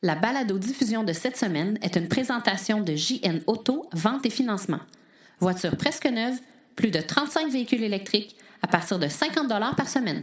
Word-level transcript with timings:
La 0.00 0.14
balado-diffusion 0.14 1.02
de 1.02 1.12
cette 1.12 1.36
semaine 1.36 1.76
est 1.82 1.96
une 1.96 2.06
présentation 2.06 2.80
de 2.80 2.94
JN 2.94 3.40
Auto, 3.48 3.84
vente 3.92 4.24
et 4.26 4.30
financement. 4.30 4.78
Voiture 5.40 5.76
presque 5.76 6.06
neuve, 6.06 6.38
plus 6.76 6.92
de 6.92 7.00
35 7.00 7.50
véhicules 7.50 7.82
électriques 7.82 8.36
à 8.62 8.68
partir 8.68 9.00
de 9.00 9.08
50 9.08 9.48
par 9.76 9.88
semaine. 9.88 10.22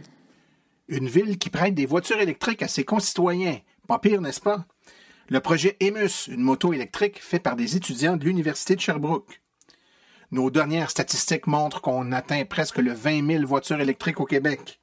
Une 0.88 1.10
ville 1.10 1.36
qui 1.36 1.50
prête 1.50 1.74
des 1.74 1.84
voitures 1.84 2.18
électriques 2.18 2.62
à 2.62 2.68
ses 2.68 2.84
concitoyens. 2.84 3.58
Pas 3.86 3.98
pire, 3.98 4.22
n'est-ce 4.22 4.40
pas? 4.40 4.64
Le 5.28 5.40
projet 5.40 5.76
EMUS, 5.80 6.28
une 6.28 6.40
moto 6.40 6.72
électrique 6.72 7.22
fait 7.22 7.38
par 7.40 7.54
des 7.54 7.76
étudiants 7.76 8.16
de 8.16 8.24
l'Université 8.24 8.76
de 8.76 8.80
Sherbrooke. 8.80 9.42
Nos 10.30 10.50
dernières 10.50 10.90
statistiques 10.90 11.46
montrent 11.46 11.82
qu'on 11.82 12.12
atteint 12.12 12.46
presque 12.46 12.78
le 12.78 12.94
20 12.94 13.26
000 13.30 13.46
voitures 13.46 13.80
électriques 13.80 14.20
au 14.20 14.24
Québec. 14.24 14.80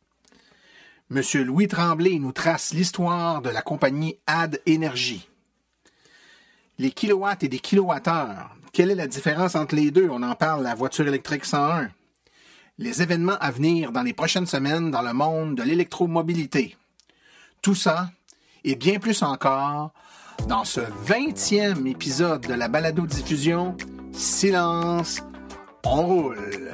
Monsieur 1.14 1.44
Louis 1.44 1.68
Tremblay 1.68 2.18
nous 2.18 2.32
trace 2.32 2.74
l'histoire 2.74 3.44
de 3.44 3.52
la 3.52 3.62
compagnie 3.62 4.18
Ad 4.26 4.60
Énergie. 4.66 5.30
Les 6.80 6.90
kilowatts 6.90 7.44
et 7.44 7.50
des 7.50 7.60
kilowattheures. 7.60 8.50
Quelle 8.72 8.90
est 8.90 8.96
la 8.96 9.06
différence 9.06 9.54
entre 9.54 9.76
les 9.76 9.92
deux? 9.92 10.10
On 10.10 10.24
en 10.24 10.34
parle, 10.34 10.64
la 10.64 10.74
voiture 10.74 11.08
électrique 11.08 11.46
101. 11.46 11.90
Les 12.80 13.04
événements 13.04 13.38
à 13.40 13.52
venir 13.52 13.92
dans 13.92 14.02
les 14.02 14.14
prochaines 14.14 14.48
semaines 14.48 14.90
dans 14.90 15.04
le 15.04 15.14
monde 15.14 15.54
de 15.54 15.62
l'électromobilité. 15.62 16.76
Tout 17.62 17.76
ça 17.76 18.10
et 18.64 18.76
bien 18.76 18.98
plus 18.98 19.22
encore 19.22 19.92
dans 20.48 20.64
ce 20.64 20.82
20e 20.82 21.86
épisode 21.86 22.48
de 22.48 22.56
la 22.56 22.68
balado-diffusion 22.68 23.78
Silence, 24.14 25.22
on 25.86 26.08
roule. 26.08 26.72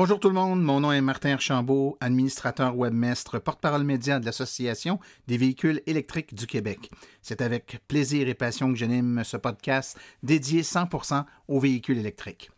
Bonjour 0.00 0.18
tout 0.18 0.28
le 0.28 0.34
monde, 0.34 0.62
mon 0.62 0.80
nom 0.80 0.92
est 0.92 1.02
Martin 1.02 1.32
Archambault, 1.32 1.98
administrateur 2.00 2.74
webmestre, 2.74 3.38
porte-parole 3.38 3.84
média 3.84 4.18
de 4.18 4.24
l'Association 4.24 4.98
des 5.26 5.36
véhicules 5.36 5.82
électriques 5.84 6.34
du 6.34 6.46
Québec. 6.46 6.90
C'est 7.20 7.42
avec 7.42 7.82
plaisir 7.86 8.26
et 8.26 8.32
passion 8.32 8.72
que 8.72 8.78
j'anime 8.78 9.20
ce 9.24 9.36
podcast 9.36 9.98
dédié 10.22 10.62
100% 10.62 11.26
aux 11.48 11.60
véhicules 11.60 11.98
électriques. 11.98 12.50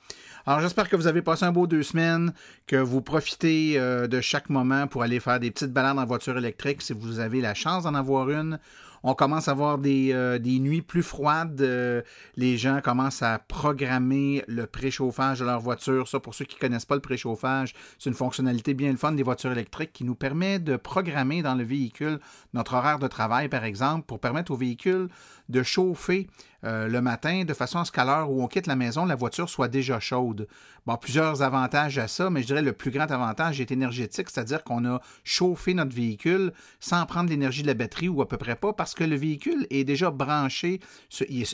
Alors 0.46 0.60
j'espère 0.60 0.88
que 0.88 0.94
vous 0.94 1.08
avez 1.08 1.20
passé 1.20 1.44
un 1.44 1.50
beau 1.50 1.66
deux 1.66 1.82
semaines, 1.82 2.32
que 2.68 2.76
vous 2.76 3.02
profitez 3.02 3.74
euh, 3.76 4.06
de 4.06 4.20
chaque 4.20 4.48
moment 4.48 4.86
pour 4.86 5.02
aller 5.02 5.18
faire 5.18 5.40
des 5.40 5.50
petites 5.50 5.72
balades 5.72 5.98
en 5.98 6.06
voiture 6.06 6.38
électrique 6.38 6.80
si 6.80 6.92
vous 6.92 7.18
avez 7.18 7.40
la 7.40 7.54
chance 7.54 7.82
d'en 7.82 7.94
avoir 7.94 8.30
une. 8.30 8.60
On 9.04 9.14
commence 9.14 9.48
à 9.48 9.52
avoir 9.52 9.78
des, 9.78 10.12
euh, 10.12 10.38
nuits 10.38 10.82
plus 10.82 11.02
froides. 11.02 11.60
Euh, 11.60 12.02
les 12.36 12.56
gens 12.56 12.80
commencent 12.80 13.22
à 13.22 13.38
programmer 13.38 14.44
le 14.46 14.66
préchauffage 14.66 15.40
de 15.40 15.44
leur 15.44 15.60
voiture. 15.60 16.06
Ça, 16.06 16.20
pour 16.20 16.34
ceux 16.34 16.44
qui 16.44 16.56
ne 16.56 16.60
connaissent 16.60 16.86
pas 16.86 16.94
le 16.94 17.00
préchauffage, 17.00 17.74
c'est 17.98 18.10
une 18.10 18.16
fonctionnalité 18.16 18.74
bien 18.74 18.90
le 18.90 18.96
fun 18.96 19.12
des 19.12 19.22
voitures 19.22 19.52
électriques 19.52 19.92
qui 19.92 20.04
nous 20.04 20.14
permet 20.14 20.58
de 20.58 20.76
programmer 20.76 21.42
dans 21.42 21.54
le 21.54 21.64
véhicule 21.64 22.20
notre 22.54 22.74
horaire 22.74 22.98
de 22.98 23.08
travail, 23.08 23.48
par 23.48 23.64
exemple, 23.64 24.06
pour 24.06 24.20
permettre 24.20 24.52
au 24.52 24.56
véhicule 24.56 25.08
de 25.48 25.62
chauffer 25.62 26.28
euh, 26.64 26.86
le 26.86 27.00
matin 27.00 27.44
de 27.44 27.54
façon 27.54 27.80
à 27.80 27.84
ce 27.84 27.90
qu'à 27.90 28.04
l'heure 28.04 28.30
où 28.30 28.42
on 28.42 28.46
quitte 28.46 28.68
la 28.68 28.76
maison, 28.76 29.04
la 29.04 29.16
voiture 29.16 29.48
soit 29.48 29.66
déjà 29.66 29.98
chaude. 29.98 30.46
Bon, 30.86 30.96
plusieurs 30.96 31.42
avantages 31.42 31.98
à 31.98 32.06
ça, 32.06 32.30
mais 32.30 32.42
je 32.42 32.46
dirais 32.46 32.62
le 32.62 32.72
plus 32.72 32.90
grand 32.92 33.10
avantage 33.10 33.60
est 33.60 33.72
énergétique, 33.72 34.30
c'est-à-dire 34.30 34.62
qu'on 34.62 34.84
a 34.84 35.00
chauffé 35.24 35.74
notre 35.74 35.94
véhicule 35.94 36.52
sans 36.78 37.04
prendre 37.06 37.30
l'énergie 37.30 37.62
de 37.62 37.66
la 37.66 37.74
batterie 37.74 38.08
ou 38.08 38.22
à 38.22 38.28
peu 38.28 38.36
près 38.36 38.54
pas, 38.54 38.72
parce 38.72 38.91
que 38.94 39.04
le 39.04 39.16
véhicule 39.16 39.66
est 39.70 39.84
déjà 39.84 40.10
branché 40.10 40.80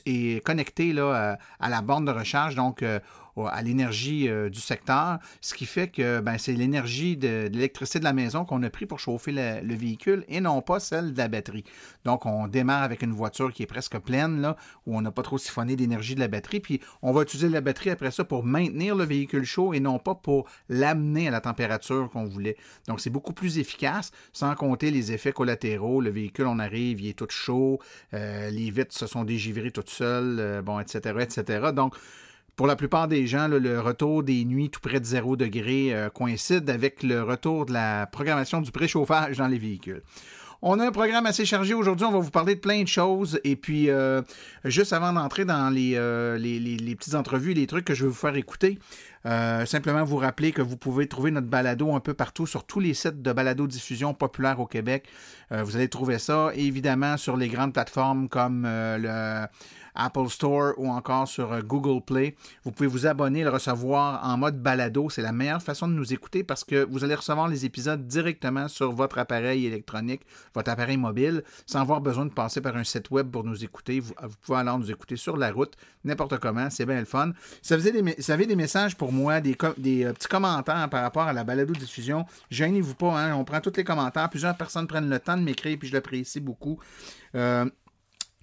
et 0.06 0.40
connecté 0.44 0.92
là, 0.92 1.38
à, 1.60 1.68
la 1.68 1.82
borne 1.82 2.04
de 2.04 2.12
recharge, 2.12 2.54
donc 2.54 2.82
euh, 2.82 3.00
à 3.46 3.62
l'énergie 3.62 4.28
euh, 4.28 4.48
du 4.48 4.60
secteur, 4.60 5.18
ce 5.40 5.54
qui 5.54 5.66
fait 5.66 5.88
que 5.88 6.20
ben, 6.20 6.38
c'est 6.38 6.52
l'énergie 6.52 7.16
de, 7.16 7.48
l'électricité 7.52 7.98
de 7.98 8.04
la 8.04 8.12
maison 8.12 8.44
qu'on 8.44 8.62
a 8.62 8.70
pris 8.70 8.86
pour 8.86 8.98
chauffer 8.98 9.32
le, 9.32 9.74
véhicule 9.74 10.24
et 10.28 10.40
non 10.40 10.60
pas 10.60 10.80
celle 10.80 11.12
de 11.12 11.18
la 11.18 11.28
batterie. 11.28 11.64
Donc, 12.04 12.26
on 12.26 12.48
démarre 12.48 12.82
avec 12.82 13.02
une 13.02 13.12
voiture 13.12 13.52
qui 13.52 13.62
est 13.62 13.66
presque 13.66 13.98
pleine, 13.98 14.40
là, 14.40 14.56
où 14.86 14.96
on 14.96 15.00
n'a 15.00 15.12
pas 15.12 15.22
trop 15.22 15.38
siphonné 15.38 15.76
d'énergie 15.76 16.14
de 16.14 16.20
la 16.20 16.28
batterie, 16.28 16.60
puis 16.60 16.80
on 17.02 17.12
va 17.12 17.22
utiliser 17.22 17.48
la 17.48 17.60
batterie 17.60 17.90
après 17.90 18.10
ça 18.10 18.24
pour 18.24 18.44
maintenir 18.44 18.96
le 18.96 19.04
véhicule 19.04 19.44
chaud 19.44 19.72
et 19.72 19.80
non 19.80 19.98
pas 19.98 20.14
pour 20.14 20.48
l'amener 20.68 21.28
à 21.28 21.30
la 21.30 21.40
température 21.40 22.10
qu'on 22.10 22.24
voulait. 22.24 22.56
Donc, 22.88 23.00
c'est 23.00 23.10
beaucoup 23.10 23.32
plus 23.32 23.58
efficace, 23.58 24.10
sans 24.32 24.54
compter 24.54 24.90
les 24.90 25.12
effets 25.12 25.32
collatéraux. 25.32 26.00
Le 26.00 26.10
véhicule, 26.10 26.46
on 26.46 26.58
arrive, 26.58 27.00
il 27.00 27.08
est 27.10 27.18
tout 27.18 27.26
chaud, 27.28 27.78
euh, 28.14 28.50
les 28.50 28.70
vitres 28.70 28.96
se 28.96 29.06
sont 29.06 29.24
dégivrées 29.24 29.70
toutes 29.70 29.90
seules, 29.90 30.38
euh, 30.40 30.62
bon, 30.62 30.80
etc., 30.80 31.14
etc. 31.20 31.70
Donc, 31.74 31.94
pour 32.58 32.66
la 32.66 32.74
plupart 32.74 33.06
des 33.06 33.28
gens, 33.28 33.46
le 33.46 33.78
retour 33.78 34.24
des 34.24 34.44
nuits 34.44 34.68
tout 34.68 34.80
près 34.80 34.98
de 34.98 35.04
0 35.04 35.36
degré 35.36 35.94
euh, 35.94 36.10
coïncide 36.10 36.68
avec 36.68 37.04
le 37.04 37.22
retour 37.22 37.66
de 37.66 37.72
la 37.72 38.08
programmation 38.08 38.60
du 38.60 38.72
préchauffage 38.72 39.36
dans 39.36 39.46
les 39.46 39.58
véhicules. 39.58 40.02
On 40.60 40.80
a 40.80 40.88
un 40.88 40.90
programme 40.90 41.24
assez 41.26 41.44
chargé 41.44 41.72
aujourd'hui. 41.72 42.04
On 42.04 42.10
va 42.10 42.18
vous 42.18 42.32
parler 42.32 42.56
de 42.56 42.60
plein 42.60 42.82
de 42.82 42.88
choses. 42.88 43.38
Et 43.44 43.54
puis, 43.54 43.90
euh, 43.90 44.22
juste 44.64 44.92
avant 44.92 45.12
d'entrer 45.12 45.44
dans 45.44 45.72
euh, 45.72 46.36
les, 46.36 46.58
les, 46.58 46.96
petites 46.96 47.14
entrevues, 47.14 47.54
les 47.54 47.68
trucs 47.68 47.84
que 47.84 47.94
je 47.94 48.02
vais 48.02 48.08
vous 48.08 48.14
faire 48.16 48.34
écouter, 48.34 48.80
simplement 49.64 50.02
vous 50.02 50.16
rappeler 50.16 50.50
que 50.50 50.62
vous 50.62 50.76
pouvez 50.76 51.06
trouver 51.06 51.30
notre 51.30 51.46
balado 51.46 51.94
un 51.94 52.00
peu 52.00 52.14
partout 52.14 52.46
sur 52.48 52.64
tous 52.64 52.80
les 52.80 52.92
sites 52.94 53.22
de 53.22 53.32
balado-diffusion 53.32 54.14
populaires 54.14 54.58
au 54.58 54.66
Québec. 54.66 55.06
vous 55.50 55.76
allez 55.76 55.88
trouver 55.88 56.18
ça, 56.18 56.50
évidemment, 56.54 57.18
sur 57.18 57.36
les 57.36 57.48
grandes 57.48 57.74
plateformes 57.74 58.28
comme 58.28 58.62
le 58.64 59.46
Apple 59.98 60.28
Store 60.28 60.72
ou 60.78 60.88
encore 60.88 61.28
sur 61.28 61.52
euh, 61.52 61.60
Google 61.60 62.02
Play. 62.02 62.34
Vous 62.64 62.72
pouvez 62.72 62.86
vous 62.86 63.06
abonner, 63.06 63.44
le 63.44 63.50
recevoir 63.50 64.24
en 64.24 64.38
mode 64.38 64.62
balado. 64.62 65.10
C'est 65.10 65.22
la 65.22 65.32
meilleure 65.32 65.62
façon 65.62 65.88
de 65.88 65.92
nous 65.92 66.12
écouter 66.12 66.44
parce 66.44 66.64
que 66.64 66.86
vous 66.88 67.04
allez 67.04 67.14
recevoir 67.14 67.48
les 67.48 67.66
épisodes 67.66 68.06
directement 68.06 68.68
sur 68.68 68.92
votre 68.92 69.18
appareil 69.18 69.66
électronique, 69.66 70.22
votre 70.54 70.70
appareil 70.70 70.96
mobile, 70.96 71.42
sans 71.66 71.80
avoir 71.80 72.00
besoin 72.00 72.26
de 72.26 72.32
passer 72.32 72.60
par 72.60 72.76
un 72.76 72.84
site 72.84 73.10
web 73.10 73.30
pour 73.30 73.44
nous 73.44 73.64
écouter. 73.64 74.00
Vous, 74.00 74.14
pouvez 74.42 74.58
alors 74.58 74.78
nous 74.78 74.90
écouter 74.90 75.16
sur 75.16 75.36
la 75.36 75.50
route, 75.50 75.74
n'importe 76.04 76.38
comment. 76.38 76.70
C'est 76.70 76.86
bien 76.86 77.00
le 77.00 77.04
fun. 77.04 77.32
Si 77.60 77.74
vous 77.74 77.86
avez 78.30 78.46
des, 78.46 78.56
messages 78.56 78.96
pour 78.96 79.12
moi, 79.12 79.40
des, 79.40 79.56
euh, 79.62 80.12
petits 80.12 80.28
commentaires 80.28 80.88
par 80.88 81.02
rapport 81.02 81.24
à 81.24 81.32
la 81.32 81.44
balado-diffusion, 81.44 82.24
gênez-vous 82.50 82.94
pas. 82.94 83.18
Hein. 83.18 83.34
on 83.34 83.44
prend 83.44 83.60
tous 83.60 83.76
les 83.76 83.84
commentaires. 83.84 84.30
Plusieurs 84.30 84.56
personnes 84.56 84.86
prennent 84.86 85.10
le 85.10 85.18
temps 85.18 85.36
de 85.36 85.42
m'écrire, 85.42 85.78
puis 85.78 85.88
je 85.88 85.94
l'apprécie 85.94 86.40
beaucoup. 86.40 86.78
Euh, 87.34 87.66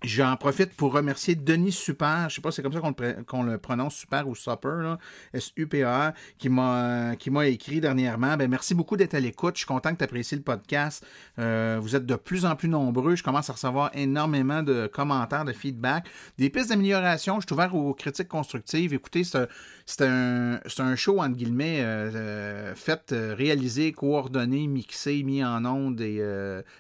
J'en 0.04 0.36
profite 0.36 0.74
pour 0.74 0.92
remercier 0.92 1.36
Denis 1.36 1.72
Super, 1.72 2.30
je 2.30 2.36
sais 2.36 2.42
pas 2.42 2.52
c'est 2.52 2.62
comme 2.62 2.74
ça 2.74 2.82
qu'on 3.26 3.44
le, 3.44 3.58
prononce 3.58 3.96
Super 3.96 4.28
ou 4.28 4.36
Super, 4.36 4.98
S-U-P-A-R, 5.34 6.12
qui 6.38 6.50
m'a 6.50 7.16
qui 7.18 7.32
m'a 7.32 7.48
écrit 7.48 7.80
dernièrement. 7.80 8.36
Ben, 8.36 8.50
merci 8.50 8.76
beaucoup 8.76 8.98
d'être 8.98 9.14
à 9.14 9.22
l'écoute. 9.22 9.56
Je 9.56 9.60
suis 9.60 9.68
content 9.68 9.94
que 9.94 9.98
tu 9.98 10.04
apprécies 10.04 10.36
le 10.36 10.42
podcast. 10.42 11.04
Euh, 11.40 11.80
vous 11.82 11.96
êtes 11.96 12.06
de 12.06 12.16
plus 12.16 12.46
en 12.46 12.58
plus 12.58 12.68
nombreux. 12.68 13.16
Je 13.16 13.24
commence 13.24 13.50
à 13.50 13.54
recevoir 13.54 13.90
énormément 13.94 14.62
de 14.64 14.88
commentaires, 14.88 15.46
de 15.46 15.54
feedback, 15.54 16.08
des 16.38 16.50
pistes 16.50 16.70
d'amélioration. 16.70 17.40
Je 17.40 17.46
suis 17.48 17.54
ouvert 17.54 17.74
aux 17.74 17.94
critiques 17.94 18.28
constructives. 18.28 18.94
Écoutez, 18.94 19.24
c'est 19.24 20.04
un, 20.04 20.96
show, 20.96 21.20
entre 21.22 21.38
guillemets, 21.38 21.80
euh, 21.82 22.12
euh, 22.14 22.76
fait, 22.76 23.12
réalisé, 23.12 23.94
coordonné, 23.94 24.68
mixé, 24.68 25.24
mis 25.24 25.44
en 25.44 25.64
onde 25.66 26.02
et 26.02 26.22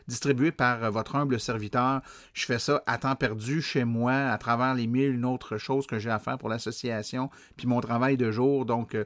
distribué 0.08 0.52
par 0.52 0.92
votre 0.92 1.16
humble 1.16 1.40
serviteur. 1.40 2.02
Je 2.34 2.46
fais 2.46 2.60
ça 2.60 2.84
à 2.86 2.98
perdu 3.14 3.62
chez 3.62 3.84
moi 3.84 4.14
à 4.14 4.38
travers 4.40 4.74
les 4.74 4.88
mille 4.88 5.14
une 5.14 5.26
autres 5.26 5.58
choses 5.58 5.86
que 5.86 6.00
j'ai 6.00 6.10
à 6.10 6.18
faire 6.18 6.40
pour 6.40 6.50
l'association, 6.50 7.30
puis 7.56 7.68
mon 7.68 7.80
travail 7.82 8.18
de 8.18 8.32
jour. 8.32 8.66
Donc, 8.66 8.96
euh, 8.96 9.06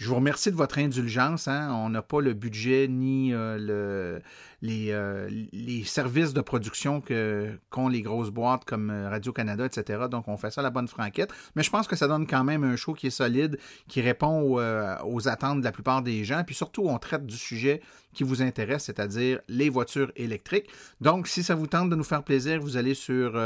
je 0.00 0.08
vous 0.08 0.14
remercie 0.14 0.50
de 0.50 0.56
votre 0.56 0.78
indulgence. 0.78 1.46
Hein. 1.46 1.70
On 1.74 1.90
n'a 1.90 2.00
pas 2.00 2.22
le 2.22 2.32
budget 2.32 2.88
ni 2.88 3.34
euh, 3.34 4.18
euh, 4.64 5.28
les, 5.52 5.84
services 5.84 6.32
de 6.32 6.40
production 6.40 7.02
qu'ont 7.02 7.88
les 7.88 8.00
grosses 8.00 8.30
boîtes 8.30 8.64
comme 8.64 8.90
Radio-Canada, 8.90 9.66
etc. 9.66 10.04
Donc, 10.10 10.26
on 10.26 10.38
fait 10.38 10.50
ça 10.50 10.62
à 10.62 10.64
la 10.64 10.70
bonne 10.70 10.88
franquette. 10.88 11.30
Mais 11.54 11.62
je 11.62 11.68
pense 11.68 11.86
que 11.86 11.96
ça 11.96 12.08
donne 12.08 12.26
quand 12.26 12.44
même 12.44 12.64
un 12.64 12.76
show 12.76 12.94
qui 12.94 13.08
est 13.08 13.10
solide, 13.10 13.58
qui 13.88 14.00
répond 14.00 14.58
aux 15.04 15.28
attentes 15.28 15.60
de 15.60 15.64
la 15.64 15.72
plupart 15.72 16.00
des 16.00 16.24
gens. 16.24 16.44
Puis 16.44 16.54
surtout, 16.54 16.86
on 16.86 16.98
traite 16.98 17.26
du 17.26 17.36
sujet 17.36 17.82
qui 18.14 18.24
vous 18.24 18.40
intéresse, 18.40 18.84
c'est-à-dire 18.84 19.40
les 19.48 19.68
voitures 19.68 20.12
électriques. 20.16 20.70
Donc, 21.02 21.28
si 21.28 21.42
ça 21.42 21.54
vous 21.54 21.66
tente 21.66 21.90
de 21.90 21.94
nous 21.94 22.04
faire 22.04 22.22
plaisir, 22.22 22.58
vous 22.58 22.78
allez 22.78 22.94
sur 22.94 23.38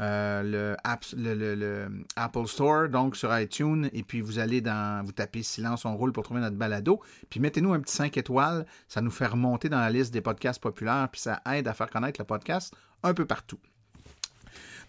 euh, 0.00 0.74
euh, 0.84 0.96
le, 1.16 1.88
Apple 2.16 2.46
Store, 2.46 2.88
donc 2.88 3.16
sur 3.16 3.36
iTunes, 3.36 3.88
et 3.92 4.02
puis 4.02 4.20
vous 4.20 4.38
allez 4.38 4.60
dans, 4.60 5.04
vous 5.04 5.12
tapez 5.12 5.42
Silence 5.42 5.84
on 5.84 5.96
roule 5.96 6.12
pour 6.12 6.22
trouver 6.22 6.40
notre 6.40 6.56
balado, 6.56 7.00
puis 7.30 7.40
mettez-nous 7.40 7.72
un 7.72 7.80
petit 7.80 7.94
5 7.94 8.16
étoiles, 8.16 8.64
ça 8.86 9.00
nous 9.00 9.10
fait 9.10 9.26
remonter 9.26 9.68
dans 9.68 9.80
la 9.80 9.90
liste 9.90 10.12
des 10.12 10.20
podcasts 10.20 10.62
populaires, 10.62 11.08
puis 11.10 11.20
ça 11.20 11.42
aide 11.52 11.66
à 11.66 11.74
faire 11.74 11.90
connaître 11.90 12.20
le 12.20 12.26
podcast 12.26 12.74
un 13.02 13.14
peu 13.14 13.26
partout. 13.26 13.58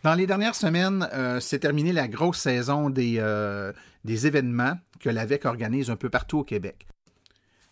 Dans 0.03 0.13
les 0.13 0.27
dernières 0.27 0.55
semaines, 0.55 1.09
euh, 1.13 1.39
c'est 1.39 1.59
terminé 1.59 1.91
la 1.91 2.07
grosse 2.07 2.39
saison 2.39 2.89
des, 2.89 3.21
des 4.05 4.27
événements 4.27 4.77
que 4.99 5.09
l'AVEC 5.09 5.45
organise 5.45 5.89
un 5.89 5.95
peu 5.95 6.09
partout 6.09 6.39
au 6.39 6.43
Québec. 6.43 6.87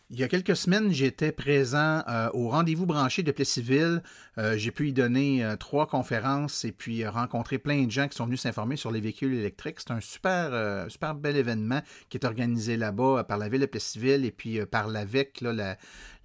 Il 0.09 0.17
y 0.17 0.23
a 0.23 0.29
quelques 0.29 0.55
semaines, 0.55 0.93
j'étais 0.93 1.33
présent 1.33 2.01
euh, 2.07 2.29
au 2.33 2.47
rendez-vous 2.47 2.85
branché 2.85 3.23
de 3.23 3.31
Plessisville. 3.33 4.01
Euh, 4.37 4.57
j'ai 4.57 4.71
pu 4.71 4.87
y 4.87 4.93
donner 4.93 5.43
euh, 5.43 5.57
trois 5.57 5.85
conférences 5.85 6.63
et 6.63 6.71
puis 6.71 7.05
rencontrer 7.05 7.57
plein 7.57 7.83
de 7.83 7.91
gens 7.91 8.07
qui 8.07 8.15
sont 8.15 8.25
venus 8.25 8.39
s'informer 8.39 8.77
sur 8.77 8.89
les 8.89 9.01
véhicules 9.01 9.33
électriques. 9.33 9.81
C'est 9.81 9.91
un 9.91 9.99
super, 9.99 10.89
super 10.89 11.13
bel 11.13 11.35
événement 11.35 11.81
qui 12.07 12.15
est 12.15 12.25
organisé 12.25 12.77
là-bas 12.77 13.25
par 13.25 13.37
la 13.37 13.49
ville 13.49 13.59
de 13.59 13.65
Plessisville 13.65 14.23
et 14.23 14.31
puis 14.31 14.65
par 14.65 14.87
l'AVEC, 14.87 15.41
la, 15.41 15.77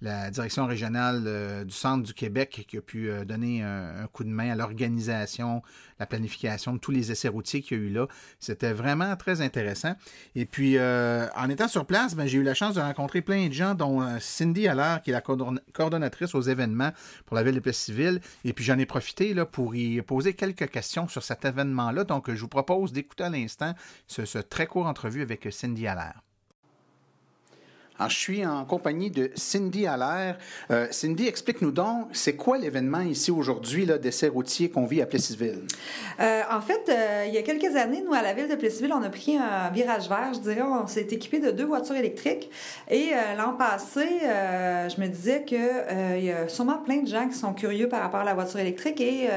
la 0.03 0.29
direction 0.29 0.67
régionale 0.67 1.23
euh, 1.25 1.63
du 1.63 1.73
centre 1.73 2.03
du 2.03 2.13
Québec 2.13 2.65
qui 2.67 2.77
a 2.77 2.81
pu 2.81 3.09
euh, 3.09 3.23
donner 3.23 3.63
un, 3.63 4.05
coup 4.11 4.25
de 4.25 4.29
main 4.29 4.51
à 4.51 4.55
l'organisation, 4.55 5.63
la 5.97 6.05
planification 6.05 6.73
de 6.73 6.77
tous 6.77 6.91
les 6.91 7.11
essais 7.11 7.29
routiers 7.29 7.61
qu'il 7.61 7.77
y 7.77 7.81
a 7.81 7.83
eu 7.85 7.89
là. 7.89 8.07
C'était 8.39 8.73
vraiment 8.73 9.15
très 9.15 9.39
intéressant. 9.39 9.95
Et 10.35 10.45
puis, 10.45 10.77
euh, 10.77 11.27
en 11.37 11.49
étant 11.49 11.69
sur 11.69 11.85
place, 11.85 12.15
ben, 12.15 12.27
j'ai 12.27 12.37
eu 12.37 12.43
la 12.43 12.53
chance 12.53 12.75
de 12.75 12.81
rencontrer 12.81 13.21
plein 13.21 13.47
de 13.47 13.53
gens, 13.53 13.75
dont 13.75 14.05
Cindy 14.19 14.67
Allaire, 14.67 15.01
qui 15.01 15.11
est 15.11 15.13
la 15.13 15.21
coordonnatrice 15.21 16.35
aux 16.35 16.41
événements 16.41 16.91
pour 17.25 17.37
la 17.37 17.43
ville 17.43 17.55
de 17.55 17.61
Plessisville. 17.61 18.19
Et 18.43 18.51
puis, 18.51 18.65
j'en 18.65 18.77
ai 18.77 18.85
profité 18.85 19.33
là, 19.33 19.45
pour 19.45 19.73
y 19.73 20.01
poser 20.01 20.33
quelques 20.33 20.69
questions 20.69 21.07
sur 21.07 21.23
cet 21.23 21.45
événement-là. 21.45 22.03
Donc, 22.03 22.29
je 22.29 22.41
vous 22.41 22.49
propose 22.49 22.91
d'écouter 22.91 23.23
à 23.23 23.29
l'instant 23.29 23.73
ce, 24.07 24.37
très 24.39 24.67
court 24.67 24.85
entrevue 24.85 25.21
avec 25.21 25.47
Cindy 25.49 25.87
Allaire. 25.87 26.21
Je 27.99 28.15
suis 28.15 28.45
en 28.45 28.65
compagnie 28.65 29.11
de 29.11 29.29
Cindy 29.35 29.85
Allaire. 29.85 30.37
Euh, 30.71 30.87
Cindy, 30.89 31.27
explique-nous 31.27 31.71
donc, 31.71 32.07
c'est 32.11 32.35
quoi 32.35 32.57
l'événement 32.57 33.01
ici 33.01 33.31
aujourd'hui 33.31 33.85
d'essai 33.85 34.27
routier 34.27 34.69
qu'on 34.69 34.85
vit 34.85 35.01
à 35.01 35.05
Plessisville? 35.05 35.61
Euh, 36.19 36.41
en 36.51 36.59
fait, 36.59 36.89
euh, 36.89 37.25
il 37.27 37.33
y 37.33 37.37
a 37.37 37.43
quelques 37.43 37.75
années, 37.75 38.03
nous, 38.05 38.13
à 38.13 38.21
la 38.21 38.33
ville 38.33 38.47
de 38.47 38.55
Plessisville, 38.55 38.93
on 38.93 39.03
a 39.03 39.09
pris 39.09 39.37
un 39.37 39.69
virage 39.69 40.09
vert, 40.09 40.31
je 40.33 40.39
dirais. 40.39 40.63
On 40.63 40.87
s'est 40.87 41.07
équipé 41.11 41.39
de 41.39 41.51
deux 41.51 41.65
voitures 41.65 41.95
électriques. 41.95 42.49
Et 42.89 43.11
l'an 43.37 43.53
passé, 43.53 44.05
je 44.21 44.99
me 44.99 45.07
disais 45.07 45.43
qu'il 45.43 45.59
y 46.23 46.31
a 46.31 46.47
sûrement 46.47 46.79
plein 46.79 46.97
de 46.97 47.07
gens 47.07 47.27
qui 47.27 47.37
sont 47.37 47.53
curieux 47.53 47.87
par 47.89 48.01
rapport 48.01 48.21
à 48.21 48.25
la 48.25 48.33
voiture 48.33 48.59
électrique. 48.59 48.99
Et 49.01 49.29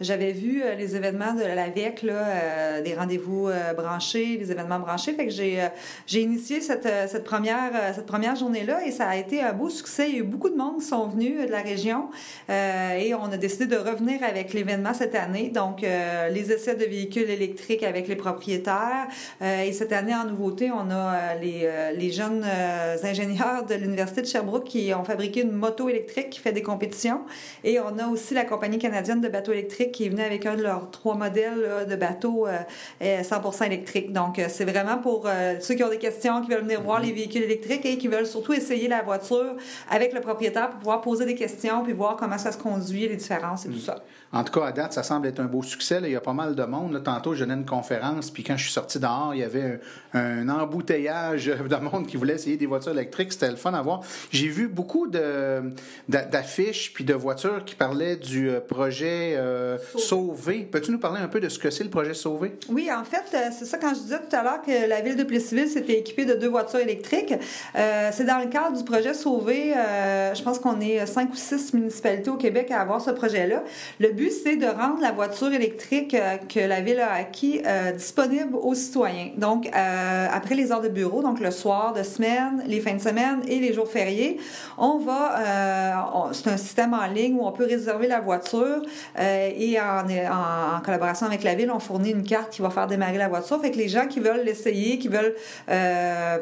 j'avais 0.00 0.32
vu 0.32 0.62
les 0.76 0.96
événements 0.96 1.34
de 1.34 1.42
la 1.42 1.68
VEC, 1.68 2.02
là, 2.02 2.80
des 2.80 2.94
rendez-vous 2.94 3.48
branchés, 3.76 4.36
des 4.36 4.50
événements 4.50 4.80
branchés. 4.80 5.12
Fait 5.12 5.26
que 5.26 5.32
j'ai 5.32 6.20
initié 6.20 6.60
cette, 6.60 6.88
cette 7.08 7.24
première 7.24 7.94
cette 7.98 8.06
première 8.06 8.36
journée-là 8.36 8.86
et 8.86 8.92
ça 8.92 9.08
a 9.08 9.16
été 9.16 9.40
un 9.40 9.52
beau 9.52 9.68
succès. 9.68 10.08
Il 10.08 10.14
y 10.14 10.18
a 10.18 10.20
eu 10.20 10.24
beaucoup 10.24 10.50
de 10.50 10.56
monde 10.56 10.78
qui 10.78 10.86
sont 10.86 11.08
venus 11.08 11.34
euh, 11.36 11.46
de 11.46 11.50
la 11.50 11.62
région 11.62 12.10
euh, 12.48 12.92
et 12.92 13.12
on 13.12 13.24
a 13.24 13.36
décidé 13.36 13.66
de 13.66 13.76
revenir 13.76 14.22
avec 14.22 14.52
l'événement 14.54 14.94
cette 14.94 15.16
année. 15.16 15.48
Donc, 15.48 15.82
euh, 15.82 16.28
les 16.28 16.52
essais 16.52 16.76
de 16.76 16.84
véhicules 16.84 17.28
électriques 17.28 17.82
avec 17.82 18.06
les 18.06 18.14
propriétaires. 18.14 19.08
et 19.40 19.72
cette 19.72 19.92
année, 19.92 20.14
en 20.14 20.24
nouveauté, 20.26 20.70
on 20.70 20.90
a 20.90 21.34
les, 21.34 21.68
les 21.96 22.10
jeunes 22.10 22.44
ingénieurs 23.02 23.64
de 23.64 23.74
l'Université 23.74 24.22
de 24.22 24.26
Sherbrooke 24.26 24.64
qui 24.64 24.92
ont 24.94 25.04
fabriqué 25.04 25.42
une 25.42 25.52
moto 25.52 25.88
électrique 25.88 26.30
qui 26.30 26.40
fait 26.40 26.52
des 26.52 26.62
compétitions. 26.62 27.22
Et 27.64 27.80
on 27.80 27.98
a 27.98 28.06
aussi 28.08 28.34
la 28.34 28.44
compagnie 28.44 28.78
canadienne 28.78 29.20
de 29.20 29.28
bateaux 29.28 29.52
électriques 29.52 29.92
qui 29.92 30.06
est 30.06 30.08
venue 30.08 30.22
avec 30.22 30.46
un 30.46 30.56
de 30.56 30.62
leurs 30.62 30.90
trois 30.90 31.14
modèles 31.14 31.86
de 31.88 31.96
bateaux 31.96 32.46
100% 33.00 33.66
électriques. 33.66 34.12
Donc, 34.12 34.40
c'est 34.48 34.64
vraiment 34.64 34.98
pour 34.98 35.28
ceux 35.60 35.74
qui 35.74 35.82
ont 35.82 35.90
des 35.90 35.98
questions, 35.98 36.42
qui 36.42 36.50
veulent 36.50 36.62
venir 36.62 36.82
voir 36.82 37.00
les 37.00 37.12
véhicules 37.12 37.42
électriques 37.42 37.86
et 37.92 37.98
qui 37.98 38.08
veulent 38.08 38.26
surtout 38.26 38.52
essayer 38.52 38.88
la 38.88 39.02
voiture 39.02 39.56
avec 39.88 40.12
le 40.12 40.20
propriétaire 40.20 40.70
pour 40.70 40.78
pouvoir 40.78 41.00
poser 41.00 41.24
des 41.24 41.34
questions 41.34 41.82
puis 41.84 41.92
voir 41.92 42.16
comment 42.16 42.38
ça 42.38 42.52
se 42.52 42.58
conduit, 42.58 43.08
les 43.08 43.16
différences 43.16 43.66
et 43.66 43.68
tout 43.68 43.78
ça. 43.78 44.04
En 44.32 44.44
tout 44.44 44.52
cas, 44.52 44.66
à 44.66 44.72
date, 44.72 44.92
ça 44.92 45.02
semble 45.02 45.26
être 45.26 45.40
un 45.40 45.46
beau 45.46 45.62
succès. 45.62 46.00
Il 46.02 46.10
y 46.10 46.16
a 46.16 46.20
pas 46.20 46.34
mal 46.34 46.54
de 46.54 46.64
monde. 46.64 47.02
tantôt, 47.02 47.34
je 47.34 47.44
donnais 47.44 47.54
une 47.54 47.64
conférence, 47.64 48.30
puis 48.30 48.44
quand 48.44 48.56
je 48.58 48.64
suis 48.64 48.72
sorti 48.72 48.98
dehors, 48.98 49.30
il 49.34 49.40
y 49.40 49.42
avait 49.42 49.80
un, 50.12 50.48
embouteillage 50.48 51.46
de 51.68 51.76
monde 51.76 52.06
qui 52.06 52.16
voulait 52.16 52.34
essayer 52.34 52.56
des 52.56 52.66
voitures 52.66 52.92
électriques. 52.92 53.32
C'était 53.32 53.50
le 53.50 53.56
fun 53.56 53.72
à 53.72 53.80
voir. 53.80 54.02
J'ai 54.30 54.48
vu 54.48 54.68
beaucoup 54.68 55.06
d'affiches 56.08 56.92
puis 56.92 57.04
de 57.04 57.14
voitures 57.14 57.64
qui 57.64 57.74
parlaient 57.74 58.16
du 58.16 58.50
euh, 58.50 58.60
projet 58.60 59.34
euh, 59.36 59.78
Sauvé. 59.96 60.68
Peux-tu 60.70 60.90
nous 60.90 60.98
parler 60.98 61.20
un 61.20 61.28
peu 61.28 61.40
de 61.40 61.48
ce 61.48 61.58
que 61.58 61.70
c'est 61.70 61.84
le 61.84 61.90
projet 61.90 62.12
Sauvé? 62.12 62.56
Oui, 62.68 62.90
en 62.92 63.04
fait, 63.04 63.24
euh, 63.34 63.48
c'est 63.56 63.64
ça 63.64 63.78
quand 63.78 63.94
je 63.94 64.00
disais 64.00 64.18
tout 64.18 64.36
à 64.36 64.42
l'heure 64.42 64.62
que 64.62 64.88
la 64.88 65.00
ville 65.00 65.16
de 65.16 65.24
Plessisville 65.24 65.68
s'était 65.68 65.98
équipée 65.98 66.26
de 66.26 66.34
deux 66.34 66.48
voitures 66.48 66.80
électriques. 66.80 67.34
c'est 67.74 68.24
dans 68.24 68.38
le 68.38 68.50
cadre 68.50 68.76
du 68.76 68.84
projet 68.84 69.14
Sauvé. 69.14 69.72
je 69.74 70.42
pense 70.42 70.58
qu'on 70.58 70.80
est 70.80 71.06
cinq 71.06 71.32
ou 71.32 71.36
six 71.36 71.72
municipalités 71.72 72.30
au 72.30 72.36
Québec 72.36 72.70
à 72.70 72.80
avoir 72.80 73.00
ce 73.00 73.10
projet-là. 73.10 73.62
Le 74.00 74.12
but, 74.18 74.32
c'est 74.32 74.56
de 74.56 74.66
rendre 74.66 75.00
la 75.00 75.12
voiture 75.12 75.52
électrique 75.52 76.14
euh, 76.14 76.36
que 76.36 76.60
la 76.60 76.80
ville 76.80 77.00
a 77.00 77.12
acquis 77.12 77.62
euh, 77.64 77.92
disponible 77.92 78.56
aux 78.56 78.74
citoyens. 78.74 79.30
Donc, 79.36 79.66
euh, 79.66 80.26
après 80.32 80.54
les 80.54 80.72
heures 80.72 80.80
de 80.80 80.88
bureau, 80.88 81.22
donc 81.22 81.40
le 81.40 81.50
soir 81.50 81.92
de 81.92 82.02
semaine, 82.02 82.62
les 82.66 82.80
fins 82.80 82.94
de 82.94 83.00
semaine 83.00 83.40
et 83.46 83.60
les 83.60 83.72
jours 83.72 83.88
fériés, 83.88 84.38
on 84.76 84.98
va, 84.98 86.30
c'est 86.32 86.48
un 86.48 86.56
système 86.56 86.94
en 86.94 87.06
ligne 87.06 87.36
où 87.36 87.46
on 87.46 87.52
peut 87.52 87.64
réserver 87.64 88.06
la 88.06 88.20
voiture 88.20 88.82
et 89.18 89.78
en, 89.80 90.80
collaboration 90.84 91.26
avec 91.26 91.42
la 91.42 91.54
ville, 91.54 91.70
on 91.70 91.78
fournit 91.78 92.10
une 92.10 92.22
carte 92.22 92.52
qui 92.52 92.62
va 92.62 92.70
faire 92.70 92.86
démarrer 92.86 93.18
la 93.18 93.28
voiture. 93.28 93.60
Fait 93.60 93.70
que 93.70 93.76
les 93.76 93.88
gens 93.88 94.06
qui 94.06 94.20
veulent 94.20 94.44
l'essayer, 94.44 94.98
qui 94.98 95.08
veulent 95.08 95.34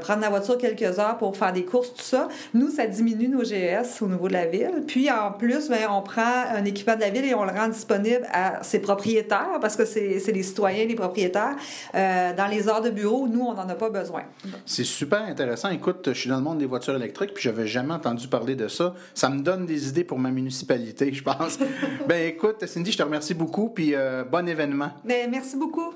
prendre 0.00 0.20
la 0.20 0.28
voiture 0.28 0.58
quelques 0.58 0.98
heures 0.98 1.16
pour 1.18 1.36
faire 1.36 1.52
des 1.52 1.64
courses, 1.64 1.94
tout 1.94 2.02
ça, 2.02 2.28
nous, 2.54 2.70
ça 2.70 2.86
diminue 2.86 3.28
nos 3.28 3.42
GS 3.42 4.02
au 4.02 4.06
niveau 4.06 4.28
de 4.28 4.34
la 4.34 4.46
ville. 4.46 4.84
Puis, 4.86 5.10
en 5.10 5.32
plus, 5.32 5.68
ben, 5.68 5.88
on 5.90 6.02
prend 6.02 6.44
un 6.54 6.64
équipement 6.64 6.96
de 6.96 7.00
la 7.00 7.10
ville 7.10 7.24
et 7.24 7.34
on 7.34 7.44
le 7.44 7.52
rend 7.52 7.65
disponible 7.68 8.26
à 8.32 8.62
ses 8.62 8.80
propriétaires, 8.80 9.58
parce 9.60 9.76
que 9.76 9.84
c'est 9.84 10.32
les 10.32 10.42
citoyens, 10.42 10.84
les 10.84 10.94
propriétaires, 10.94 11.56
euh, 11.94 12.34
dans 12.34 12.46
les 12.46 12.68
heures 12.68 12.82
de 12.82 12.90
bureau, 12.90 13.28
nous, 13.28 13.40
on 13.40 13.54
n'en 13.54 13.68
a 13.68 13.74
pas 13.74 13.90
besoin. 13.90 14.22
C'est 14.64 14.84
super 14.84 15.22
intéressant. 15.22 15.70
Écoute, 15.70 16.08
je 16.12 16.18
suis 16.18 16.28
dans 16.28 16.36
le 16.36 16.42
monde 16.42 16.58
des 16.58 16.66
voitures 16.66 16.94
électriques, 16.94 17.34
puis 17.34 17.42
j'avais 17.42 17.66
jamais 17.66 17.94
entendu 17.94 18.28
parler 18.28 18.56
de 18.56 18.68
ça. 18.68 18.94
Ça 19.14 19.28
me 19.28 19.40
donne 19.40 19.66
des 19.66 19.88
idées 19.88 20.04
pour 20.04 20.18
ma 20.18 20.30
municipalité, 20.30 21.12
je 21.12 21.22
pense. 21.22 21.58
ben 22.08 22.28
écoute, 22.28 22.64
Cindy, 22.66 22.92
je 22.92 22.98
te 22.98 23.02
remercie 23.02 23.34
beaucoup, 23.34 23.68
puis 23.68 23.94
euh, 23.94 24.24
bon 24.24 24.48
événement. 24.48 24.90
Ben, 25.04 25.30
merci 25.30 25.56
beaucoup. 25.56 25.94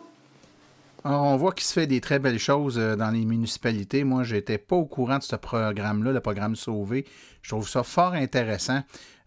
on 1.05 1.37
voit 1.37 1.53
qu'il 1.53 1.65
se 1.65 1.73
fait 1.73 1.87
des 1.87 2.01
très 2.01 2.19
belles 2.19 2.39
choses 2.39 2.79
euh, 2.79 2.97
dans 2.97 3.11
les 3.11 3.25
municipalités. 3.25 4.05
Moi, 4.05 4.23
je 4.23 4.37
n'étais 4.37 4.59
pas 4.59 4.77
au 4.77 4.87
courant 4.87 5.19
de 5.19 5.23
ce 5.23 5.37
programme-là, 5.37 6.13
le 6.13 6.21
programme 6.21 6.57
Sauvé. 6.57 7.07
Je 7.43 7.51
trouve 7.51 7.69
ça 7.69 7.83
fort 7.83 8.13
intéressant. 8.13 8.81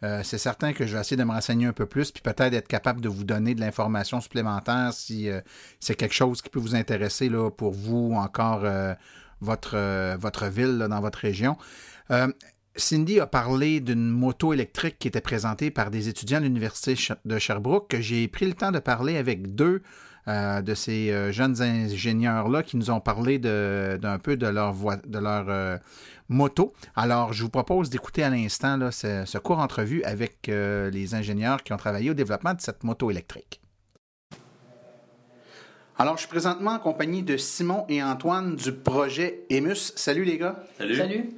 Euh, 0.04 0.22
c'est 0.24 0.38
certain 0.38 0.74
que 0.74 0.86
je 0.86 0.94
vais 0.94 1.02
essayer 1.02 1.16
de 1.16 1.24
me 1.24 1.32
renseigner 1.32 1.66
un 1.66 1.74
peu 1.74 1.86
plus, 1.86 2.12
puis 2.12 2.22
peut-être 2.22 2.54
être 2.54 2.68
capable 2.68 3.00
de 3.00 3.08
vous 3.08 3.24
donner 3.24 3.56
de 3.56 3.62
l'information 3.62 4.20
supplémentaire 4.20 4.92
si 4.92 5.30
euh, 5.30 5.40
c'est 5.80 5.96
quelque 5.96 6.14
chose 6.14 6.42
qui 6.42 6.50
peut 6.50 6.60
vous 6.60 6.76
intéresser 6.76 7.30
là, 7.30 7.50
pour 7.50 7.72
vous, 7.72 8.14
encore 8.16 8.62
euh, 8.66 8.94
votre, 9.40 10.48
ville 10.48 10.88
dans 10.90 11.02
votre 11.02 11.20
région. 11.20 11.58
Cindy 12.76 13.20
a 13.20 13.28
parlé 13.28 13.82
d'une 13.82 14.10
moto 14.10 14.52
électrique 14.52 14.98
qui 14.98 15.08
était 15.08 15.22
présentée 15.22 15.70
par 15.70 15.92
des 15.92 16.10
étudiants 16.10 16.40
de 16.40 16.46
l'Université 16.46 16.96
de 17.24 17.38
Sherbrooke. 17.38 17.96
J'ai 18.00 18.28
pris 18.28 18.48
le 18.48 18.54
temps 18.54 18.72
de 18.72 18.80
parler 18.80 19.18
avec 19.18 19.54
deux 19.54 19.84
de 20.28 20.74
ces 20.74 21.32
jeunes 21.32 21.62
ingénieurs-là 21.62 22.64
qui 22.64 22.78
nous 22.78 22.90
ont 22.90 23.00
parlé 23.00 23.38
d'un 23.38 24.18
peu 24.18 24.38
de 24.38 24.48
leur, 24.48 24.74
de 25.06 25.20
leur 25.20 25.80
moto. 26.34 26.74
Alors, 26.96 27.32
je 27.32 27.44
vous 27.44 27.50
propose 27.50 27.90
d'écouter 27.90 28.24
à 28.24 28.30
l'instant 28.30 28.92
ce, 28.92 29.24
ce, 29.26 29.38
court 29.38 29.60
entrevue 29.60 30.04
avec 30.04 30.50
euh, 30.50 30.90
les 30.90 31.16
ingénieurs 31.16 31.64
qui 31.64 31.72
ont 31.72 31.78
travaillé 31.78 32.10
au 32.10 32.14
développement 32.14 32.54
de 32.54 32.62
cette 32.62 32.84
moto 32.84 33.10
électrique. 33.12 33.62
Alors, 35.98 36.16
je 36.16 36.22
suis 36.22 36.30
présentement 36.30 36.72
en 36.72 36.80
compagnie 36.80 37.22
de 37.22 37.38
Simon 37.38 37.86
et 37.88 38.02
Antoine 38.02 38.56
du 38.56 38.74
projet 38.74 39.46
EMUS. 39.52 39.94
Salut 39.96 40.24
les 40.24 40.40
gars. 40.40 40.56
Salut. 40.80 40.96
Salut. 40.96 41.30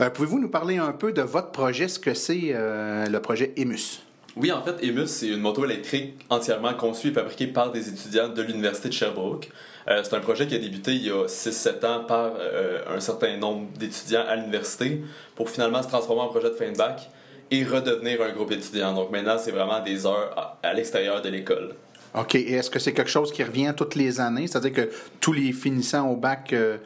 Euh, 0.00 0.10
pouvez-vous 0.10 0.38
nous 0.38 0.50
parler 0.50 0.76
un 0.76 0.92
peu 0.92 1.12
de 1.12 1.22
votre 1.22 1.50
projet, 1.50 1.88
ce 1.88 1.98
que 1.98 2.12
c'est 2.12 2.50
euh, 2.52 3.06
le 3.06 3.20
projet 3.20 3.54
EMUS? 3.56 4.02
Oui, 4.34 4.50
en 4.50 4.62
fait, 4.62 4.82
EMUS, 4.82 5.08
c'est 5.08 5.28
une 5.28 5.40
moto 5.40 5.62
électrique 5.64 6.14
entièrement 6.30 6.72
conçue 6.72 7.08
et 7.08 7.12
fabriquée 7.12 7.46
par 7.48 7.70
des 7.70 7.90
étudiants 7.90 8.30
de 8.30 8.40
l'Université 8.40 8.88
de 8.88 8.94
Sherbrooke. 8.94 9.50
Euh, 9.88 10.00
c'est 10.02 10.14
un 10.14 10.20
projet 10.20 10.46
qui 10.46 10.54
a 10.54 10.58
débuté 10.58 10.92
il 10.92 11.06
y 11.06 11.10
a 11.10 11.26
6-7 11.26 11.84
ans 11.84 12.04
par 12.04 12.32
euh, 12.38 12.80
un 12.88 13.00
certain 13.00 13.36
nombre 13.36 13.66
d'étudiants 13.78 14.24
à 14.26 14.36
l'université 14.36 15.02
pour 15.34 15.50
finalement 15.50 15.82
se 15.82 15.88
transformer 15.88 16.22
en 16.22 16.28
projet 16.28 16.48
de 16.48 16.54
fin 16.54 16.72
de 16.72 16.76
bac 16.78 17.10
et 17.50 17.62
redevenir 17.64 18.22
un 18.22 18.30
groupe 18.30 18.52
étudiant. 18.52 18.94
Donc 18.94 19.10
maintenant, 19.10 19.36
c'est 19.36 19.50
vraiment 19.50 19.80
des 19.80 20.06
heures 20.06 20.56
à 20.62 20.72
l'extérieur 20.72 21.20
de 21.20 21.28
l'école. 21.28 21.74
OK. 22.14 22.34
Et 22.34 22.52
est-ce 22.52 22.70
que 22.70 22.78
c'est 22.78 22.92
quelque 22.92 23.10
chose 23.10 23.32
qui 23.32 23.42
revient 23.42 23.72
toutes 23.76 23.94
les 23.94 24.20
années? 24.20 24.46
C'est-à-dire 24.46 24.72
que 24.72 24.90
tous 25.20 25.32
les 25.32 25.52
finissants 25.52 26.08
au 26.08 26.16
bac 26.16 26.52
euh, 26.52 26.76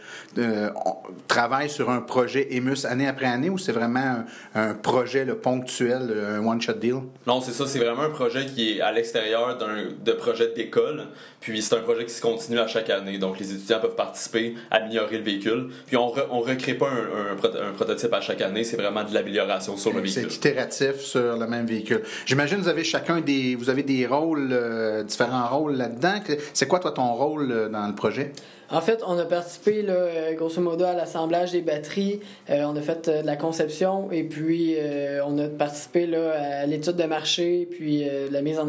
travaillent 1.26 1.70
sur 1.70 1.90
un 1.90 2.00
projet 2.00 2.46
EMUS 2.52 2.86
année 2.86 3.08
après 3.08 3.26
année 3.26 3.50
ou 3.50 3.58
c'est 3.58 3.72
vraiment 3.72 4.24
un, 4.54 4.74
projet 4.74 5.24
le 5.24 5.36
ponctuel, 5.36 6.14
un 6.28 6.46
one-shot 6.46 6.74
deal? 6.74 6.96
Non, 7.26 7.40
c'est 7.40 7.52
ça. 7.52 7.66
C'est 7.66 7.80
vraiment 7.80 8.02
un 8.02 8.10
projet 8.10 8.46
qui 8.46 8.72
est 8.76 8.80
à 8.80 8.92
l'extérieur 8.92 9.58
d'un 9.58 9.86
de 10.04 10.12
projet 10.12 10.52
d'école. 10.54 11.06
Puis 11.40 11.60
c'est 11.62 11.74
un 11.74 11.80
projet 11.80 12.04
qui 12.04 12.14
se 12.14 12.22
continue 12.22 12.58
à 12.58 12.66
chaque 12.68 12.90
année. 12.90 13.18
Donc 13.18 13.38
les 13.40 13.52
étudiants 13.52 13.80
peuvent 13.80 13.96
participer, 13.96 14.54
améliorer 14.70 15.18
le 15.18 15.24
véhicule. 15.24 15.70
Puis 15.86 15.96
on 15.96 16.14
ne 16.14 16.42
recrée 16.42 16.74
pas 16.74 16.88
un, 16.88 17.32
un, 17.32 17.72
prototype 17.72 18.12
à 18.12 18.20
chaque 18.20 18.42
année. 18.42 18.62
C'est 18.62 18.76
vraiment 18.76 19.02
de 19.02 19.12
l'amélioration 19.12 19.76
sur 19.76 19.92
le 19.92 20.00
véhicule. 20.00 20.26
C'est 20.30 20.36
itératif 20.36 21.00
sur 21.00 21.36
le 21.36 21.46
même 21.46 21.66
véhicule. 21.66 22.02
J'imagine 22.26 22.58
que 22.58 22.62
vous 22.62 22.68
avez 22.68 22.84
chacun 22.84 23.20
des, 23.20 23.56
vous 23.56 23.70
avez 23.70 23.82
des 23.82 24.06
rôles 24.06 24.50
euh, 24.52 25.02
différents 25.02 25.15
rôles 25.24 25.76
là-dedans? 25.76 26.14
C'est 26.54 26.66
quoi, 26.66 26.78
toi, 26.78 26.92
ton 26.92 27.14
rôle 27.14 27.70
dans 27.70 27.86
le 27.86 27.94
projet? 27.94 28.32
En 28.68 28.80
fait, 28.80 29.02
on 29.06 29.16
a 29.18 29.24
participé, 29.24 29.82
là, 29.82 30.34
grosso 30.34 30.60
modo, 30.60 30.84
à 30.84 30.92
l'assemblage 30.94 31.52
des 31.52 31.62
batteries. 31.62 32.20
on 32.48 32.74
a 32.74 32.80
fait 32.80 33.08
de 33.08 33.24
la 33.24 33.36
conception 33.36 34.10
et 34.10 34.24
puis 34.24 34.76
on 35.24 35.38
a 35.38 35.46
participé 35.46 36.12
à 36.16 36.66
l'étude 36.66 36.96
de 36.96 37.04
marché 37.04 37.68
puis 37.70 38.04
la 38.30 38.42
mise 38.42 38.58
en 38.58 38.68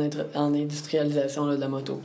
industrialisation 0.53 1.47
de 1.47 1.55
la 1.55 1.67
moto. 1.67 1.99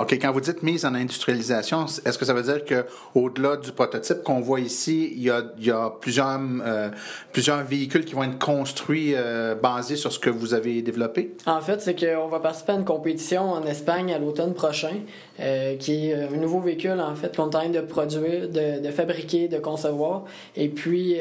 OK, 0.00 0.12
quand 0.12 0.30
vous 0.30 0.40
dites 0.40 0.62
mise 0.62 0.84
en 0.84 0.94
industrialisation, 0.94 1.86
est-ce 2.04 2.16
que 2.18 2.24
ça 2.24 2.32
veut 2.32 2.44
dire 2.44 2.64
qu'au-delà 2.64 3.56
du 3.56 3.72
prototype 3.72 4.22
qu'on 4.22 4.40
voit 4.40 4.60
ici, 4.60 5.12
il 5.16 5.22
y 5.22 5.30
a, 5.70 5.90
plusieurs, 6.00 6.38
euh, 6.64 6.90
plusieurs 7.32 7.64
véhicules 7.64 8.04
qui 8.04 8.14
vont 8.14 8.22
être 8.22 8.38
construits 8.38 9.14
euh, 9.16 9.56
basés 9.56 9.96
sur 9.96 10.12
ce 10.12 10.20
que 10.20 10.30
vous 10.30 10.54
avez 10.54 10.82
développé? 10.82 11.34
En 11.46 11.60
fait, 11.60 11.80
c'est 11.80 11.98
qu'on 11.98 12.28
va 12.28 12.38
participer 12.38 12.72
à 12.72 12.76
une 12.76 12.84
compétition 12.84 13.50
en 13.50 13.64
Espagne 13.66 14.12
à 14.12 14.18
l'automne 14.20 14.54
prochain, 14.54 14.94
euh, 15.40 15.76
qui 15.76 16.10
est 16.10 16.14
un 16.14 16.36
nouveau 16.36 16.60
véhicule, 16.60 17.00
en 17.00 17.16
fait, 17.16 17.34
qu'on 17.34 17.48
train 17.48 17.68
de 17.68 17.80
produire, 17.80 18.48
de, 18.48 18.80
de, 18.80 18.90
fabriquer, 18.92 19.48
de 19.48 19.58
concevoir. 19.58 20.26
Et 20.54 20.68
puis, 20.68 21.16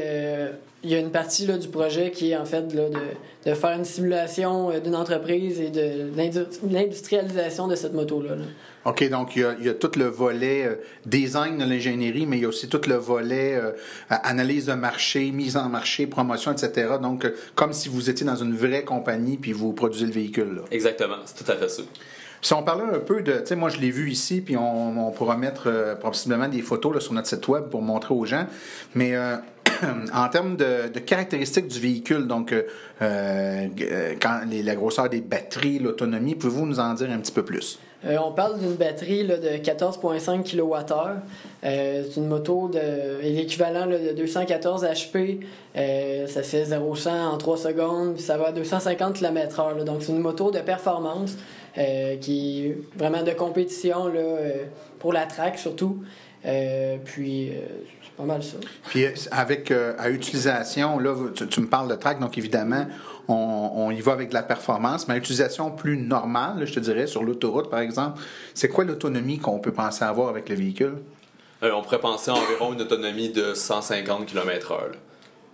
il 0.88 0.94
y 0.94 0.96
a 0.96 1.00
une 1.00 1.12
partie 1.12 1.46
là, 1.46 1.58
du 1.58 1.68
projet 1.68 2.12
qui 2.12 2.32
est 2.32 2.38
en 2.38 2.46
fait 2.46 2.66
de, 2.70 2.90
de, 3.46 3.54
faire 3.54 3.72
une 3.72 3.84
simulation 3.84 4.72
euh, 4.72 4.80
d'une 4.80 4.96
entreprise 4.96 5.60
et 5.60 5.70
de 5.70 6.10
l'industrialisation 6.70 7.68
de 7.68 7.76
cette 7.76 7.94
moto-là. 7.94 8.36
OK, 8.86 9.10
donc 9.10 9.36
il 9.36 9.42
y, 9.42 9.70
a, 9.70 9.74
tout 9.74 9.92
le 9.98 10.06
volet 10.06 10.66
euh, 10.66 10.76
design 11.06 11.58
de 11.58 11.66
l'ingénierie, 11.66 12.26
mais 12.26 12.38
il 12.38 12.44
y 12.44 12.46
a 12.46 12.48
aussi 12.48 12.70
tout 12.70 12.80
le 12.88 12.96
volet 12.96 13.56
euh, 13.56 13.72
analyse 14.10 14.68
de 14.68 14.74
marché, 14.74 15.30
mise 15.32 15.58
en 15.58 15.68
marché, 15.68 16.08
promotion, 16.08 16.54
etc. 16.54 16.92
Donc, 17.02 17.30
comme 17.54 17.74
si 17.74 17.90
vous 17.90 18.10
étiez 18.10 18.26
dans 18.26 18.38
une 18.38 18.56
vraie 18.56 18.86
compagnie 18.86 19.36
puis 19.36 19.52
vous 19.52 19.74
produisez 19.74 20.06
le 20.06 20.14
véhicule. 20.14 20.62
Exactement, 20.72 21.18
c'est 21.26 21.44
tout 21.44 21.52
à 21.52 21.56
fait 21.56 21.70
ça. 21.70 21.84
Si 22.42 22.54
on 22.54 22.64
parlait 22.64 22.96
un 22.96 23.00
peu 23.00 23.24
de, 23.24 23.34
tu 23.40 23.48
sais, 23.48 23.56
moi 23.56 23.70
je 23.70 23.80
l'ai 23.80 23.90
vu 23.90 24.10
ici, 24.10 24.42
puis 24.42 24.56
on, 24.56 25.12
pourra 25.12 25.36
mettre 25.36 25.98
possiblement 26.00 26.48
des 26.48 26.62
photos 26.62 26.94
là, 26.94 27.00
sur 27.00 27.14
notre 27.14 27.28
site 27.28 27.48
web 27.48 27.66
pour 27.66 27.82
montrer 27.82 28.14
aux 28.14 28.26
gens, 28.26 28.46
mais 28.94 29.16
en 30.14 30.30
termes 30.30 30.58
de, 30.58 31.00
caractéristiques 31.00 31.68
du 31.68 31.80
véhicule, 31.80 32.28
donc 32.28 32.52
euh, 32.52 32.64
euh, 33.02 34.14
quand 34.22 34.42
la 34.50 34.76
grosseur 34.76 35.10
des 35.10 35.22
batteries, 35.22 35.80
l'autonomie, 35.80 36.36
pouvez-vous 36.36 36.66
nous 36.66 36.80
en 36.80 36.94
dire 36.94 37.10
un 37.12 37.20
petit 37.20 37.32
peu 37.32 37.44
plus? 37.44 37.80
Euh, 38.06 38.18
on 38.24 38.32
parle 38.32 38.60
d'une 38.60 38.76
batterie 38.76 39.26
de 39.26 39.58
14,5 39.58 40.44
kWh. 40.44 41.20
c'est 41.64 42.16
une 42.16 42.28
moto 42.28 42.70
de 42.70 43.22
l'équivalent 43.22 43.88
de 43.88 44.14
214 44.16 44.86
HP. 44.86 45.40
ça 45.74 46.44
fait 46.44 46.64
0-100 46.64 47.10
en 47.10 47.38
3 47.38 47.58
secondes, 47.58 48.14
puis 48.14 48.24
ça 48.24 48.38
va 48.38 48.48
à 48.48 48.52
250 48.52 49.16
km/h. 49.16 49.84
Donc 49.84 50.04
c'est 50.04 50.12
une 50.12 50.20
moto 50.20 50.52
de 50.52 50.60
performance 50.60 51.38
qui 52.22 52.68
est 52.68 52.78
vraiment 52.96 53.24
de 53.24 53.32
compétition 53.32 54.12
pour 55.00 55.14
la 55.14 55.26
track 55.26 55.58
surtout. 55.58 56.04
Puis 57.04 57.52
pas 58.18 58.24
mal 58.24 58.44
ça. 58.44 58.58
Puis 58.90 59.06
avec 59.32 59.72
euh, 59.72 59.94
à 59.98 60.10
utilisation, 60.10 61.00
là, 61.00 61.16
tu, 61.50 61.62
me 61.62 61.68
parles 61.68 61.88
de 61.88 61.96
track, 61.96 62.20
donc 62.20 62.38
évidemment, 62.38 62.88
on, 63.28 63.92
y 63.92 64.02
va 64.02 64.14
avec 64.14 64.30
de 64.30 64.34
la 64.34 64.44
performance, 64.44 65.08
mais 65.08 65.14
à 65.14 65.18
utilisation 65.18 65.70
plus 65.70 65.98
normale, 65.98 66.66
je 66.66 66.74
te 66.74 66.80
dirais, 66.80 67.08
sur 67.08 67.24
l'autoroute 67.24 67.70
par 67.70 67.80
exemple, 67.80 68.20
c'est 68.54 68.70
quoi 68.70 68.84
l'autonomie 68.84 69.38
qu'on 69.38 69.60
peut 69.60 69.72
penser 69.72 70.04
avoir 70.04 70.30
avec 70.30 70.50
le 70.50 70.56
véhicule? 70.56 70.96
Euh, 71.64 71.72
on 71.74 71.82
pourrait 71.82 72.00
penser 72.00 72.32
à 72.32 72.36
environ 72.36 72.74
une 72.74 72.82
autonomie 72.82 73.30
de 73.30 73.54
150 73.54 74.26
km/h. 74.26 74.96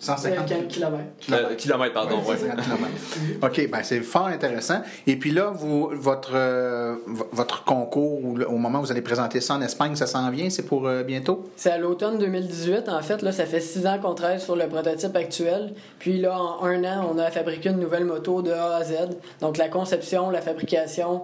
150 0.03 0.67
km. 0.67 0.97
Euh, 1.31 1.55
kilomètres, 1.55 1.93
pardon. 1.93 2.17
Ouais, 2.17 2.35
OK, 3.41 3.69
ben 3.69 3.79
c'est 3.83 4.01
fort 4.01 4.27
intéressant. 4.27 4.81
Et 5.07 5.15
puis 5.15 5.31
là, 5.31 5.51
vous, 5.53 5.89
votre, 5.93 6.31
euh, 6.33 6.95
votre 7.31 7.63
concours, 7.63 8.19
au 8.47 8.57
moment 8.57 8.79
où 8.79 8.81
vous 8.83 8.91
allez 8.91 9.01
présenter 9.01 9.39
ça 9.39 9.55
en 9.55 9.61
Espagne, 9.61 9.95
ça 9.95 10.07
s'en 10.07 10.29
vient? 10.29 10.49
C'est 10.49 10.65
pour 10.65 10.87
euh, 10.87 11.03
bientôt? 11.03 11.45
C'est 11.55 11.71
à 11.71 11.77
l'automne 11.77 12.17
2018. 12.17 12.89
En 12.89 13.01
fait, 13.01 13.21
là, 13.21 13.31
ça 13.31 13.45
fait 13.45 13.61
six 13.61 13.87
ans 13.87 13.97
qu'on 14.01 14.13
travaille 14.13 14.41
sur 14.41 14.55
le 14.55 14.67
prototype 14.67 15.15
actuel. 15.15 15.73
Puis 15.99 16.19
là, 16.19 16.37
en 16.37 16.65
un 16.65 16.83
an, 16.83 17.09
on 17.13 17.17
a 17.17 17.31
fabriqué 17.31 17.69
une 17.69 17.79
nouvelle 17.79 18.05
moto 18.05 18.41
de 18.41 18.51
A 18.51 18.75
à 18.77 18.83
Z. 18.83 18.93
Donc 19.39 19.57
la 19.57 19.69
conception, 19.69 20.29
la 20.29 20.41
fabrication, 20.41 21.21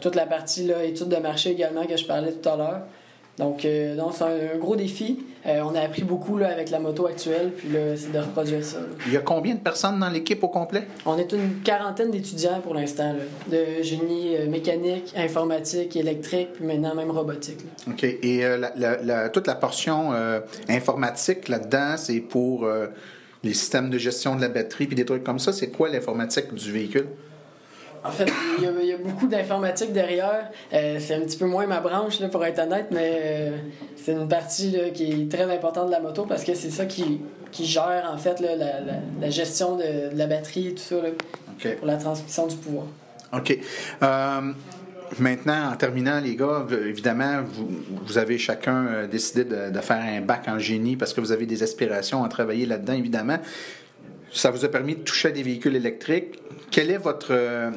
toute 0.00 0.14
la 0.14 0.26
partie 0.26 0.66
là, 0.66 0.82
étude 0.84 1.08
de 1.08 1.16
marché 1.16 1.50
également 1.50 1.84
que 1.84 1.96
je 1.96 2.06
parlais 2.06 2.32
tout 2.32 2.48
à 2.48 2.56
l'heure. 2.56 2.80
Donc, 3.40 3.64
euh, 3.64 3.96
c'est 4.12 4.24
un, 4.24 4.58
gros 4.58 4.76
défi. 4.76 5.18
Euh, 5.46 5.62
on 5.64 5.74
a 5.74 5.80
appris 5.80 6.02
beaucoup 6.02 6.36
là, 6.36 6.52
avec 6.52 6.70
la 6.70 6.78
moto 6.78 7.06
actuelle, 7.06 7.52
puis 7.56 7.68
là, 7.70 7.96
c'est 7.96 8.12
de 8.12 8.18
reproduire 8.18 8.62
ça. 8.64 8.78
Il 9.06 9.12
y 9.12 9.16
a 9.16 9.20
combien 9.20 9.54
de 9.54 9.60
personnes 9.60 9.98
dans 9.98 10.10
l'équipe 10.10 10.42
au 10.44 10.48
complet? 10.48 10.86
On 11.06 11.16
est 11.16 11.32
une 11.32 11.60
quarantaine 11.64 12.10
d'étudiants 12.10 12.60
pour 12.60 12.74
l'instant, 12.74 13.14
de 13.50 13.82
génie 13.82 14.36
euh, 14.36 14.46
mécanique, 14.48 15.14
informatique, 15.16 15.96
électrique, 15.96 16.52
puis 16.54 16.64
maintenant 16.64 16.94
même 16.94 17.10
robotique. 17.10 17.60
OK. 17.88 18.04
Et 18.04 18.44
toute 19.32 19.46
la 19.46 19.54
portion 19.54 20.12
informatique 20.68 21.48
là-dedans, 21.48 21.94
c'est 21.96 22.20
pour 22.20 22.68
les 23.42 23.54
systèmes 23.54 23.90
de 23.90 23.98
gestion 23.98 24.36
de 24.36 24.42
la 24.42 24.48
batterie, 24.48 24.86
puis 24.86 24.96
des 24.96 25.04
trucs 25.04 25.24
comme 25.24 25.38
ça. 25.38 25.52
C'est 25.52 25.68
quoi 25.68 25.88
l'informatique 25.88 26.52
du 26.52 26.72
véhicule? 26.72 27.06
En 28.02 28.10
fait, 28.10 28.30
il 28.58 28.64
y, 28.64 28.92
a, 28.92 28.96
beaucoup 28.96 29.26
d'informatique 29.26 29.92
derrière. 29.92 30.50
Euh, 30.72 30.96
c'est 30.98 31.14
un 31.14 31.20
petit 31.20 31.36
peu 31.36 31.46
moins 31.46 31.66
ma 31.66 31.80
branche, 31.80 32.18
là, 32.20 32.28
pour 32.28 32.44
être 32.44 32.58
honnête, 32.58 32.86
mais 32.90 33.20
euh, 33.22 33.56
c'est 33.96 34.12
une 34.12 34.28
partie 34.28 34.70
là, 34.70 34.88
qui 34.90 35.12
est 35.12 35.30
très 35.30 35.52
importante 35.52 35.88
de 35.88 35.92
la 35.92 36.00
moto 36.00 36.24
parce 36.24 36.44
que 36.44 36.54
c'est 36.54 36.70
ça 36.70 36.86
qui, 36.86 37.20
qui, 37.52 37.66
gère, 37.66 38.10
en 38.10 38.16
fait, 38.16 38.40
là, 38.40 38.56
la, 38.56 38.80
la, 39.20 39.30
gestion 39.30 39.76
de, 39.76 40.16
la 40.16 40.26
batterie 40.26 40.68
et 40.68 40.74
tout 40.74 40.82
ça 40.82 40.96
pour 41.78 41.86
la 41.86 41.96
transmission 41.96 42.46
du 42.46 42.56
pouvoir. 42.56 42.86
OK. 43.34 43.58
Euh, 44.02 44.52
maintenant, 45.18 45.70
en 45.70 45.76
terminant, 45.76 46.20
les 46.20 46.36
gars, 46.36 46.66
évidemment, 46.70 47.42
vous, 47.44 47.68
vous 48.02 48.16
avez 48.16 48.38
chacun 48.38 49.06
décidé 49.10 49.44
de, 49.44 49.70
de, 49.70 49.80
faire 49.80 50.00
un 50.02 50.22
bac 50.22 50.48
en 50.48 50.58
génie 50.58 50.96
parce 50.96 51.12
que 51.12 51.20
vous 51.20 51.32
avez 51.32 51.44
des 51.44 51.62
aspirations 51.62 52.24
à 52.24 52.28
travailler 52.30 52.64
là-dedans, 52.64 52.94
évidemment. 52.94 53.38
Ça 54.32 54.50
vous 54.50 54.64
a 54.64 54.68
permis 54.68 54.94
de 54.94 55.00
toucher 55.00 55.28
à 55.28 55.30
des 55.32 55.42
véhicules 55.42 55.74
électriques. 55.74 56.38
Quelle 56.70 56.90
est 56.90 56.98
votre, 56.98 57.28
euh, 57.30 57.70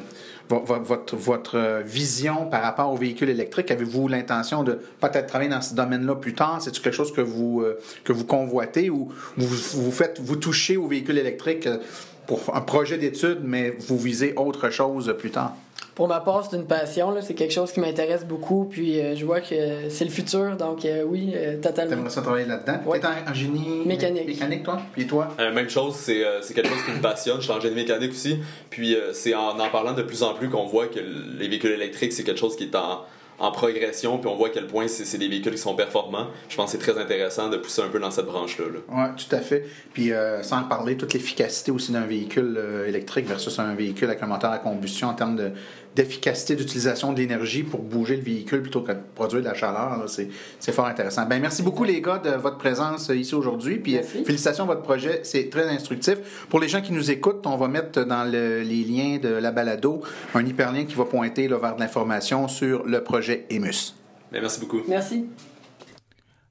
votre, 0.48 1.16
votre 1.16 1.82
vision 1.84 2.46
par 2.46 2.62
rapport 2.62 2.92
aux 2.92 2.96
véhicules 2.96 3.28
électriques? 3.28 3.70
Avez-vous 3.70 4.08
l'intention 4.08 4.62
de 4.62 4.78
peut-être 5.00 5.26
travailler 5.26 5.50
dans 5.50 5.60
ce 5.60 5.74
domaine-là 5.74 6.14
plus 6.14 6.34
tard? 6.34 6.60
C'est-tu 6.62 6.80
quelque 6.80 6.94
chose 6.94 7.12
que 7.12 7.20
vous, 7.20 7.62
euh, 7.62 7.78
que 8.04 8.12
vous 8.12 8.24
convoitez 8.24 8.88
ou 8.88 9.12
vous, 9.36 9.46
vous, 9.46 9.92
faites, 9.92 10.20
vous 10.20 10.36
touchez 10.36 10.76
aux 10.76 10.86
véhicules 10.86 11.18
électriques 11.18 11.66
euh, 11.66 11.78
pour 12.26 12.54
un 12.54 12.60
projet 12.60 12.98
d'étude, 12.98 13.40
mais 13.42 13.70
vous 13.70 13.98
visez 13.98 14.34
autre 14.36 14.70
chose 14.70 15.14
plus 15.18 15.30
tard? 15.30 15.56
Pour 15.94 16.08
ma 16.08 16.20
part, 16.20 16.46
c'est 16.48 16.56
une 16.56 16.66
passion. 16.66 17.14
C'est 17.20 17.34
quelque 17.34 17.52
chose 17.52 17.72
qui 17.72 17.80
m'intéresse 17.80 18.24
beaucoup. 18.24 18.64
Puis 18.64 19.00
euh, 19.00 19.14
je 19.14 19.24
vois 19.24 19.40
que 19.40 19.88
c'est 19.88 20.04
le 20.04 20.10
futur. 20.10 20.56
Donc 20.56 20.84
euh, 20.84 21.04
oui, 21.06 21.32
euh, 21.34 21.60
totalement. 21.60 21.90
T'aimerais 21.90 22.10
ça 22.10 22.22
travailler 22.22 22.46
là-dedans? 22.46 22.78
Tu 22.84 22.98
es 22.98 23.30
en, 23.30 23.34
génie 23.34 23.82
mécanique. 23.86 24.26
mécanique, 24.26 24.64
toi? 24.64 24.80
Puis 24.92 25.06
toi? 25.06 25.28
même 25.38 25.70
chose, 25.70 25.94
c'est 25.94 26.54
quelque 26.54 26.68
chose 26.68 26.82
qui 26.84 26.92
me 26.92 27.00
passionne. 27.00 27.36
Je 27.38 27.44
suis 27.44 27.52
en 27.52 27.60
génie 27.60 27.76
mécanique 27.76 28.10
aussi. 28.10 28.38
Puis 28.70 28.96
c'est 29.12 29.34
en 29.34 29.58
en 29.58 29.68
parlant 29.70 29.92
de 29.92 30.02
plus 30.02 30.22
en 30.22 30.34
plus 30.34 30.50
qu'on 30.50 30.66
voit 30.66 30.86
que 30.86 30.98
les 31.38 31.48
véhicules 31.48 31.72
électriques, 31.72 32.12
c'est 32.12 32.24
quelque 32.24 32.40
chose 32.40 32.56
qui 32.56 32.64
est 32.64 32.74
en 32.74 33.02
en 33.38 33.50
progression, 33.50 34.18
puis 34.18 34.28
on 34.28 34.36
voit 34.36 34.48
à 34.48 34.50
quel 34.50 34.66
point 34.66 34.86
c'est 34.86 35.18
des 35.18 35.28
véhicules 35.28 35.52
qui 35.52 35.58
sont 35.58 35.74
performants. 35.74 36.28
Je 36.48 36.56
pense 36.56 36.72
que 36.72 36.78
c'est 36.78 36.92
très 36.92 37.00
intéressant 37.00 37.48
de 37.48 37.56
pousser 37.56 37.82
un 37.82 37.88
peu 37.88 37.98
dans 37.98 38.10
cette 38.10 38.26
branche-là. 38.26 38.64
Oui, 38.88 39.04
tout 39.16 39.34
à 39.34 39.40
fait. 39.40 39.66
Puis 39.92 40.12
euh, 40.12 40.42
sans 40.42 40.62
parler 40.64 40.96
toute 40.96 41.12
l'efficacité 41.14 41.72
aussi 41.72 41.92
d'un 41.92 42.06
véhicule 42.06 42.54
euh, 42.56 42.86
électrique 42.86 43.26
versus 43.26 43.58
un 43.58 43.74
véhicule 43.74 44.08
avec 44.08 44.22
un 44.22 44.26
moteur 44.26 44.52
à 44.52 44.58
combustion 44.58 45.08
en 45.08 45.14
termes 45.14 45.52
d'efficacité 45.94 46.56
d'utilisation 46.56 47.12
de 47.12 47.18
l'énergie 47.18 47.62
pour 47.62 47.80
bouger 47.80 48.16
le 48.16 48.22
véhicule 48.22 48.62
plutôt 48.62 48.80
que 48.80 48.92
de 48.92 48.98
produire 49.14 49.42
de 49.42 49.46
la 49.46 49.54
chaleur. 49.54 50.04
C'est 50.08 50.72
fort 50.72 50.86
intéressant. 50.86 51.26
Ben, 51.26 51.40
merci 51.40 51.62
beaucoup 51.62 51.84
les 51.84 52.00
gars 52.00 52.18
de 52.18 52.30
votre 52.30 52.58
présence 52.58 53.10
euh, 53.10 53.16
ici 53.16 53.34
aujourd'hui. 53.34 53.78
Puis 53.78 53.98
félicitations 54.02 54.66
votre 54.66 54.82
projet, 54.82 55.20
c'est 55.22 55.48
très 55.50 55.68
instructif. 55.68 56.46
Pour 56.48 56.60
les 56.60 56.68
gens 56.68 56.80
qui 56.80 56.92
nous 56.92 57.10
écoutent, 57.10 57.46
on 57.46 57.56
va 57.56 57.68
mettre 57.68 58.04
dans 58.04 58.24
les 58.24 58.84
liens 58.84 59.18
de 59.18 59.28
la 59.28 59.52
balado 59.52 60.02
un 60.34 60.44
hyperlien 60.44 60.84
qui 60.84 60.94
va 60.94 61.04
pointer 61.04 61.48
vers 61.48 61.76
de 61.76 61.80
l'information 61.80 62.48
sur 62.48 62.84
le 62.84 63.02
projet 63.02 63.46
Emus. 63.50 63.94
Ben, 64.32 64.40
merci 64.40 64.60
beaucoup. 64.60 64.80
Merci. 64.88 65.26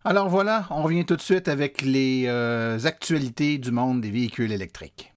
Alors 0.05 0.27
voilà, 0.27 0.65
on 0.69 0.83
revient 0.83 1.05
tout 1.05 1.15
de 1.15 1.21
suite 1.21 1.47
avec 1.47 1.81
les 1.81 2.25
euh, 2.27 2.77
actualités 2.83 3.57
du 3.57 3.71
monde 3.71 4.01
des 4.01 4.11
véhicules 4.11 4.51
électriques. 4.51 5.13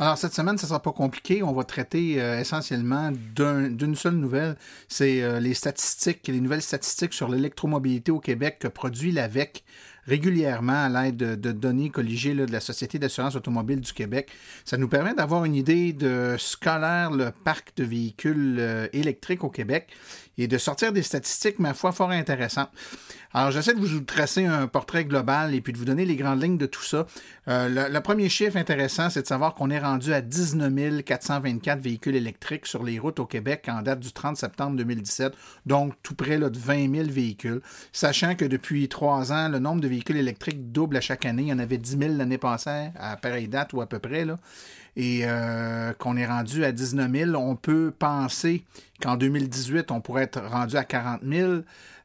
Alors, 0.00 0.16
cette 0.16 0.32
semaine, 0.32 0.54
ne 0.54 0.60
sera 0.60 0.80
pas 0.80 0.92
compliqué. 0.92 1.42
On 1.42 1.52
va 1.52 1.64
traiter 1.64 2.22
euh, 2.22 2.38
essentiellement 2.38 3.10
d'une 3.10 3.96
seule 3.96 4.14
nouvelle. 4.14 4.56
C'est 4.86 5.22
euh, 5.22 5.40
les 5.40 5.54
statistiques, 5.54 6.28
les 6.28 6.40
nouvelles 6.40 6.62
statistiques 6.62 7.12
sur 7.12 7.28
l'électromobilité 7.28 8.12
au 8.12 8.20
Québec 8.20 8.58
que 8.60 8.68
produit 8.68 9.10
l'AVEC 9.10 9.64
régulièrement 10.08 10.84
à 10.84 10.88
l'aide 10.88 11.16
de, 11.16 11.52
données 11.52 11.90
colligées 11.90 12.34
de 12.34 12.50
la 12.50 12.60
Société 12.60 12.98
d'assurance 12.98 13.36
automobile 13.36 13.80
du 13.80 13.92
Québec. 13.92 14.30
Ça 14.64 14.78
nous 14.78 14.88
permet 14.88 15.14
d'avoir 15.14 15.44
une 15.44 15.54
idée 15.54 15.92
de 15.92 16.36
scolaire 16.38 17.10
le 17.10 17.30
parc 17.44 17.76
de 17.76 17.84
véhicules 17.84 18.56
euh, 18.58 18.88
électriques 18.92 19.44
au 19.44 19.50
Québec 19.50 19.88
et 20.38 20.46
de 20.46 20.56
sortir 20.56 20.92
des 20.92 21.02
statistiques, 21.02 21.58
ma 21.58 21.74
foi, 21.74 21.92
fort 21.92 22.10
intéressantes. 22.10 22.70
Alors, 23.34 23.50
j'essaie 23.50 23.74
de 23.74 23.80
vous 23.80 24.00
tracer 24.00 24.46
un 24.46 24.66
portrait 24.68 25.04
global 25.04 25.54
et 25.54 25.60
puis 25.60 25.72
de 25.72 25.78
vous 25.78 25.84
donner 25.84 26.06
les 26.06 26.16
grandes 26.16 26.42
lignes 26.42 26.56
de 26.56 26.64
tout 26.64 26.82
ça. 26.82 27.06
Euh, 27.48 27.88
le, 27.90 28.00
premier 28.00 28.30
chiffre 28.30 28.56
intéressant, 28.56 29.10
c'est 29.10 29.22
de 29.22 29.26
savoir 29.26 29.54
qu'on 29.54 29.68
est 29.68 29.78
rendu 29.78 30.14
à 30.14 30.22
19 30.22 31.02
424 31.04 31.80
véhicules 31.80 32.16
électriques 32.16 32.66
sur 32.66 32.82
les 32.82 32.98
routes 32.98 33.18
au 33.18 33.26
Québec 33.26 33.66
en 33.68 33.82
date 33.82 34.00
du 34.00 34.12
30 34.12 34.36
septembre 34.36 34.76
2017, 34.76 35.34
donc 35.66 35.92
tout 36.02 36.14
près 36.14 36.38
de 36.38 36.58
20 36.58 36.94
000 36.94 37.08
véhicules. 37.10 37.60
Sachant 37.92 38.34
que 38.34 38.44
depuis 38.44 38.88
trois 38.88 39.32
ans, 39.32 39.48
le 39.48 39.58
nombre 39.58 39.82
de 39.82 39.88
véhicules 39.88 39.97
électriques 40.16 40.72
double 40.72 40.96
à 40.96 41.00
chaque 41.00 41.26
année. 41.26 41.42
Il 41.42 41.48
y 41.48 41.52
en 41.52 41.58
avait 41.58 41.78
10 41.78 41.98
000 41.98 42.14
l'année 42.16 42.38
passée, 42.38 42.90
à 42.98 43.16
pareille 43.16 43.48
date 43.48 43.72
ou 43.72 43.80
à 43.80 43.86
peu 43.86 43.98
près. 43.98 44.24
Là 44.24 44.38
et 44.98 45.20
euh, 45.22 45.92
qu'on 45.92 46.16
est 46.16 46.26
rendu 46.26 46.64
à 46.64 46.72
19 46.72 47.10
000, 47.12 47.30
on 47.36 47.54
peut 47.54 47.92
penser 47.96 48.64
qu'en 49.00 49.16
2018, 49.16 49.92
on 49.92 50.00
pourrait 50.00 50.24
être 50.24 50.40
rendu 50.42 50.76
à 50.76 50.82
40 50.82 51.20
000 51.24 51.52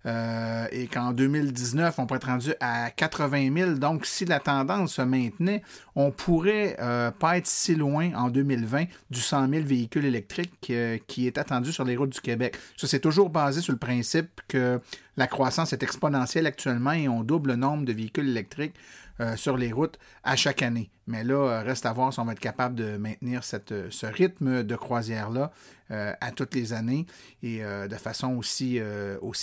euh, 0.06 0.68
et 0.72 0.88
qu'en 0.88 1.14
2019, 1.14 1.98
on 1.98 2.06
pourrait 2.06 2.18
être 2.18 2.28
rendu 2.28 2.54
à 2.60 2.92
80 2.92 3.56
000. 3.56 3.72
Donc, 3.74 4.06
si 4.06 4.26
la 4.26 4.40
tendance 4.40 4.96
se 4.96 5.02
maintenait, 5.02 5.64
on 5.96 6.12
pourrait 6.12 6.76
euh, 6.80 7.12
pas 7.12 7.38
être 7.38 7.48
si 7.48 7.76
loin 7.76 8.12
en 8.16 8.30
2020 8.30 8.86
du 9.10 9.20
100 9.20 9.50
000 9.50 9.64
véhicules 9.64 10.06
électriques 10.06 10.72
qui 11.08 11.28
est 11.28 11.38
attendu 11.38 11.72
sur 11.72 11.86
les 11.86 11.96
routes 11.96 12.12
du 12.12 12.22
Québec. 12.22 12.58
Ça, 12.78 12.88
c'est 12.88 13.00
toujours 13.00 13.30
basé 13.30 13.62
sur 13.62 13.72
le 13.72 13.80
principe 13.80 14.42
que 14.48 14.80
la 15.16 15.28
croissance 15.28 15.74
est 15.74 15.84
exponentielle 15.84 16.48
actuellement 16.48 16.94
et 16.94 17.08
on 17.08 17.24
double 17.24 17.52
le 17.52 17.56
nombre 17.56 17.86
de 17.86 17.94
véhicules 17.94 18.28
électriques 18.28 18.74
euh, 19.22 19.36
sur 19.36 19.58
les 19.58 19.72
routes 19.72 20.00
à 20.24 20.36
chaque 20.36 20.64
année. 20.64 20.90
Mais 21.06 21.24
là, 21.24 21.36
euh, 21.36 21.62
reste 21.62 21.86
à 21.86 21.94
voir 21.94 22.12
si 22.12 22.20
on 22.20 22.26
va 22.26 22.32
être 22.32 22.40
capable 22.40 22.74
de 22.74 22.98
maintenir 22.98 23.42
euh, 23.72 23.88
ce 23.92 24.06
rythme 24.08 24.64
de 24.64 24.76
croisière-là 24.76 25.52
à 25.90 26.32
toutes 26.32 26.56
les 26.56 26.74
années 26.74 27.06
et 27.44 27.62
de 27.62 27.96
façon 27.98 28.38
aussi, 28.38 28.80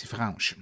franche. 0.04 0.56